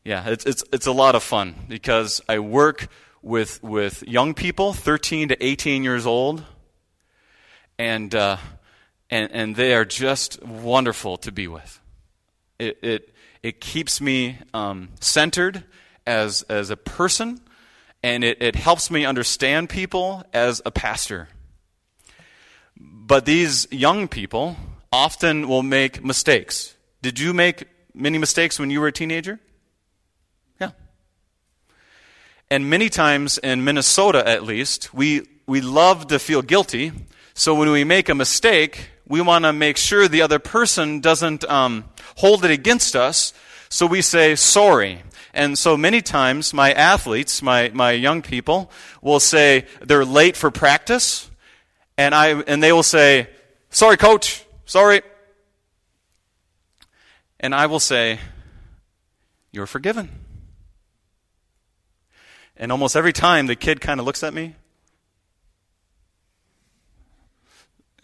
yeah, 0.03 0.27
it's, 0.27 0.45
it's, 0.45 0.63
it's 0.73 0.87
a 0.87 0.91
lot 0.91 1.15
of 1.15 1.23
fun 1.23 1.55
because 1.69 2.21
I 2.27 2.39
work 2.39 2.87
with, 3.21 3.63
with 3.63 4.03
young 4.03 4.33
people, 4.33 4.73
13 4.73 5.29
to 5.29 5.45
18 5.45 5.83
years 5.83 6.05
old. 6.05 6.43
And, 7.77 8.13
uh, 8.13 8.37
and, 9.09 9.31
and 9.31 9.55
they 9.55 9.73
are 9.75 9.85
just 9.85 10.43
wonderful 10.43 11.17
to 11.17 11.31
be 11.31 11.47
with. 11.47 11.79
It, 12.59 12.79
it, 12.81 13.13
it 13.43 13.61
keeps 13.61 14.01
me 14.01 14.39
um, 14.53 14.89
centered 14.99 15.63
as, 16.05 16.43
as 16.43 16.69
a 16.69 16.77
person, 16.77 17.41
and 18.01 18.23
it, 18.23 18.41
it 18.41 18.55
helps 18.55 18.89
me 18.89 19.05
understand 19.05 19.69
people 19.69 20.23
as 20.33 20.61
a 20.65 20.71
pastor. 20.71 21.29
But 22.77 23.25
these 23.25 23.67
young 23.71 24.07
people 24.07 24.55
often 24.93 25.47
will 25.47 25.63
make 25.63 26.05
mistakes. 26.05 26.75
Did 27.01 27.19
you 27.19 27.33
make 27.33 27.65
many 27.95 28.19
mistakes 28.19 28.59
when 28.59 28.69
you 28.69 28.79
were 28.79 28.87
a 28.87 28.91
teenager? 28.91 29.39
Yeah. 30.61 30.69
And 32.51 32.69
many 32.69 32.89
times 32.89 33.39
in 33.39 33.63
Minnesota, 33.63 34.25
at 34.25 34.43
least, 34.43 34.93
we, 34.93 35.27
we 35.47 35.61
love 35.61 36.07
to 36.07 36.19
feel 36.19 36.43
guilty. 36.43 36.91
So 37.33 37.55
when 37.55 37.71
we 37.71 37.83
make 37.83 38.07
a 38.07 38.13
mistake, 38.13 38.91
we 39.07 39.19
want 39.19 39.45
to 39.45 39.51
make 39.51 39.77
sure 39.77 40.07
the 40.07 40.21
other 40.21 40.37
person 40.37 40.99
doesn't 40.99 41.43
um, 41.45 41.85
hold 42.17 42.45
it 42.45 42.51
against 42.51 42.95
us. 42.95 43.33
So 43.69 43.87
we 43.87 44.03
say 44.03 44.35
sorry. 44.35 45.01
And 45.33 45.57
so 45.57 45.75
many 45.75 46.01
times, 46.01 46.53
my 46.53 46.71
athletes, 46.71 47.41
my, 47.41 47.71
my 47.73 47.93
young 47.93 48.21
people, 48.21 48.69
will 49.01 49.19
say 49.19 49.65
they're 49.81 50.05
late 50.05 50.37
for 50.37 50.51
practice, 50.51 51.31
and, 51.97 52.13
I, 52.13 52.41
and 52.41 52.61
they 52.61 52.71
will 52.71 52.83
say, 52.83 53.29
Sorry, 53.71 53.97
coach, 53.97 54.45
sorry. 54.65 55.01
And 57.39 57.53
I 57.53 57.65
will 57.65 57.79
say, 57.79 58.19
You're 59.51 59.67
forgiven. 59.67 60.09
And 62.55 62.71
almost 62.71 62.95
every 62.95 63.13
time, 63.13 63.47
the 63.47 63.55
kid 63.55 63.81
kind 63.81 63.99
of 63.99 64.05
looks 64.05 64.23
at 64.23 64.33
me. 64.33 64.45
And 64.45 64.53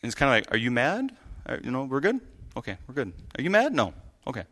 he's 0.02 0.16
kind 0.16 0.30
of 0.30 0.36
like, 0.36 0.54
Are 0.54 0.58
you 0.58 0.72
mad? 0.72 1.12
Are, 1.46 1.60
you 1.64 1.72
know, 1.72 1.86
we're 1.86 2.00
good? 2.00 2.20
Okay, 2.58 2.78
we're 2.88 2.96
good. 2.96 3.14
Are 3.38 3.42
you 3.42 3.50
mad? 3.50 3.74
No. 3.74 3.94
Okay. 4.28 4.44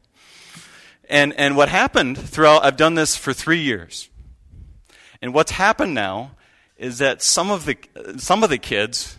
And, 1.09 1.33
and 1.33 1.55
what 1.55 1.69
happened 1.69 2.17
throughout, 2.17 2.65
I've 2.65 2.77
done 2.77 2.95
this 2.95 3.15
for 3.15 3.33
three 3.33 3.59
years. 3.59 4.09
And 5.21 5.33
what's 5.33 5.51
happened 5.51 5.93
now 5.93 6.31
is 6.77 6.99
that 6.99 7.21
some 7.21 7.49
of 7.49 7.65
the, 7.65 7.77
some 8.17 8.43
of 8.43 8.49
the 8.49 8.57
kids, 8.57 9.16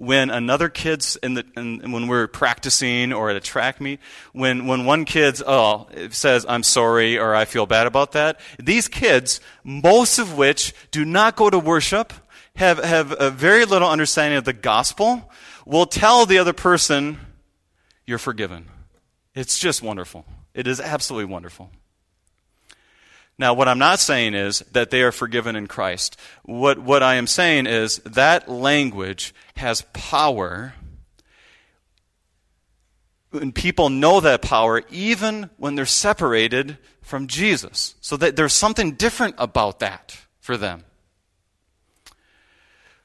when 0.00 0.30
another 0.30 0.70
kid's 0.70 1.16
in 1.16 1.34
the, 1.34 1.44
in, 1.58 1.92
when 1.92 2.08
we're 2.08 2.26
practicing 2.26 3.12
or 3.12 3.28
at 3.28 3.36
a 3.36 3.40
track 3.40 3.82
meet, 3.82 4.00
when, 4.32 4.66
when 4.66 4.86
one 4.86 5.04
kid's, 5.04 5.42
oh, 5.46 5.88
says, 6.08 6.46
I'm 6.48 6.62
sorry 6.62 7.18
or 7.18 7.34
I 7.34 7.44
feel 7.44 7.66
bad 7.66 7.86
about 7.86 8.12
that, 8.12 8.40
these 8.58 8.88
kids, 8.88 9.40
most 9.62 10.18
of 10.18 10.38
which 10.38 10.72
do 10.90 11.04
not 11.04 11.36
go 11.36 11.50
to 11.50 11.58
worship, 11.58 12.14
have, 12.56 12.82
have 12.82 13.14
a 13.20 13.30
very 13.30 13.66
little 13.66 13.90
understanding 13.90 14.38
of 14.38 14.46
the 14.46 14.54
gospel, 14.54 15.30
will 15.66 15.84
tell 15.84 16.24
the 16.24 16.38
other 16.38 16.54
person, 16.54 17.18
you're 18.06 18.16
forgiven. 18.16 18.68
It's 19.34 19.58
just 19.58 19.82
wonderful. 19.82 20.24
It 20.54 20.66
is 20.66 20.80
absolutely 20.80 21.30
wonderful. 21.30 21.70
Now, 23.40 23.54
what 23.54 23.68
I'm 23.68 23.78
not 23.78 24.00
saying 24.00 24.34
is 24.34 24.58
that 24.72 24.90
they 24.90 25.00
are 25.00 25.10
forgiven 25.10 25.56
in 25.56 25.66
Christ. 25.66 26.18
What, 26.42 26.78
what 26.78 27.02
I 27.02 27.14
am 27.14 27.26
saying 27.26 27.66
is 27.66 27.96
that 28.00 28.50
language 28.50 29.34
has 29.56 29.80
power. 29.94 30.74
And 33.32 33.54
people 33.54 33.88
know 33.88 34.20
that 34.20 34.42
power 34.42 34.82
even 34.90 35.48
when 35.56 35.74
they're 35.74 35.86
separated 35.86 36.76
from 37.00 37.28
Jesus. 37.28 37.94
So 38.02 38.18
that 38.18 38.36
there's 38.36 38.52
something 38.52 38.92
different 38.92 39.36
about 39.38 39.78
that 39.78 40.18
for 40.40 40.58
them. 40.58 40.84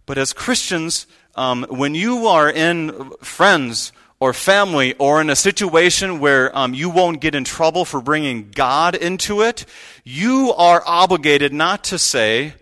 But 0.06 0.18
as 0.18 0.34
Christians, 0.34 1.08
um, 1.36 1.66
when 1.70 1.96
you 1.96 2.28
are 2.28 2.50
in 2.50 3.12
friends 3.22 3.94
or 4.20 4.34
family 4.34 4.94
or 4.94 5.22
in 5.22 5.30
a 5.30 5.36
situation 5.36 6.20
where 6.20 6.56
um, 6.58 6.74
you 6.74 6.90
won't 6.90 7.22
get 7.22 7.36
in 7.36 7.44
trouble 7.44 7.86
for 7.86 8.02
bringing 8.02 8.50
God 8.52 8.96
into 8.96 9.42
it, 9.42 9.66
you 10.04 10.54
are 10.58 10.84
obligated 10.86 11.54
not 11.54 11.84
to 11.86 12.00
say, 12.00 12.54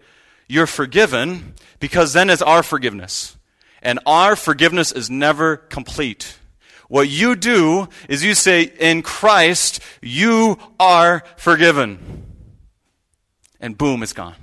You're 0.47 0.68
forgiven, 0.68 1.54
because 1.80 2.14
then 2.14 2.30
it's 2.30 2.41
our 2.41 2.64
forgiveness. 2.64 3.38
And 3.82 3.99
our 4.06 4.36
forgiveness 4.36 4.91
is 4.91 5.10
never 5.10 5.58
complete. 5.58 6.38
What 6.88 7.10
you 7.10 7.36
do 7.36 7.89
is 8.08 8.24
you 8.24 8.34
say, 8.34 8.64
In 8.64 9.01
Christ, 9.01 9.80
you 10.01 10.58
are 10.80 11.24
forgiven. 11.38 12.24
And 13.60 13.78
boom, 13.78 14.04
it's 14.04 14.14
gone. 14.14 14.36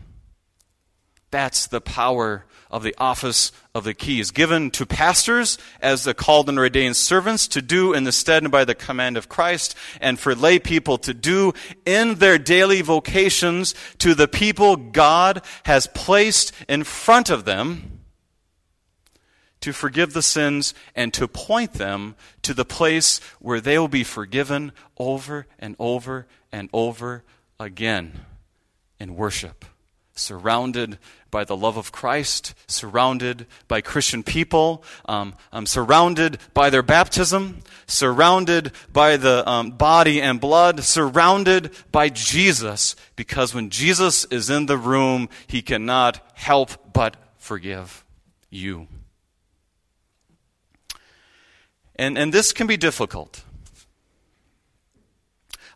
That's 1.30 1.66
the 1.66 1.80
power 1.80 2.44
of 2.70 2.82
the 2.82 2.94
office 2.98 3.50
of 3.74 3.84
the 3.84 3.94
keys, 3.94 4.30
given 4.30 4.70
to 4.70 4.86
pastors 4.86 5.58
as 5.80 6.04
the 6.04 6.14
called 6.14 6.48
and 6.48 6.58
ordained 6.58 6.96
servants 6.96 7.48
to 7.48 7.62
do 7.62 7.92
in 7.92 8.04
the 8.04 8.12
stead 8.12 8.42
and 8.42 8.52
by 8.52 8.64
the 8.64 8.74
command 8.74 9.16
of 9.16 9.28
Christ, 9.28 9.74
and 10.00 10.18
for 10.18 10.34
lay 10.34 10.58
people 10.58 10.98
to 10.98 11.12
do 11.12 11.52
in 11.84 12.16
their 12.16 12.38
daily 12.38 12.80
vocations 12.80 13.74
to 13.98 14.14
the 14.14 14.28
people 14.28 14.76
God 14.76 15.42
has 15.64 15.88
placed 15.88 16.52
in 16.68 16.84
front 16.84 17.30
of 17.30 17.44
them 17.44 18.00
to 19.60 19.72
forgive 19.72 20.12
the 20.12 20.22
sins 20.22 20.72
and 20.94 21.12
to 21.12 21.28
point 21.28 21.74
them 21.74 22.14
to 22.42 22.54
the 22.54 22.64
place 22.64 23.18
where 23.40 23.60
they 23.60 23.78
will 23.78 23.88
be 23.88 24.04
forgiven 24.04 24.72
over 24.96 25.46
and 25.58 25.76
over 25.78 26.26
and 26.50 26.70
over 26.72 27.24
again 27.58 28.20
in 28.98 29.14
worship 29.16 29.64
surrounded 30.20 30.98
by 31.30 31.44
the 31.44 31.56
love 31.56 31.76
of 31.76 31.92
Christ, 31.92 32.54
surrounded 32.66 33.46
by 33.68 33.80
Christian 33.80 34.22
people, 34.22 34.84
um, 35.06 35.34
um, 35.52 35.66
surrounded 35.66 36.38
by 36.54 36.70
their 36.70 36.82
baptism, 36.82 37.62
surrounded 37.86 38.72
by 38.92 39.16
the 39.16 39.48
um, 39.48 39.70
body 39.70 40.20
and 40.20 40.40
blood, 40.40 40.84
surrounded 40.84 41.70
by 41.92 42.08
Jesus, 42.08 42.96
because 43.16 43.54
when 43.54 43.70
Jesus 43.70 44.24
is 44.26 44.50
in 44.50 44.66
the 44.66 44.78
room, 44.78 45.28
he 45.46 45.62
cannot 45.62 46.20
help 46.34 46.92
but 46.92 47.16
forgive 47.38 48.04
you. 48.50 48.88
And, 51.96 52.16
and 52.16 52.32
this 52.32 52.52
can 52.52 52.66
be 52.66 52.76
difficult. 52.76 53.44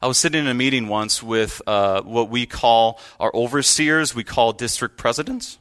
I 0.05 0.07
was 0.07 0.19
sitting 0.19 0.41
in 0.41 0.49
a 0.49 0.53
meeting 0.53 0.89
once 0.89 1.23
with 1.23 1.63
uh, 1.67 2.03
what 2.03 2.29
we 2.29 2.45
call 2.45 3.01
our 3.19 3.35
overseers, 3.35 4.15
we 4.15 4.23
call 4.23 4.53
district 4.53 4.99
presidents. 4.99 5.57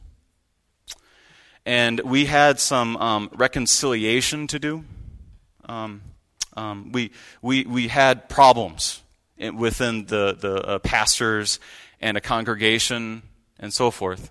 And 1.64 1.98
we 2.00 2.26
had 2.26 2.60
some 2.60 2.98
um, 2.98 3.30
reconciliation 3.32 4.46
to 4.48 4.58
do. 4.58 4.84
Um, 5.66 6.02
um, 6.58 6.92
we, 6.92 7.12
we, 7.40 7.64
we 7.64 7.88
had 7.88 8.28
problems 8.28 9.00
within 9.38 10.04
the, 10.04 10.36
the 10.38 10.56
uh, 10.56 10.78
pastors 10.80 11.58
and 11.98 12.18
a 12.18 12.20
congregation 12.20 13.22
and 13.58 13.72
so 13.72 13.90
forth. 13.90 14.30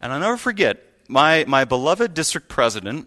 And 0.00 0.12
I'll 0.12 0.18
never 0.18 0.36
forget, 0.36 0.82
my, 1.06 1.44
my 1.46 1.64
beloved 1.64 2.12
district 2.12 2.48
president 2.48 3.06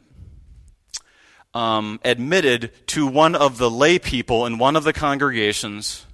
um, 1.54 2.00
admitted 2.04 2.72
to 2.88 3.06
one 3.06 3.36
of 3.36 3.58
the 3.58 3.70
lay 3.70 4.00
people 4.00 4.46
in 4.46 4.58
one 4.58 4.76
of 4.76 4.84
the 4.84 4.94
congregations, 4.94 6.06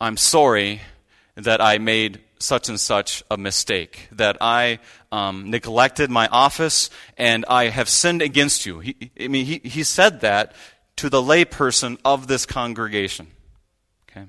I'm 0.00 0.16
sorry 0.16 0.80
that 1.36 1.60
I 1.60 1.78
made 1.78 2.20
such 2.38 2.68
and 2.68 2.78
such 2.78 3.22
a 3.30 3.36
mistake, 3.36 4.08
that 4.12 4.36
I 4.40 4.80
um, 5.10 5.50
neglected 5.50 6.10
my 6.10 6.26
office 6.28 6.90
and 7.16 7.44
I 7.48 7.68
have 7.68 7.88
sinned 7.88 8.22
against 8.22 8.66
you. 8.66 8.80
He, 8.80 9.10
I 9.18 9.28
mean, 9.28 9.46
he, 9.46 9.60
he 9.64 9.82
said 9.82 10.20
that 10.20 10.54
to 10.96 11.08
the 11.08 11.22
layperson 11.22 11.98
of 12.04 12.26
this 12.26 12.44
congregation. 12.44 13.28
Okay? 14.10 14.26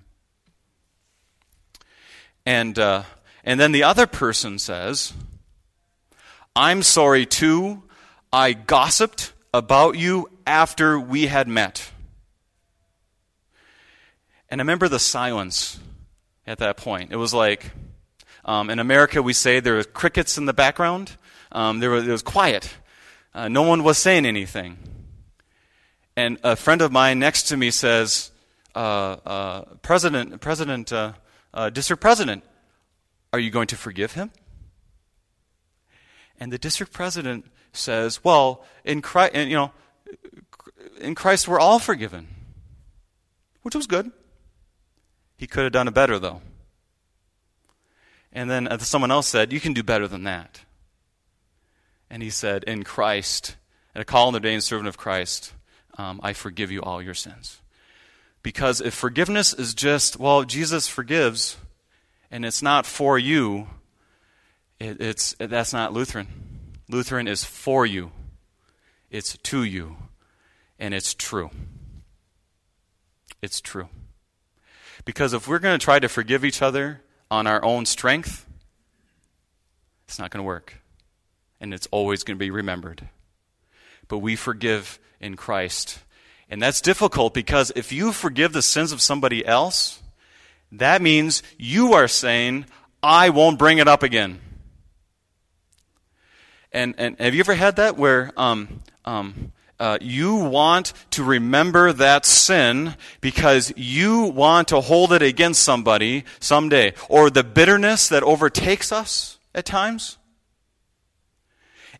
And, 2.46 2.78
uh, 2.80 3.04
and 3.44 3.60
then 3.60 3.72
the 3.72 3.84
other 3.84 4.08
person 4.08 4.60
says, 4.60 5.14
I'm 6.56 6.84
sorry 6.84 7.26
too. 7.26 7.84
I 8.32 8.54
gossiped 8.54 9.34
about 9.56 9.98
you 9.98 10.30
after 10.46 11.00
we 11.00 11.28
had 11.28 11.48
met. 11.48 11.90
And 14.50 14.60
I 14.60 14.64
remember 14.64 14.90
the 14.90 15.00
silence 15.00 15.80
at 16.46 16.58
that 16.60 16.76
point. 16.76 17.14
It 17.14 17.16
was 17.16 17.34
like, 17.34 17.72
um, 18.44 18.70
in 18.70 18.80
America, 18.80 19.24
we 19.24 19.32
say 19.32 19.62
there 19.62 19.76
were 19.76 19.86
crickets 19.86 20.38
in 20.38 20.46
the 20.46 20.54
background. 20.54 21.16
Um, 21.54 21.80
there, 21.80 21.90
was, 21.90 22.04
was 22.04 22.22
quiet. 22.22 22.76
Uh, 23.34 23.48
no 23.48 23.62
one 23.62 23.84
was 23.84 23.98
saying 23.98 24.26
anything. 24.26 24.78
And 26.18 26.38
a 26.44 26.58
friend 26.58 26.82
of 26.82 26.92
mine 26.92 27.20
next 27.20 27.44
to 27.44 27.58
me 27.58 27.72
says, 27.72 28.32
uh, 28.76 28.78
uh, 29.26 29.62
President, 29.82 30.42
President, 30.42 30.92
uh, 30.92 31.14
uh, 31.54 31.70
District 31.70 32.02
President, 32.02 32.44
are 33.32 33.40
you 33.40 33.52
going 33.52 33.68
to 33.68 33.78
forgive 33.78 34.14
him? 34.14 34.32
And 36.40 36.52
the 36.52 36.58
district 36.58 36.92
president 36.92 37.46
says, 37.78 38.24
well, 38.24 38.64
in 38.84 39.02
Christ, 39.02 39.36
you 39.36 39.56
know, 39.56 39.72
in 41.00 41.16
Christ 41.16 41.48
we're 41.48 41.60
all 41.60 41.80
forgiven, 41.80 42.28
which 43.62 43.76
was 43.76 43.88
good. 43.88 44.12
He 45.38 45.48
could 45.48 45.64
have 45.64 45.74
done 45.74 45.88
it 45.88 45.94
better, 45.94 46.18
though. 46.18 46.42
And 48.32 48.50
then 48.50 48.80
someone 48.80 49.12
else 49.12 49.28
said, 49.28 49.54
you 49.54 49.60
can 49.60 49.74
do 49.74 49.84
better 49.84 50.08
than 50.08 50.24
that. 50.24 50.62
And 52.10 52.22
he 52.22 52.30
said, 52.30 52.64
in 52.66 52.84
Christ, 52.84 53.56
at 53.94 54.02
a 54.02 54.06
called 54.06 54.36
and 54.36 54.46
ordained 54.46 54.64
servant 54.64 54.88
of 54.88 54.98
Christ, 54.98 55.54
um, 55.98 56.20
I 56.24 56.34
forgive 56.34 56.72
you 56.72 56.82
all 56.82 57.02
your 57.02 57.14
sins. 57.14 57.62
Because 58.44 58.80
if 58.80 58.94
forgiveness 58.94 59.54
is 59.54 59.74
just, 59.74 60.20
well, 60.20 60.44
Jesus 60.44 60.88
forgives, 60.88 61.58
and 62.30 62.46
it's 62.46 62.62
not 62.62 62.86
for 62.86 63.18
you, 63.18 63.68
it, 64.80 65.02
it's, 65.02 65.36
that's 65.40 65.74
not 65.74 65.94
Lutheran. 65.94 66.28
Lutheran 66.88 67.28
is 67.28 67.44
for 67.44 67.86
you, 67.86 68.12
it's 69.10 69.38
to 69.38 69.64
you, 69.64 69.98
And 70.78 70.94
it's 70.94 71.14
true. 71.14 71.52
It's 73.42 73.62
true. 73.62 73.90
Because 75.06 75.34
if 75.34 75.48
we're 75.48 75.60
going 75.60 75.78
to 75.78 75.84
try 75.84 76.00
to 76.00 76.10
forgive 76.10 76.44
each 76.44 76.62
other 76.62 77.02
on 77.30 77.48
our 77.48 77.64
own 77.64 77.86
strength, 77.86 78.46
it's 80.08 80.20
not 80.20 80.32
going 80.32 80.40
to 80.40 80.48
work. 80.48 80.76
And 81.62 81.74
it's 81.74 81.88
always 81.92 82.24
going 82.24 82.38
to 82.38 82.44
be 82.44 82.52
remembered. 82.52 83.08
But 84.08 84.20
we 84.20 84.36
forgive 84.36 85.00
in 85.20 85.36
Christ. 85.36 86.00
And 86.50 86.62
that's 86.62 86.82
difficult 86.82 87.34
because 87.34 87.72
if 87.76 87.92
you 87.92 88.12
forgive 88.12 88.54
the 88.54 88.62
sins 88.62 88.92
of 88.92 89.02
somebody 89.02 89.46
else, 89.46 90.02
that 90.72 91.02
means 91.02 91.42
you 91.58 91.94
are 91.94 92.08
saying, 92.08 92.66
I 93.02 93.30
won't 93.30 93.60
bring 93.60 93.78
it 93.78 93.88
up 93.88 94.04
again. 94.04 94.40
And, 96.76 96.94
and 96.98 97.18
have 97.22 97.34
you 97.34 97.40
ever 97.40 97.56
had 97.56 97.78
that 97.78 97.96
where 97.96 98.34
um, 98.36 98.82
um, 99.06 99.54
uh, 99.80 99.98
you 100.02 100.36
want 100.36 100.92
to 101.12 101.24
remember 101.24 101.94
that 101.94 102.26
sin 102.26 102.96
because 103.22 103.72
you 103.78 104.24
want 104.24 104.68
to 104.68 104.82
hold 104.82 105.14
it 105.14 105.22
against 105.22 105.64
somebody 105.64 106.26
someday? 106.42 106.94
Or 107.08 107.30
the 107.30 107.46
bitterness 107.46 108.10
that 108.10 108.24
overtakes 108.24 108.92
us 108.92 109.40
at 109.54 109.66
times? 109.66 110.18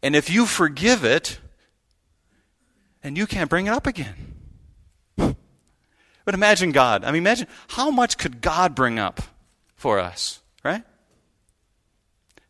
And 0.04 0.14
if 0.14 0.30
you 0.30 0.46
forgive 0.46 1.06
it, 1.06 1.40
and 3.02 3.18
you 3.18 3.26
can't 3.26 3.50
bring 3.50 3.68
it 3.68 3.72
up 3.72 3.88
again. 3.88 4.34
But 5.16 6.34
imagine 6.34 6.74
God. 6.74 7.06
I 7.06 7.12
mean, 7.12 7.24
imagine 7.24 7.48
how 7.70 7.92
much 7.92 8.18
could 8.18 8.42
God 8.42 8.76
bring 8.76 9.00
up 9.00 9.22
for 9.78 10.00
us? 10.00 10.42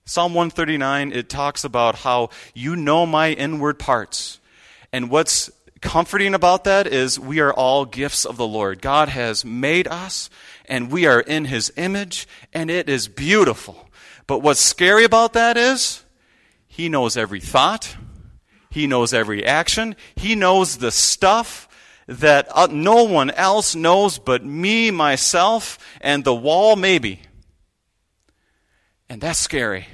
Psalm 0.08 0.36
139, 0.36 1.14
it 1.14 1.30
talks 1.30 1.64
about 1.64 1.96
how 1.96 2.30
you 2.54 2.76
know 2.76 3.08
my 3.08 3.32
inward 3.32 3.80
parts. 3.80 4.40
And 4.94 5.10
what's 5.10 5.50
comforting 5.82 6.36
about 6.36 6.66
that 6.66 6.86
is 6.86 7.20
we 7.20 7.40
are 7.40 7.52
all 7.52 7.86
gifts 7.86 8.24
of 8.24 8.38
the 8.38 8.46
Lord. 8.46 8.84
God 8.84 9.10
has 9.10 9.44
made 9.44 9.88
us, 9.88 10.30
and 10.66 10.92
we 10.92 11.08
are 11.08 11.22
in 11.22 11.46
his 11.46 11.74
image, 11.76 12.28
and 12.54 12.70
it 12.70 12.88
is 12.88 13.08
beautiful. 13.08 13.90
But 14.28 14.44
what's 14.44 14.60
scary 14.60 15.06
about 15.06 15.34
that 15.34 15.58
is 15.58 16.04
he 16.68 16.88
knows 16.88 17.18
every 17.18 17.42
thought, 17.42 17.98
he 18.70 18.86
knows 18.86 19.12
every 19.12 19.44
action, 19.44 19.96
he 20.16 20.36
knows 20.36 20.78
the 20.78 20.92
stuff 20.92 21.68
that 22.06 22.48
uh, 22.52 22.68
no 22.70 23.06
one 23.06 23.32
else 23.32 23.74
knows 23.74 24.20
but 24.20 24.46
me, 24.46 24.92
myself, 24.92 25.80
and 26.00 26.24
the 26.24 26.36
wall, 26.36 26.76
maybe. 26.76 27.22
And 29.10 29.20
that's 29.20 29.40
scary. 29.40 29.88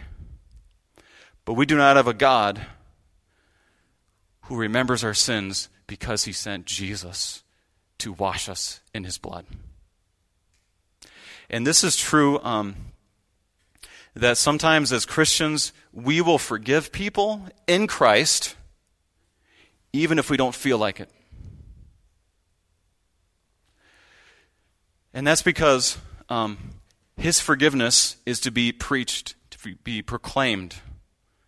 But 1.46 1.54
we 1.54 1.66
do 1.66 1.76
not 1.76 1.96
have 1.96 2.08
a 2.08 2.14
God 2.14 2.62
who 4.44 4.56
remembers 4.56 5.04
our 5.04 5.14
sins 5.14 5.70
because 5.88 6.26
he 6.26 6.34
sent 6.34 6.66
Jesus 6.66 7.44
to 8.00 8.14
wash 8.14 8.50
us 8.50 8.82
in 8.94 9.04
his 9.04 9.18
blood. 9.18 9.46
And 11.50 11.66
this 11.68 11.84
is 11.84 11.98
true 11.98 12.40
um, 12.44 12.76
that 14.16 14.38
sometimes 14.38 14.92
as 14.92 15.06
Christians, 15.06 15.74
we 15.92 16.22
will 16.22 16.38
forgive 16.38 16.92
people 16.92 17.46
in 17.68 17.88
Christ 17.88 18.56
even 19.94 20.20
if 20.20 20.30
we 20.30 20.38
don't 20.38 20.56
feel 20.56 20.78
like 20.78 21.00
it. 21.00 21.10
And 25.14 25.28
that's 25.28 25.42
because 25.42 25.98
um, 26.30 26.58
his 27.18 27.42
forgiveness 27.42 28.16
is 28.26 28.40
to 28.42 28.52
be 28.52 28.72
preached, 28.72 29.36
to 29.52 29.76
be 29.84 30.02
proclaimed 30.02 30.76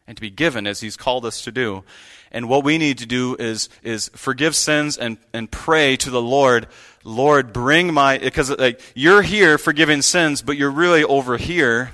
and 0.08 0.18
to 0.18 0.22
be 0.22 0.30
given 0.30 0.68
as 0.68 0.82
he's 0.82 0.98
called 0.98 1.26
us 1.26 1.42
to 1.44 1.52
do. 1.52 1.84
And 2.32 2.50
what 2.50 2.64
we 2.64 2.78
need 2.78 2.98
to 2.98 3.06
do 3.06 3.36
is, 3.38 3.70
is 3.84 4.10
forgive 4.16 4.56
sins 4.56 4.98
and, 4.98 5.18
and 5.34 5.50
pray 5.50 5.96
to 5.98 6.10
the 6.10 6.22
Lord, 6.22 6.68
Lord, 7.04 7.54
bring 7.54 7.94
my, 7.94 8.18
because 8.18 8.50
like, 8.58 8.82
you're 8.96 9.22
here 9.22 9.58
forgiving 9.58 10.02
sins, 10.02 10.42
but 10.42 10.58
you're 10.58 10.72
really 10.72 11.04
over 11.04 11.38
here 11.38 11.92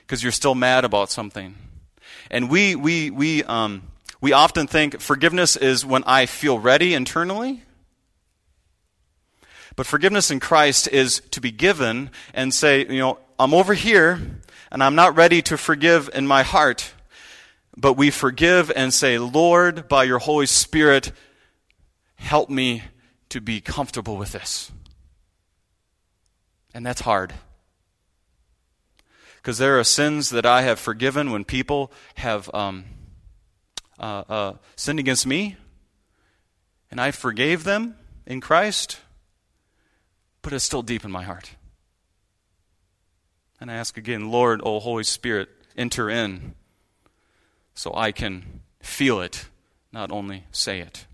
because 0.00 0.22
you're 0.22 0.32
still 0.32 0.54
mad 0.56 0.84
about 0.84 1.10
something. 1.10 1.54
And 2.30 2.50
we, 2.50 2.74
we, 2.74 3.10
we, 3.10 3.44
um, 3.44 3.84
we 4.20 4.32
often 4.32 4.66
think 4.66 5.00
forgiveness 5.00 5.56
is 5.56 5.86
when 5.86 6.02
I 6.04 6.26
feel 6.26 6.58
ready 6.58 6.94
internally. 6.94 7.62
But 9.76 9.86
forgiveness 9.86 10.30
in 10.30 10.40
Christ 10.40 10.88
is 10.88 11.20
to 11.30 11.40
be 11.40 11.52
given 11.52 12.10
and 12.34 12.52
say, 12.52 12.80
you 12.80 12.98
know, 12.98 13.18
I'm 13.38 13.54
over 13.54 13.74
here 13.74 14.20
and 14.72 14.82
I'm 14.82 14.94
not 14.94 15.16
ready 15.16 15.42
to 15.42 15.56
forgive 15.56 16.10
in 16.12 16.26
my 16.26 16.42
heart 16.42 16.92
but 17.76 17.94
we 17.94 18.10
forgive 18.10 18.72
and 18.74 18.92
say, 18.92 19.18
Lord, 19.18 19.88
by 19.88 20.04
your 20.04 20.18
Holy 20.18 20.46
Spirit, 20.46 21.12
help 22.16 22.48
me 22.48 22.82
to 23.28 23.40
be 23.40 23.60
comfortable 23.60 24.16
with 24.16 24.32
this. 24.32 24.72
And 26.72 26.84
that's 26.84 27.02
hard. 27.02 27.34
Because 29.36 29.58
there 29.58 29.78
are 29.78 29.84
sins 29.84 30.30
that 30.30 30.46
I 30.46 30.62
have 30.62 30.78
forgiven 30.78 31.30
when 31.30 31.44
people 31.44 31.92
have 32.16 32.52
um, 32.54 32.84
uh, 33.98 34.24
uh, 34.28 34.52
sinned 34.74 34.98
against 34.98 35.26
me, 35.26 35.56
and 36.90 37.00
I 37.00 37.10
forgave 37.10 37.64
them 37.64 37.96
in 38.26 38.40
Christ, 38.40 39.00
but 40.42 40.52
it's 40.52 40.64
still 40.64 40.82
deep 40.82 41.04
in 41.04 41.10
my 41.10 41.22
heart. 41.22 41.50
And 43.60 43.70
I 43.70 43.74
ask 43.74 43.96
again, 43.96 44.30
Lord, 44.30 44.60
O 44.64 44.80
Holy 44.80 45.04
Spirit, 45.04 45.48
enter 45.76 46.10
in 46.10 46.54
so 47.76 47.94
I 47.94 48.10
can 48.10 48.62
feel 48.80 49.20
it, 49.20 49.48
not 49.92 50.10
only 50.10 50.44
say 50.50 50.80
it. 50.80 51.06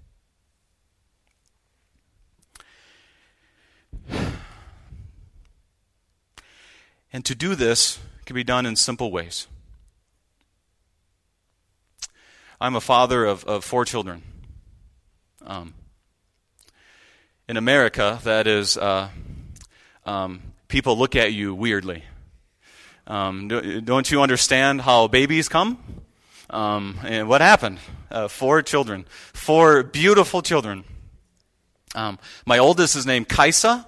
And 7.12 7.24
to 7.26 7.34
do 7.34 7.54
this 7.54 7.98
can 8.24 8.34
be 8.34 8.44
done 8.44 8.64
in 8.64 8.76
simple 8.76 9.10
ways. 9.10 9.48
I'm 12.60 12.76
a 12.76 12.80
father 12.80 13.26
of, 13.26 13.44
of 13.44 13.64
four 13.64 13.84
children. 13.84 14.22
Um, 15.44 15.74
in 17.48 17.56
America, 17.56 18.20
that 18.22 18.46
is, 18.46 18.78
uh, 18.78 19.08
um, 20.06 20.40
people 20.68 20.96
look 20.96 21.16
at 21.16 21.32
you 21.32 21.54
weirdly. 21.54 22.04
Um, 23.08 23.48
don't 23.48 24.08
you 24.10 24.22
understand 24.22 24.82
how 24.82 25.08
babies 25.08 25.48
come? 25.48 26.01
Um, 26.52 26.98
and 27.02 27.28
what 27.28 27.40
happened? 27.40 27.78
Uh, 28.10 28.28
four 28.28 28.60
children, 28.60 29.06
four 29.32 29.82
beautiful 29.82 30.42
children. 30.42 30.84
Um, 31.94 32.18
my 32.44 32.58
oldest 32.58 32.94
is 32.94 33.06
named 33.06 33.28
Kajsa, 33.28 33.86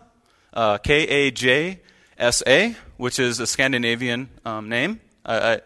uh, 0.54 0.78
K 0.78 1.06
A 1.06 1.30
J 1.30 1.80
S 2.16 2.42
A, 2.46 2.74
which 2.96 3.18
is 3.18 3.38
a 3.38 3.46
Scandinavian 3.46 4.30
um, 4.46 4.68
name. 4.70 5.00
I, 5.26 5.60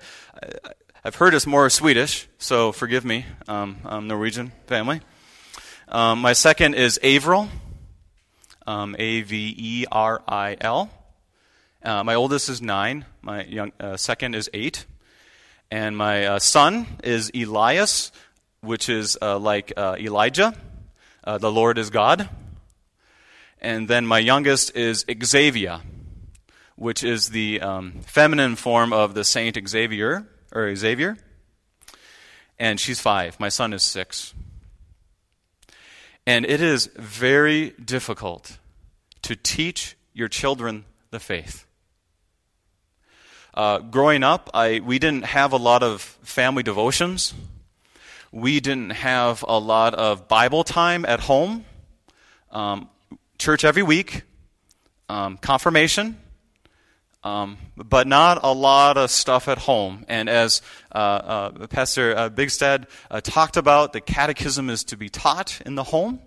have 1.04 1.14
heard 1.14 1.34
it's 1.34 1.46
more 1.46 1.70
Swedish, 1.70 2.28
so 2.38 2.72
forgive 2.72 3.04
me, 3.04 3.26
um, 3.46 3.78
I'm 3.84 4.08
Norwegian 4.08 4.52
family. 4.66 5.00
Um, 5.88 6.20
my 6.20 6.32
second 6.32 6.74
is 6.74 6.98
Averil, 7.02 7.48
um, 8.66 8.96
A 8.98 9.22
V 9.22 9.54
E 9.56 9.84
R 9.90 10.22
I 10.26 10.56
L. 10.60 10.90
Uh, 11.82 12.02
my 12.02 12.14
oldest 12.14 12.48
is 12.48 12.60
nine. 12.60 13.04
My 13.22 13.44
young, 13.44 13.72
uh, 13.78 13.96
second 13.96 14.34
is 14.34 14.50
eight. 14.52 14.84
And 15.70 15.96
my 15.96 16.24
uh, 16.24 16.38
son 16.38 16.86
is 17.04 17.30
Elias, 17.34 18.10
which 18.60 18.88
is 18.88 19.18
uh, 19.20 19.38
like 19.38 19.72
uh, 19.76 19.96
Elijah. 19.98 20.54
Uh, 21.22 21.36
the 21.36 21.52
Lord 21.52 21.76
is 21.76 21.90
God. 21.90 22.28
And 23.60 23.86
then 23.86 24.06
my 24.06 24.18
youngest 24.18 24.74
is 24.74 25.04
Xavier, 25.24 25.80
which 26.76 27.04
is 27.04 27.30
the 27.30 27.60
um, 27.60 28.00
feminine 28.00 28.56
form 28.56 28.92
of 28.92 29.12
the 29.12 29.24
Saint 29.24 29.58
Xavier, 29.68 30.26
or 30.52 30.74
Xavier. 30.74 31.18
And 32.58 32.80
she's 32.80 33.00
five. 33.00 33.38
My 33.38 33.50
son 33.50 33.72
is 33.72 33.82
six. 33.82 34.32
And 36.26 36.46
it 36.46 36.60
is 36.60 36.86
very 36.96 37.70
difficult 37.70 38.58
to 39.22 39.36
teach 39.36 39.96
your 40.14 40.28
children 40.28 40.84
the 41.10 41.20
faith. 41.20 41.66
Uh, 43.58 43.80
growing 43.80 44.22
up, 44.22 44.48
I, 44.54 44.78
we 44.78 45.00
didn't 45.00 45.24
have 45.24 45.52
a 45.52 45.56
lot 45.56 45.82
of 45.82 46.00
family 46.22 46.62
devotions. 46.62 47.34
We 48.30 48.60
didn't 48.60 48.90
have 48.90 49.44
a 49.48 49.58
lot 49.58 49.94
of 49.94 50.28
Bible 50.28 50.62
time 50.62 51.04
at 51.04 51.18
home. 51.18 51.64
Um, 52.52 52.88
church 53.36 53.64
every 53.64 53.82
week, 53.82 54.22
um, 55.08 55.38
confirmation, 55.38 56.18
um, 57.24 57.58
but 57.76 58.06
not 58.06 58.38
a 58.44 58.52
lot 58.54 58.96
of 58.96 59.10
stuff 59.10 59.48
at 59.48 59.58
home. 59.58 60.04
And 60.06 60.28
as 60.28 60.62
uh, 60.94 60.98
uh, 60.98 61.66
Pastor 61.66 62.16
uh, 62.16 62.30
Bigstad 62.30 62.86
uh, 63.10 63.20
talked 63.20 63.56
about, 63.56 63.92
the 63.92 64.00
catechism 64.00 64.70
is 64.70 64.84
to 64.84 64.96
be 64.96 65.08
taught 65.08 65.60
in 65.66 65.74
the 65.74 65.82
home. 65.82 66.20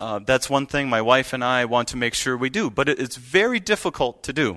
Uh, 0.00 0.18
that's 0.20 0.48
one 0.48 0.64
thing 0.64 0.88
my 0.88 1.02
wife 1.02 1.34
and 1.34 1.44
I 1.44 1.66
want 1.66 1.88
to 1.88 1.98
make 1.98 2.14
sure 2.14 2.38
we 2.38 2.48
do, 2.48 2.70
but 2.70 2.88
it, 2.88 2.98
it's 2.98 3.16
very 3.16 3.60
difficult 3.60 4.22
to 4.22 4.32
do. 4.32 4.56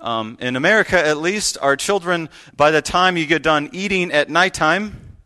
Um, 0.00 0.38
in 0.40 0.56
America, 0.56 0.98
at 0.98 1.18
least, 1.18 1.58
our 1.60 1.76
children, 1.76 2.30
by 2.56 2.70
the 2.70 2.80
time 2.80 3.16
you 3.16 3.26
get 3.26 3.42
done 3.42 3.68
eating 3.72 4.12
at 4.12 4.30
nighttime, 4.30 5.16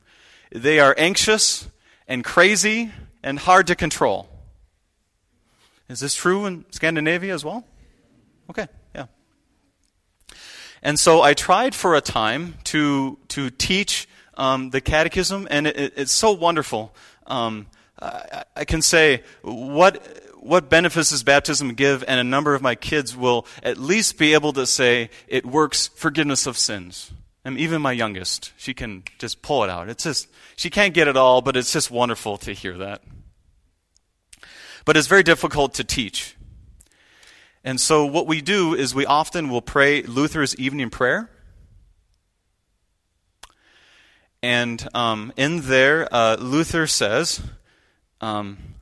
they 0.50 0.80
are 0.80 0.94
anxious 0.98 1.68
and 2.08 2.24
crazy 2.24 2.90
and 3.22 3.38
hard 3.38 3.68
to 3.68 3.76
control. 3.76 4.28
Is 5.88 6.00
this 6.00 6.14
true 6.14 6.46
in 6.46 6.64
Scandinavia 6.70 7.32
as 7.32 7.44
well? 7.44 7.64
Okay, 8.50 8.66
yeah. 8.94 9.06
And 10.82 10.98
so 10.98 11.22
I 11.22 11.34
tried 11.34 11.74
for 11.74 11.94
a 11.94 12.00
time 12.00 12.54
to, 12.64 13.18
to 13.28 13.50
teach 13.50 14.08
um, 14.36 14.70
the 14.70 14.80
catechism, 14.80 15.46
and 15.50 15.66
it, 15.66 15.94
it's 15.96 16.12
so 16.12 16.32
wonderful. 16.32 16.94
Um, 17.26 17.66
I, 18.00 18.44
I, 18.56 18.64
can 18.64 18.82
say 18.82 19.22
what 19.42 20.02
what 20.44 20.68
benefits 20.68 21.10
does 21.10 21.22
baptism 21.22 21.72
give, 21.72 22.04
and 22.06 22.20
a 22.20 22.24
number 22.24 22.54
of 22.54 22.60
my 22.60 22.74
kids 22.74 23.16
will 23.16 23.46
at 23.62 23.78
least 23.78 24.18
be 24.18 24.34
able 24.34 24.52
to 24.52 24.66
say 24.66 25.08
it 25.26 25.46
works 25.46 25.88
forgiveness 25.88 26.46
of 26.46 26.58
sins. 26.58 27.12
And 27.46 27.58
even 27.58 27.80
my 27.80 27.92
youngest, 27.92 28.52
she 28.56 28.74
can 28.74 29.04
just 29.18 29.42
pull 29.42 29.64
it 29.64 29.70
out. 29.70 29.88
It's 29.88 30.04
just 30.04 30.28
she 30.56 30.68
can't 30.70 30.92
get 30.94 31.08
it 31.08 31.16
all, 31.16 31.40
but 31.40 31.56
it's 31.56 31.72
just 31.72 31.90
wonderful 31.90 32.36
to 32.38 32.52
hear 32.52 32.76
that. 32.78 33.02
But 34.84 34.96
it's 34.98 35.06
very 35.06 35.22
difficult 35.22 35.74
to 35.74 35.84
teach. 35.84 36.36
And 37.64 37.80
so 37.80 38.04
what 38.04 38.26
we 38.26 38.42
do 38.42 38.74
is 38.74 38.94
we 38.94 39.06
often 39.06 39.48
will 39.48 39.62
pray 39.62 40.02
Luther's 40.02 40.54
evening 40.56 40.90
prayer. 40.90 41.30
And 44.42 44.86
um, 44.92 45.32
in 45.38 45.62
there, 45.62 46.06
uh, 46.12 46.36
Luther 46.38 46.86
says, 46.86 47.40
um, 48.20 48.73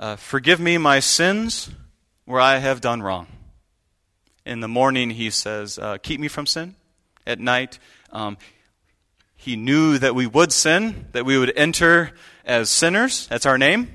uh, 0.00 0.16
Forgive 0.16 0.58
me 0.58 0.78
my 0.78 0.98
sins 0.98 1.70
where 2.24 2.40
I 2.40 2.56
have 2.56 2.80
done 2.80 3.02
wrong. 3.02 3.26
In 4.46 4.60
the 4.60 4.68
morning, 4.68 5.10
he 5.10 5.30
says, 5.30 5.78
uh, 5.78 5.98
Keep 5.98 6.20
me 6.20 6.28
from 6.28 6.46
sin. 6.46 6.74
At 7.26 7.38
night, 7.38 7.78
um, 8.10 8.38
he 9.36 9.56
knew 9.56 9.98
that 9.98 10.14
we 10.14 10.26
would 10.26 10.52
sin, 10.52 11.06
that 11.12 11.24
we 11.24 11.38
would 11.38 11.52
enter 11.54 12.12
as 12.44 12.70
sinners. 12.70 13.26
That's 13.28 13.46
our 13.46 13.58
name. 13.58 13.90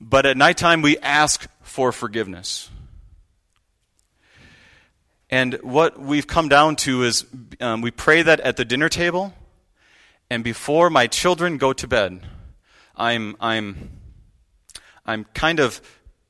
But 0.00 0.26
at 0.26 0.36
nighttime, 0.36 0.80
we 0.80 0.96
ask 0.98 1.46
for 1.62 1.92
forgiveness. 1.92 2.70
And 5.28 5.54
what 5.62 5.98
we've 5.98 6.26
come 6.26 6.48
down 6.48 6.76
to 6.76 7.02
is 7.02 7.26
um, 7.60 7.80
we 7.80 7.90
pray 7.90 8.22
that 8.22 8.38
at 8.40 8.56
the 8.56 8.64
dinner 8.64 8.88
table, 8.88 9.34
and 10.30 10.44
before 10.44 10.88
my 10.88 11.06
children 11.08 11.56
go 11.56 11.72
to 11.72 11.88
bed, 11.88 12.20
I'm, 12.94 13.36
I'm, 13.40 14.01
I'm 15.04 15.24
kind 15.34 15.60
of 15.60 15.80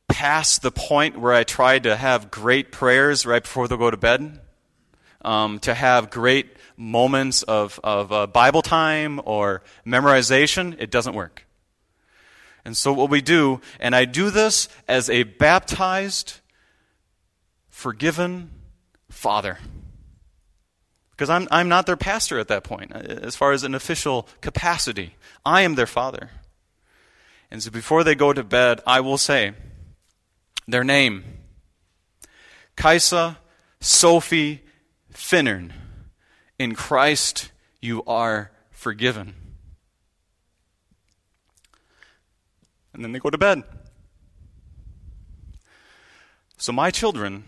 past 0.09 0.63
the 0.63 0.71
point 0.71 1.19
where 1.19 1.33
I 1.33 1.45
try 1.45 1.79
to 1.79 1.97
have 1.97 2.31
great 2.31 2.73
prayers 2.73 3.27
right 3.27 3.43
before 3.43 3.69
they 3.69 3.77
go 3.77 3.91
to 3.91 3.97
bed, 3.97 4.41
um, 5.23 5.59
to 5.61 5.75
have 5.75 6.11
great 6.11 6.57
moments 6.77 7.43
of, 7.43 7.79
of 7.83 8.13
uh, 8.13 8.27
Bible 8.27 8.63
time 8.63 9.21
or 9.25 9.63
memorization. 9.87 10.77
It 10.79 10.91
doesn't 10.91 11.15
work. 11.15 11.47
And 12.65 12.77
so, 12.77 12.93
what 12.93 13.11
we 13.11 13.21
do, 13.21 13.61
and 13.81 13.95
I 13.95 14.05
do 14.05 14.31
this 14.31 14.69
as 14.87 15.11
a 15.11 15.25
baptized, 15.25 16.41
forgiven 17.71 18.51
father. 19.11 19.59
Because 21.11 21.29
I'm, 21.29 21.49
I'm 21.51 21.69
not 21.69 21.87
their 21.87 21.97
pastor 21.97 22.39
at 22.39 22.49
that 22.49 22.65
point, 22.65 22.95
uh, 22.95 22.99
as 22.99 23.35
far 23.35 23.53
as 23.53 23.65
an 23.65 23.75
official 23.75 24.29
capacity. 24.41 25.17
I 25.45 25.63
am 25.63 25.75
their 25.75 25.87
father. 25.87 26.31
And 27.53 27.63
so 27.63 27.71
before 27.71 28.03
they 28.03 28.15
go 28.15 28.33
to 28.33 28.43
bed, 28.43 28.81
I 28.87 29.01
will 29.01 29.19
say 29.19 29.53
their 30.67 30.83
name 30.83 31.23
Kajsa 32.79 33.37
Sophie 33.79 34.63
Finnern. 35.13 35.73
In 36.59 36.75
Christ 36.75 37.53
you 37.83 38.03
are 38.07 38.53
forgiven. 38.71 39.35
And 42.95 43.05
then 43.05 43.13
they 43.13 43.19
go 43.19 43.29
to 43.29 43.37
bed. 43.37 43.65
So 46.57 46.73
my 46.73 46.91
children 46.91 47.45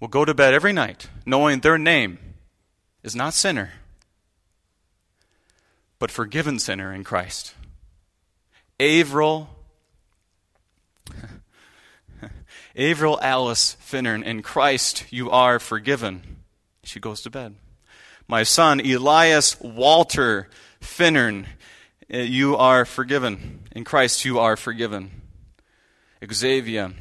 will 0.00 0.08
go 0.08 0.24
to 0.24 0.32
bed 0.32 0.54
every 0.54 0.72
night 0.72 1.08
knowing 1.26 1.60
their 1.60 1.76
name 1.76 2.18
is 3.02 3.14
not 3.14 3.34
sinner, 3.34 3.72
but 5.98 6.10
forgiven 6.10 6.58
sinner 6.58 6.94
in 6.94 7.04
Christ. 7.04 7.54
Averil, 8.82 9.48
Averil 12.76 13.18
Alice 13.22 13.76
Finnern, 13.80 14.24
in 14.24 14.42
Christ 14.42 15.04
you 15.12 15.30
are 15.30 15.60
forgiven. 15.60 16.38
She 16.82 16.98
goes 16.98 17.22
to 17.22 17.30
bed. 17.30 17.54
My 18.26 18.42
son, 18.42 18.80
Elias 18.80 19.60
Walter 19.60 20.48
Finnern, 20.80 21.46
eh, 22.10 22.22
you 22.22 22.56
are 22.56 22.84
forgiven. 22.84 23.60
In 23.70 23.84
Christ 23.84 24.24
you 24.24 24.40
are 24.40 24.56
forgiven. 24.56 25.12
Xavier, 26.32 26.92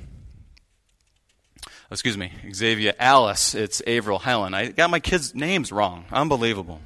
excuse 1.89 2.15
me, 2.15 2.31
Xavier 2.53 2.93
Alice, 2.99 3.55
it's 3.55 3.81
Averil 3.87 4.19
Helen. 4.19 4.53
I 4.53 4.67
got 4.67 4.91
my 4.91 4.99
kids' 4.99 5.33
names 5.33 5.71
wrong. 5.71 6.05
Unbelievable. 6.11 6.79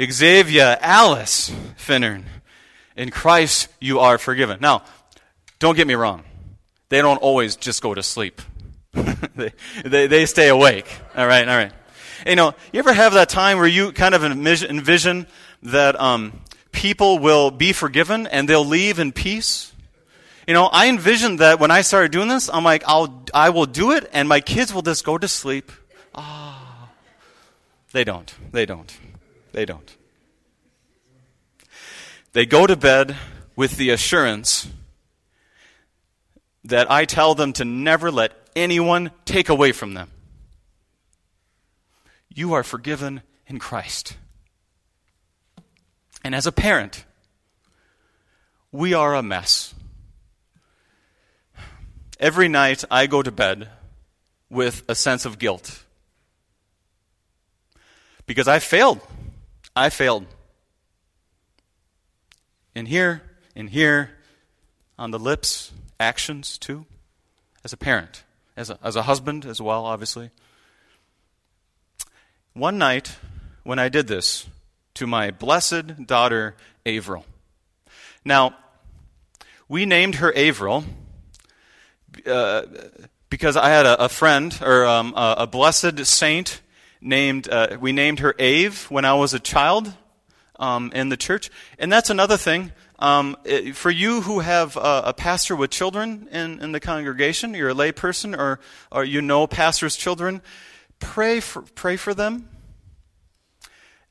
Xavier 0.00 0.76
Alice 0.80 1.50
Finnern. 1.76 2.24
In 2.96 3.10
Christ, 3.10 3.68
you 3.80 4.00
are 4.00 4.18
forgiven. 4.18 4.58
Now, 4.60 4.82
don't 5.58 5.76
get 5.76 5.86
me 5.86 5.94
wrong. 5.94 6.24
They 6.88 7.00
don't 7.00 7.18
always 7.18 7.56
just 7.56 7.82
go 7.82 7.94
to 7.94 8.02
sleep. 8.02 8.42
they, 8.92 9.52
they, 9.84 10.06
they 10.06 10.26
stay 10.26 10.48
awake. 10.48 10.86
All 11.16 11.26
right, 11.26 11.48
all 11.48 11.56
right. 11.56 11.72
You 12.26 12.36
know, 12.36 12.54
you 12.72 12.78
ever 12.78 12.92
have 12.92 13.14
that 13.14 13.28
time 13.28 13.58
where 13.58 13.66
you 13.66 13.92
kind 13.92 14.14
of 14.14 14.22
envision 14.24 15.26
that 15.62 15.98
um, 16.00 16.40
people 16.70 17.18
will 17.18 17.50
be 17.50 17.72
forgiven 17.72 18.26
and 18.26 18.48
they'll 18.48 18.64
leave 18.64 18.98
in 18.98 19.12
peace? 19.12 19.72
You 20.46 20.54
know, 20.54 20.66
I 20.66 20.88
envisioned 20.88 21.38
that 21.38 21.60
when 21.60 21.70
I 21.70 21.82
started 21.82 22.12
doing 22.12 22.28
this, 22.28 22.50
I'm 22.52 22.64
like, 22.64 22.82
I'll, 22.86 23.24
I 23.32 23.50
will 23.50 23.66
do 23.66 23.92
it, 23.92 24.10
and 24.12 24.28
my 24.28 24.40
kids 24.40 24.74
will 24.74 24.82
just 24.82 25.04
go 25.04 25.16
to 25.16 25.28
sleep. 25.28 25.70
Ah. 26.14 26.90
They 27.92 28.04
don't. 28.04 28.34
They 28.50 28.66
don't. 28.66 28.98
They 29.52 29.64
don't. 29.64 29.96
They 32.32 32.46
go 32.46 32.66
to 32.66 32.76
bed 32.76 33.16
with 33.56 33.76
the 33.76 33.90
assurance 33.90 34.68
that 36.64 36.90
I 36.90 37.04
tell 37.04 37.34
them 37.34 37.52
to 37.54 37.64
never 37.64 38.10
let 38.10 38.32
anyone 38.56 39.10
take 39.24 39.48
away 39.48 39.72
from 39.72 39.94
them. 39.94 40.10
You 42.34 42.54
are 42.54 42.62
forgiven 42.62 43.22
in 43.46 43.58
Christ. 43.58 44.16
And 46.24 46.34
as 46.34 46.46
a 46.46 46.52
parent, 46.52 47.04
we 48.70 48.94
are 48.94 49.14
a 49.14 49.22
mess. 49.22 49.74
Every 52.18 52.48
night 52.48 52.84
I 52.90 53.06
go 53.06 53.22
to 53.22 53.32
bed 53.32 53.68
with 54.48 54.84
a 54.88 54.94
sense 54.94 55.26
of 55.26 55.38
guilt. 55.38 55.82
Because 58.24 58.48
I 58.48 58.60
failed. 58.60 59.00
I 59.74 59.90
failed. 59.90 60.26
In 62.74 62.86
here, 62.86 63.22
in 63.54 63.68
here, 63.68 64.10
on 64.98 65.10
the 65.10 65.18
lips, 65.18 65.72
actions 66.00 66.56
too, 66.56 66.86
as 67.64 67.72
a 67.72 67.76
parent, 67.76 68.24
as 68.56 68.70
a, 68.70 68.78
as 68.82 68.96
a 68.96 69.02
husband 69.02 69.44
as 69.44 69.60
well, 69.60 69.84
obviously. 69.84 70.30
One 72.54 72.78
night, 72.78 73.16
when 73.62 73.78
I 73.78 73.88
did 73.88 74.06
this 74.06 74.46
to 74.94 75.06
my 75.06 75.30
blessed 75.30 76.06
daughter, 76.06 76.56
Averil. 76.86 77.24
Now, 78.24 78.56
we 79.68 79.86
named 79.86 80.16
her 80.16 80.32
Averil 80.34 80.84
uh, 82.26 82.62
because 83.28 83.56
I 83.56 83.68
had 83.68 83.86
a, 83.86 84.04
a 84.04 84.08
friend 84.08 84.56
or 84.62 84.84
um, 84.86 85.14
a, 85.16 85.34
a, 85.38 85.46
blessed 85.46 86.04
saint 86.06 86.60
named, 87.00 87.48
uh, 87.48 87.78
we 87.80 87.92
named 87.92 88.20
her 88.20 88.34
Ave 88.38 88.74
when 88.88 89.04
I 89.04 89.14
was 89.14 89.32
a 89.34 89.40
child 89.40 89.92
um, 90.58 90.90
in 90.94 91.08
the 91.08 91.16
church. 91.16 91.50
And 91.78 91.92
that's 91.92 92.10
another 92.10 92.36
thing. 92.36 92.72
Um, 92.98 93.36
it, 93.44 93.74
for 93.74 93.90
you 93.90 94.20
who 94.20 94.40
have 94.40 94.76
a, 94.76 95.02
a 95.06 95.14
pastor 95.14 95.56
with 95.56 95.70
children 95.70 96.28
in, 96.30 96.60
in 96.60 96.72
the 96.72 96.80
congregation, 96.80 97.54
you're 97.54 97.70
a 97.70 97.74
layperson 97.74 98.38
or, 98.38 98.60
or 98.90 99.04
you 99.04 99.20
know 99.20 99.46
pastors' 99.46 99.96
children, 99.96 100.40
pray 101.00 101.40
for, 101.40 101.62
pray 101.74 101.96
for 101.96 102.14
them. 102.14 102.48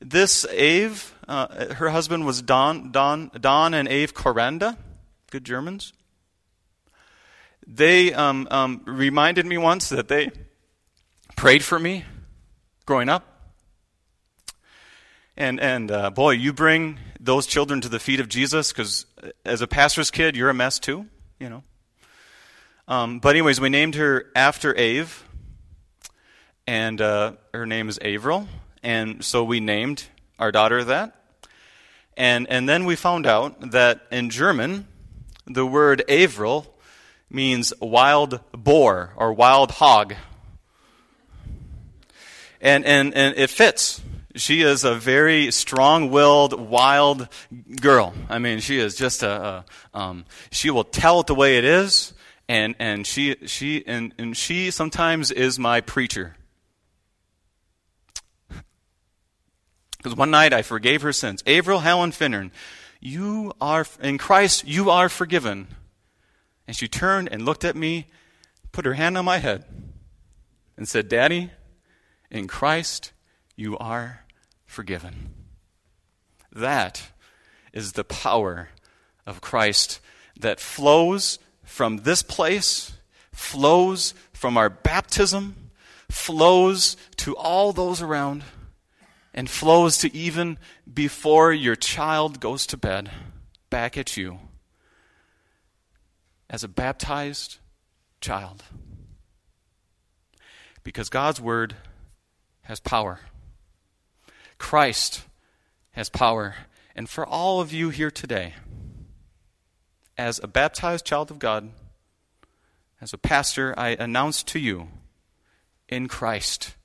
This 0.00 0.44
Ave, 0.44 0.96
uh, 1.28 1.74
her 1.74 1.90
husband 1.90 2.26
was 2.26 2.42
Don, 2.42 2.90
Don, 2.90 3.30
Don 3.40 3.72
and 3.72 3.88
Ave 3.88 4.08
Coranda, 4.08 4.76
good 5.30 5.44
Germans 5.44 5.92
they 7.66 8.12
um, 8.12 8.48
um, 8.50 8.82
reminded 8.84 9.46
me 9.46 9.58
once 9.58 9.88
that 9.90 10.08
they 10.08 10.30
prayed 11.36 11.62
for 11.62 11.78
me 11.78 12.04
growing 12.86 13.08
up. 13.08 13.31
And, 15.36 15.60
and 15.60 15.90
uh, 15.90 16.10
boy, 16.10 16.32
you 16.32 16.52
bring 16.52 16.98
those 17.18 17.46
children 17.46 17.80
to 17.80 17.88
the 17.88 17.98
feet 17.98 18.20
of 18.20 18.28
Jesus 18.28 18.70
because 18.70 19.06
as 19.44 19.62
a 19.62 19.66
pastor's 19.66 20.10
kid, 20.10 20.36
you're 20.36 20.50
a 20.50 20.54
mess 20.54 20.78
too, 20.78 21.06
you 21.38 21.48
know. 21.48 21.62
Um, 22.86 23.20
but, 23.20 23.30
anyways, 23.30 23.60
we 23.60 23.68
named 23.68 23.94
her 23.94 24.26
after 24.34 24.72
Ave, 24.72 25.08
and 26.66 27.00
uh, 27.00 27.32
her 27.54 27.64
name 27.64 27.88
is 27.88 27.98
Averil. 28.02 28.46
And 28.82 29.24
so 29.24 29.44
we 29.44 29.60
named 29.60 30.04
our 30.38 30.52
daughter 30.52 30.82
that. 30.84 31.14
And, 32.16 32.46
and 32.50 32.68
then 32.68 32.84
we 32.84 32.96
found 32.96 33.26
out 33.26 33.70
that 33.70 34.02
in 34.10 34.28
German, 34.28 34.86
The 35.46 35.64
word 35.64 36.02
Averil 36.08 36.66
means 37.30 37.72
wild 37.80 38.40
boar 38.52 39.14
or 39.16 39.32
wild 39.32 39.70
hog. 39.70 40.14
And, 42.60 42.84
and, 42.84 43.14
and 43.14 43.36
it 43.36 43.48
fits. 43.48 44.02
She 44.34 44.62
is 44.62 44.84
a 44.84 44.94
very 44.94 45.50
strong 45.50 46.10
willed, 46.10 46.58
wild 46.58 47.28
girl. 47.80 48.14
I 48.30 48.38
mean, 48.38 48.60
she 48.60 48.78
is 48.78 48.94
just 48.94 49.22
a, 49.22 49.64
a 49.92 49.98
um, 49.98 50.24
she 50.50 50.70
will 50.70 50.84
tell 50.84 51.20
it 51.20 51.26
the 51.26 51.34
way 51.34 51.58
it 51.58 51.64
is, 51.64 52.14
and, 52.48 52.74
and, 52.78 53.06
she, 53.06 53.36
she, 53.46 53.86
and, 53.86 54.14
and 54.18 54.36
she 54.36 54.70
sometimes 54.70 55.30
is 55.30 55.58
my 55.58 55.82
preacher. 55.82 56.36
Because 59.98 60.16
one 60.16 60.30
night 60.30 60.52
I 60.52 60.62
forgave 60.62 61.02
her 61.02 61.12
sins. 61.12 61.42
Averil 61.46 61.80
Helen 61.80 62.10
Finnern, 62.10 62.50
you 63.00 63.52
are, 63.60 63.86
in 64.02 64.16
Christ, 64.16 64.66
you 64.66 64.90
are 64.90 65.08
forgiven. 65.08 65.68
And 66.66 66.74
she 66.74 66.88
turned 66.88 67.28
and 67.30 67.44
looked 67.44 67.64
at 67.64 67.76
me, 67.76 68.06
put 68.72 68.86
her 68.86 68.94
hand 68.94 69.18
on 69.18 69.24
my 69.24 69.38
head, 69.38 69.64
and 70.76 70.88
said, 70.88 71.08
Daddy, 71.08 71.50
in 72.30 72.48
Christ, 72.48 73.12
you 73.56 73.76
are 73.78 74.21
forgiven. 74.72 75.34
That 76.50 77.10
is 77.72 77.92
the 77.92 78.04
power 78.04 78.70
of 79.26 79.40
Christ 79.40 80.00
that 80.40 80.60
flows 80.60 81.38
from 81.62 81.98
this 81.98 82.22
place, 82.22 82.92
flows 83.32 84.14
from 84.32 84.56
our 84.56 84.70
baptism, 84.70 85.70
flows 86.10 86.96
to 87.16 87.36
all 87.36 87.72
those 87.72 88.02
around, 88.02 88.44
and 89.34 89.48
flows 89.48 89.98
to 89.98 90.14
even 90.14 90.58
before 90.92 91.52
your 91.52 91.76
child 91.76 92.40
goes 92.40 92.66
to 92.66 92.76
bed 92.76 93.10
back 93.70 93.96
at 93.96 94.16
you 94.16 94.38
as 96.50 96.64
a 96.64 96.68
baptized 96.68 97.58
child. 98.20 98.62
Because 100.82 101.08
God's 101.08 101.40
Word 101.40 101.76
has 102.62 102.80
power. 102.80 103.20
Christ 104.62 105.24
has 105.90 106.08
power. 106.08 106.54
And 106.94 107.08
for 107.08 107.26
all 107.26 107.60
of 107.60 107.72
you 107.72 107.90
here 107.90 108.12
today, 108.12 108.54
as 110.16 110.40
a 110.40 110.46
baptized 110.46 111.04
child 111.04 111.32
of 111.32 111.40
God, 111.40 111.72
as 113.00 113.12
a 113.12 113.18
pastor, 113.18 113.74
I 113.76 113.88
announce 113.88 114.44
to 114.44 114.60
you 114.60 114.86
in 115.88 116.06
Christ, 116.06 116.76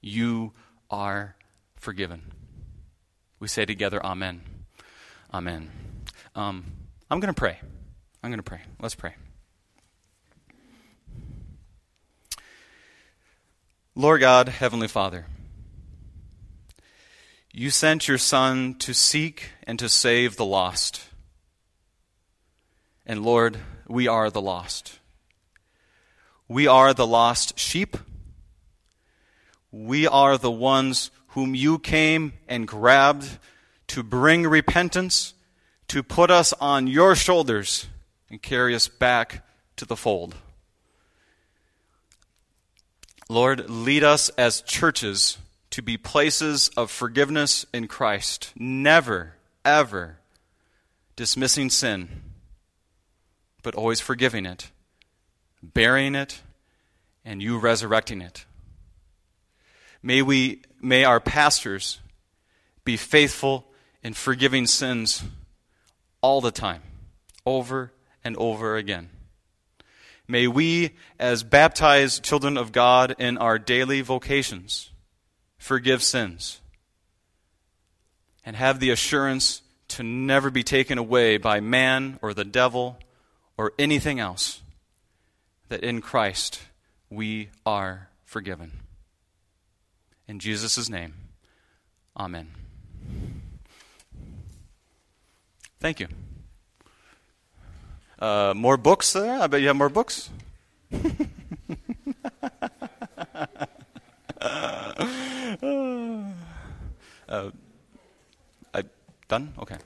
you 0.00 0.54
are 0.88 1.36
forgiven. 1.76 2.32
We 3.38 3.48
say 3.48 3.66
together, 3.66 4.04
Amen. 4.04 4.40
Amen. 5.32 5.70
Um, 6.34 6.72
I'm 7.10 7.20
going 7.20 7.32
to 7.32 7.38
pray. 7.38 7.58
I'm 8.22 8.30
going 8.30 8.38
to 8.38 8.42
pray. 8.42 8.62
Let's 8.80 8.94
pray. 8.94 9.14
Lord 13.94 14.22
God, 14.22 14.48
Heavenly 14.48 14.88
Father, 14.88 15.26
you 17.52 17.70
sent 17.70 18.06
your 18.06 18.18
Son 18.18 18.74
to 18.74 18.94
seek 18.94 19.50
and 19.64 19.78
to 19.78 19.88
save 19.88 20.36
the 20.36 20.44
lost. 20.44 21.02
And 23.04 23.24
Lord, 23.24 23.58
we 23.88 24.06
are 24.06 24.30
the 24.30 24.40
lost. 24.40 24.98
We 26.46 26.66
are 26.66 26.94
the 26.94 27.06
lost 27.06 27.58
sheep. 27.58 27.96
We 29.72 30.06
are 30.06 30.38
the 30.38 30.50
ones 30.50 31.10
whom 31.28 31.54
you 31.54 31.78
came 31.78 32.34
and 32.48 32.66
grabbed 32.66 33.38
to 33.88 34.02
bring 34.02 34.46
repentance, 34.46 35.34
to 35.88 36.02
put 36.02 36.30
us 36.30 36.52
on 36.60 36.86
your 36.86 37.16
shoulders 37.16 37.86
and 38.28 38.40
carry 38.40 38.74
us 38.74 38.86
back 38.86 39.44
to 39.76 39.84
the 39.84 39.96
fold. 39.96 40.36
Lord, 43.28 43.68
lead 43.68 44.04
us 44.04 44.28
as 44.30 44.60
churches 44.62 45.38
to 45.70 45.82
be 45.82 45.96
places 45.96 46.68
of 46.76 46.90
forgiveness 46.90 47.64
in 47.72 47.86
Christ, 47.86 48.52
never, 48.56 49.34
ever 49.64 50.18
dismissing 51.16 51.70
sin, 51.70 52.08
but 53.62 53.74
always 53.74 54.00
forgiving 54.00 54.46
it, 54.46 54.70
burying 55.62 56.14
it, 56.14 56.42
and 57.24 57.42
you 57.42 57.58
resurrecting 57.58 58.20
it. 58.20 58.46
May 60.02 60.22
we 60.22 60.62
may 60.80 61.04
our 61.04 61.20
pastors 61.20 62.00
be 62.84 62.96
faithful 62.96 63.66
in 64.02 64.14
forgiving 64.14 64.66
sins 64.66 65.22
all 66.22 66.40
the 66.40 66.50
time, 66.50 66.82
over 67.44 67.92
and 68.24 68.36
over 68.38 68.76
again. 68.76 69.10
May 70.26 70.46
we, 70.46 70.92
as 71.18 71.42
baptized 71.42 72.22
children 72.22 72.56
of 72.56 72.72
God 72.72 73.14
in 73.18 73.36
our 73.36 73.58
daily 73.58 74.00
vocations, 74.00 74.90
forgive 75.60 76.02
sins 76.02 76.60
and 78.44 78.56
have 78.56 78.80
the 78.80 78.90
assurance 78.90 79.62
to 79.86 80.02
never 80.02 80.50
be 80.50 80.64
taken 80.64 80.98
away 80.98 81.36
by 81.36 81.60
man 81.60 82.18
or 82.22 82.34
the 82.34 82.44
devil 82.44 82.98
or 83.56 83.72
anything 83.78 84.18
else, 84.18 84.62
that 85.68 85.84
in 85.84 86.00
Christ 86.00 86.62
we 87.10 87.50
are 87.66 88.08
forgiven. 88.24 88.72
In 90.26 90.38
Jesus' 90.38 90.88
name, 90.88 91.14
amen. 92.16 92.48
Thank 95.78 96.00
you. 96.00 96.08
Uh, 98.18 98.54
more 98.56 98.76
books 98.76 99.12
there? 99.12 99.40
I 99.40 99.46
bet 99.46 99.60
you 99.60 99.68
have 99.68 99.76
more 99.76 99.88
books. 99.88 100.30
uh, 107.30 107.50
I 108.74 108.82
done? 109.28 109.54
Okay. 109.58 109.78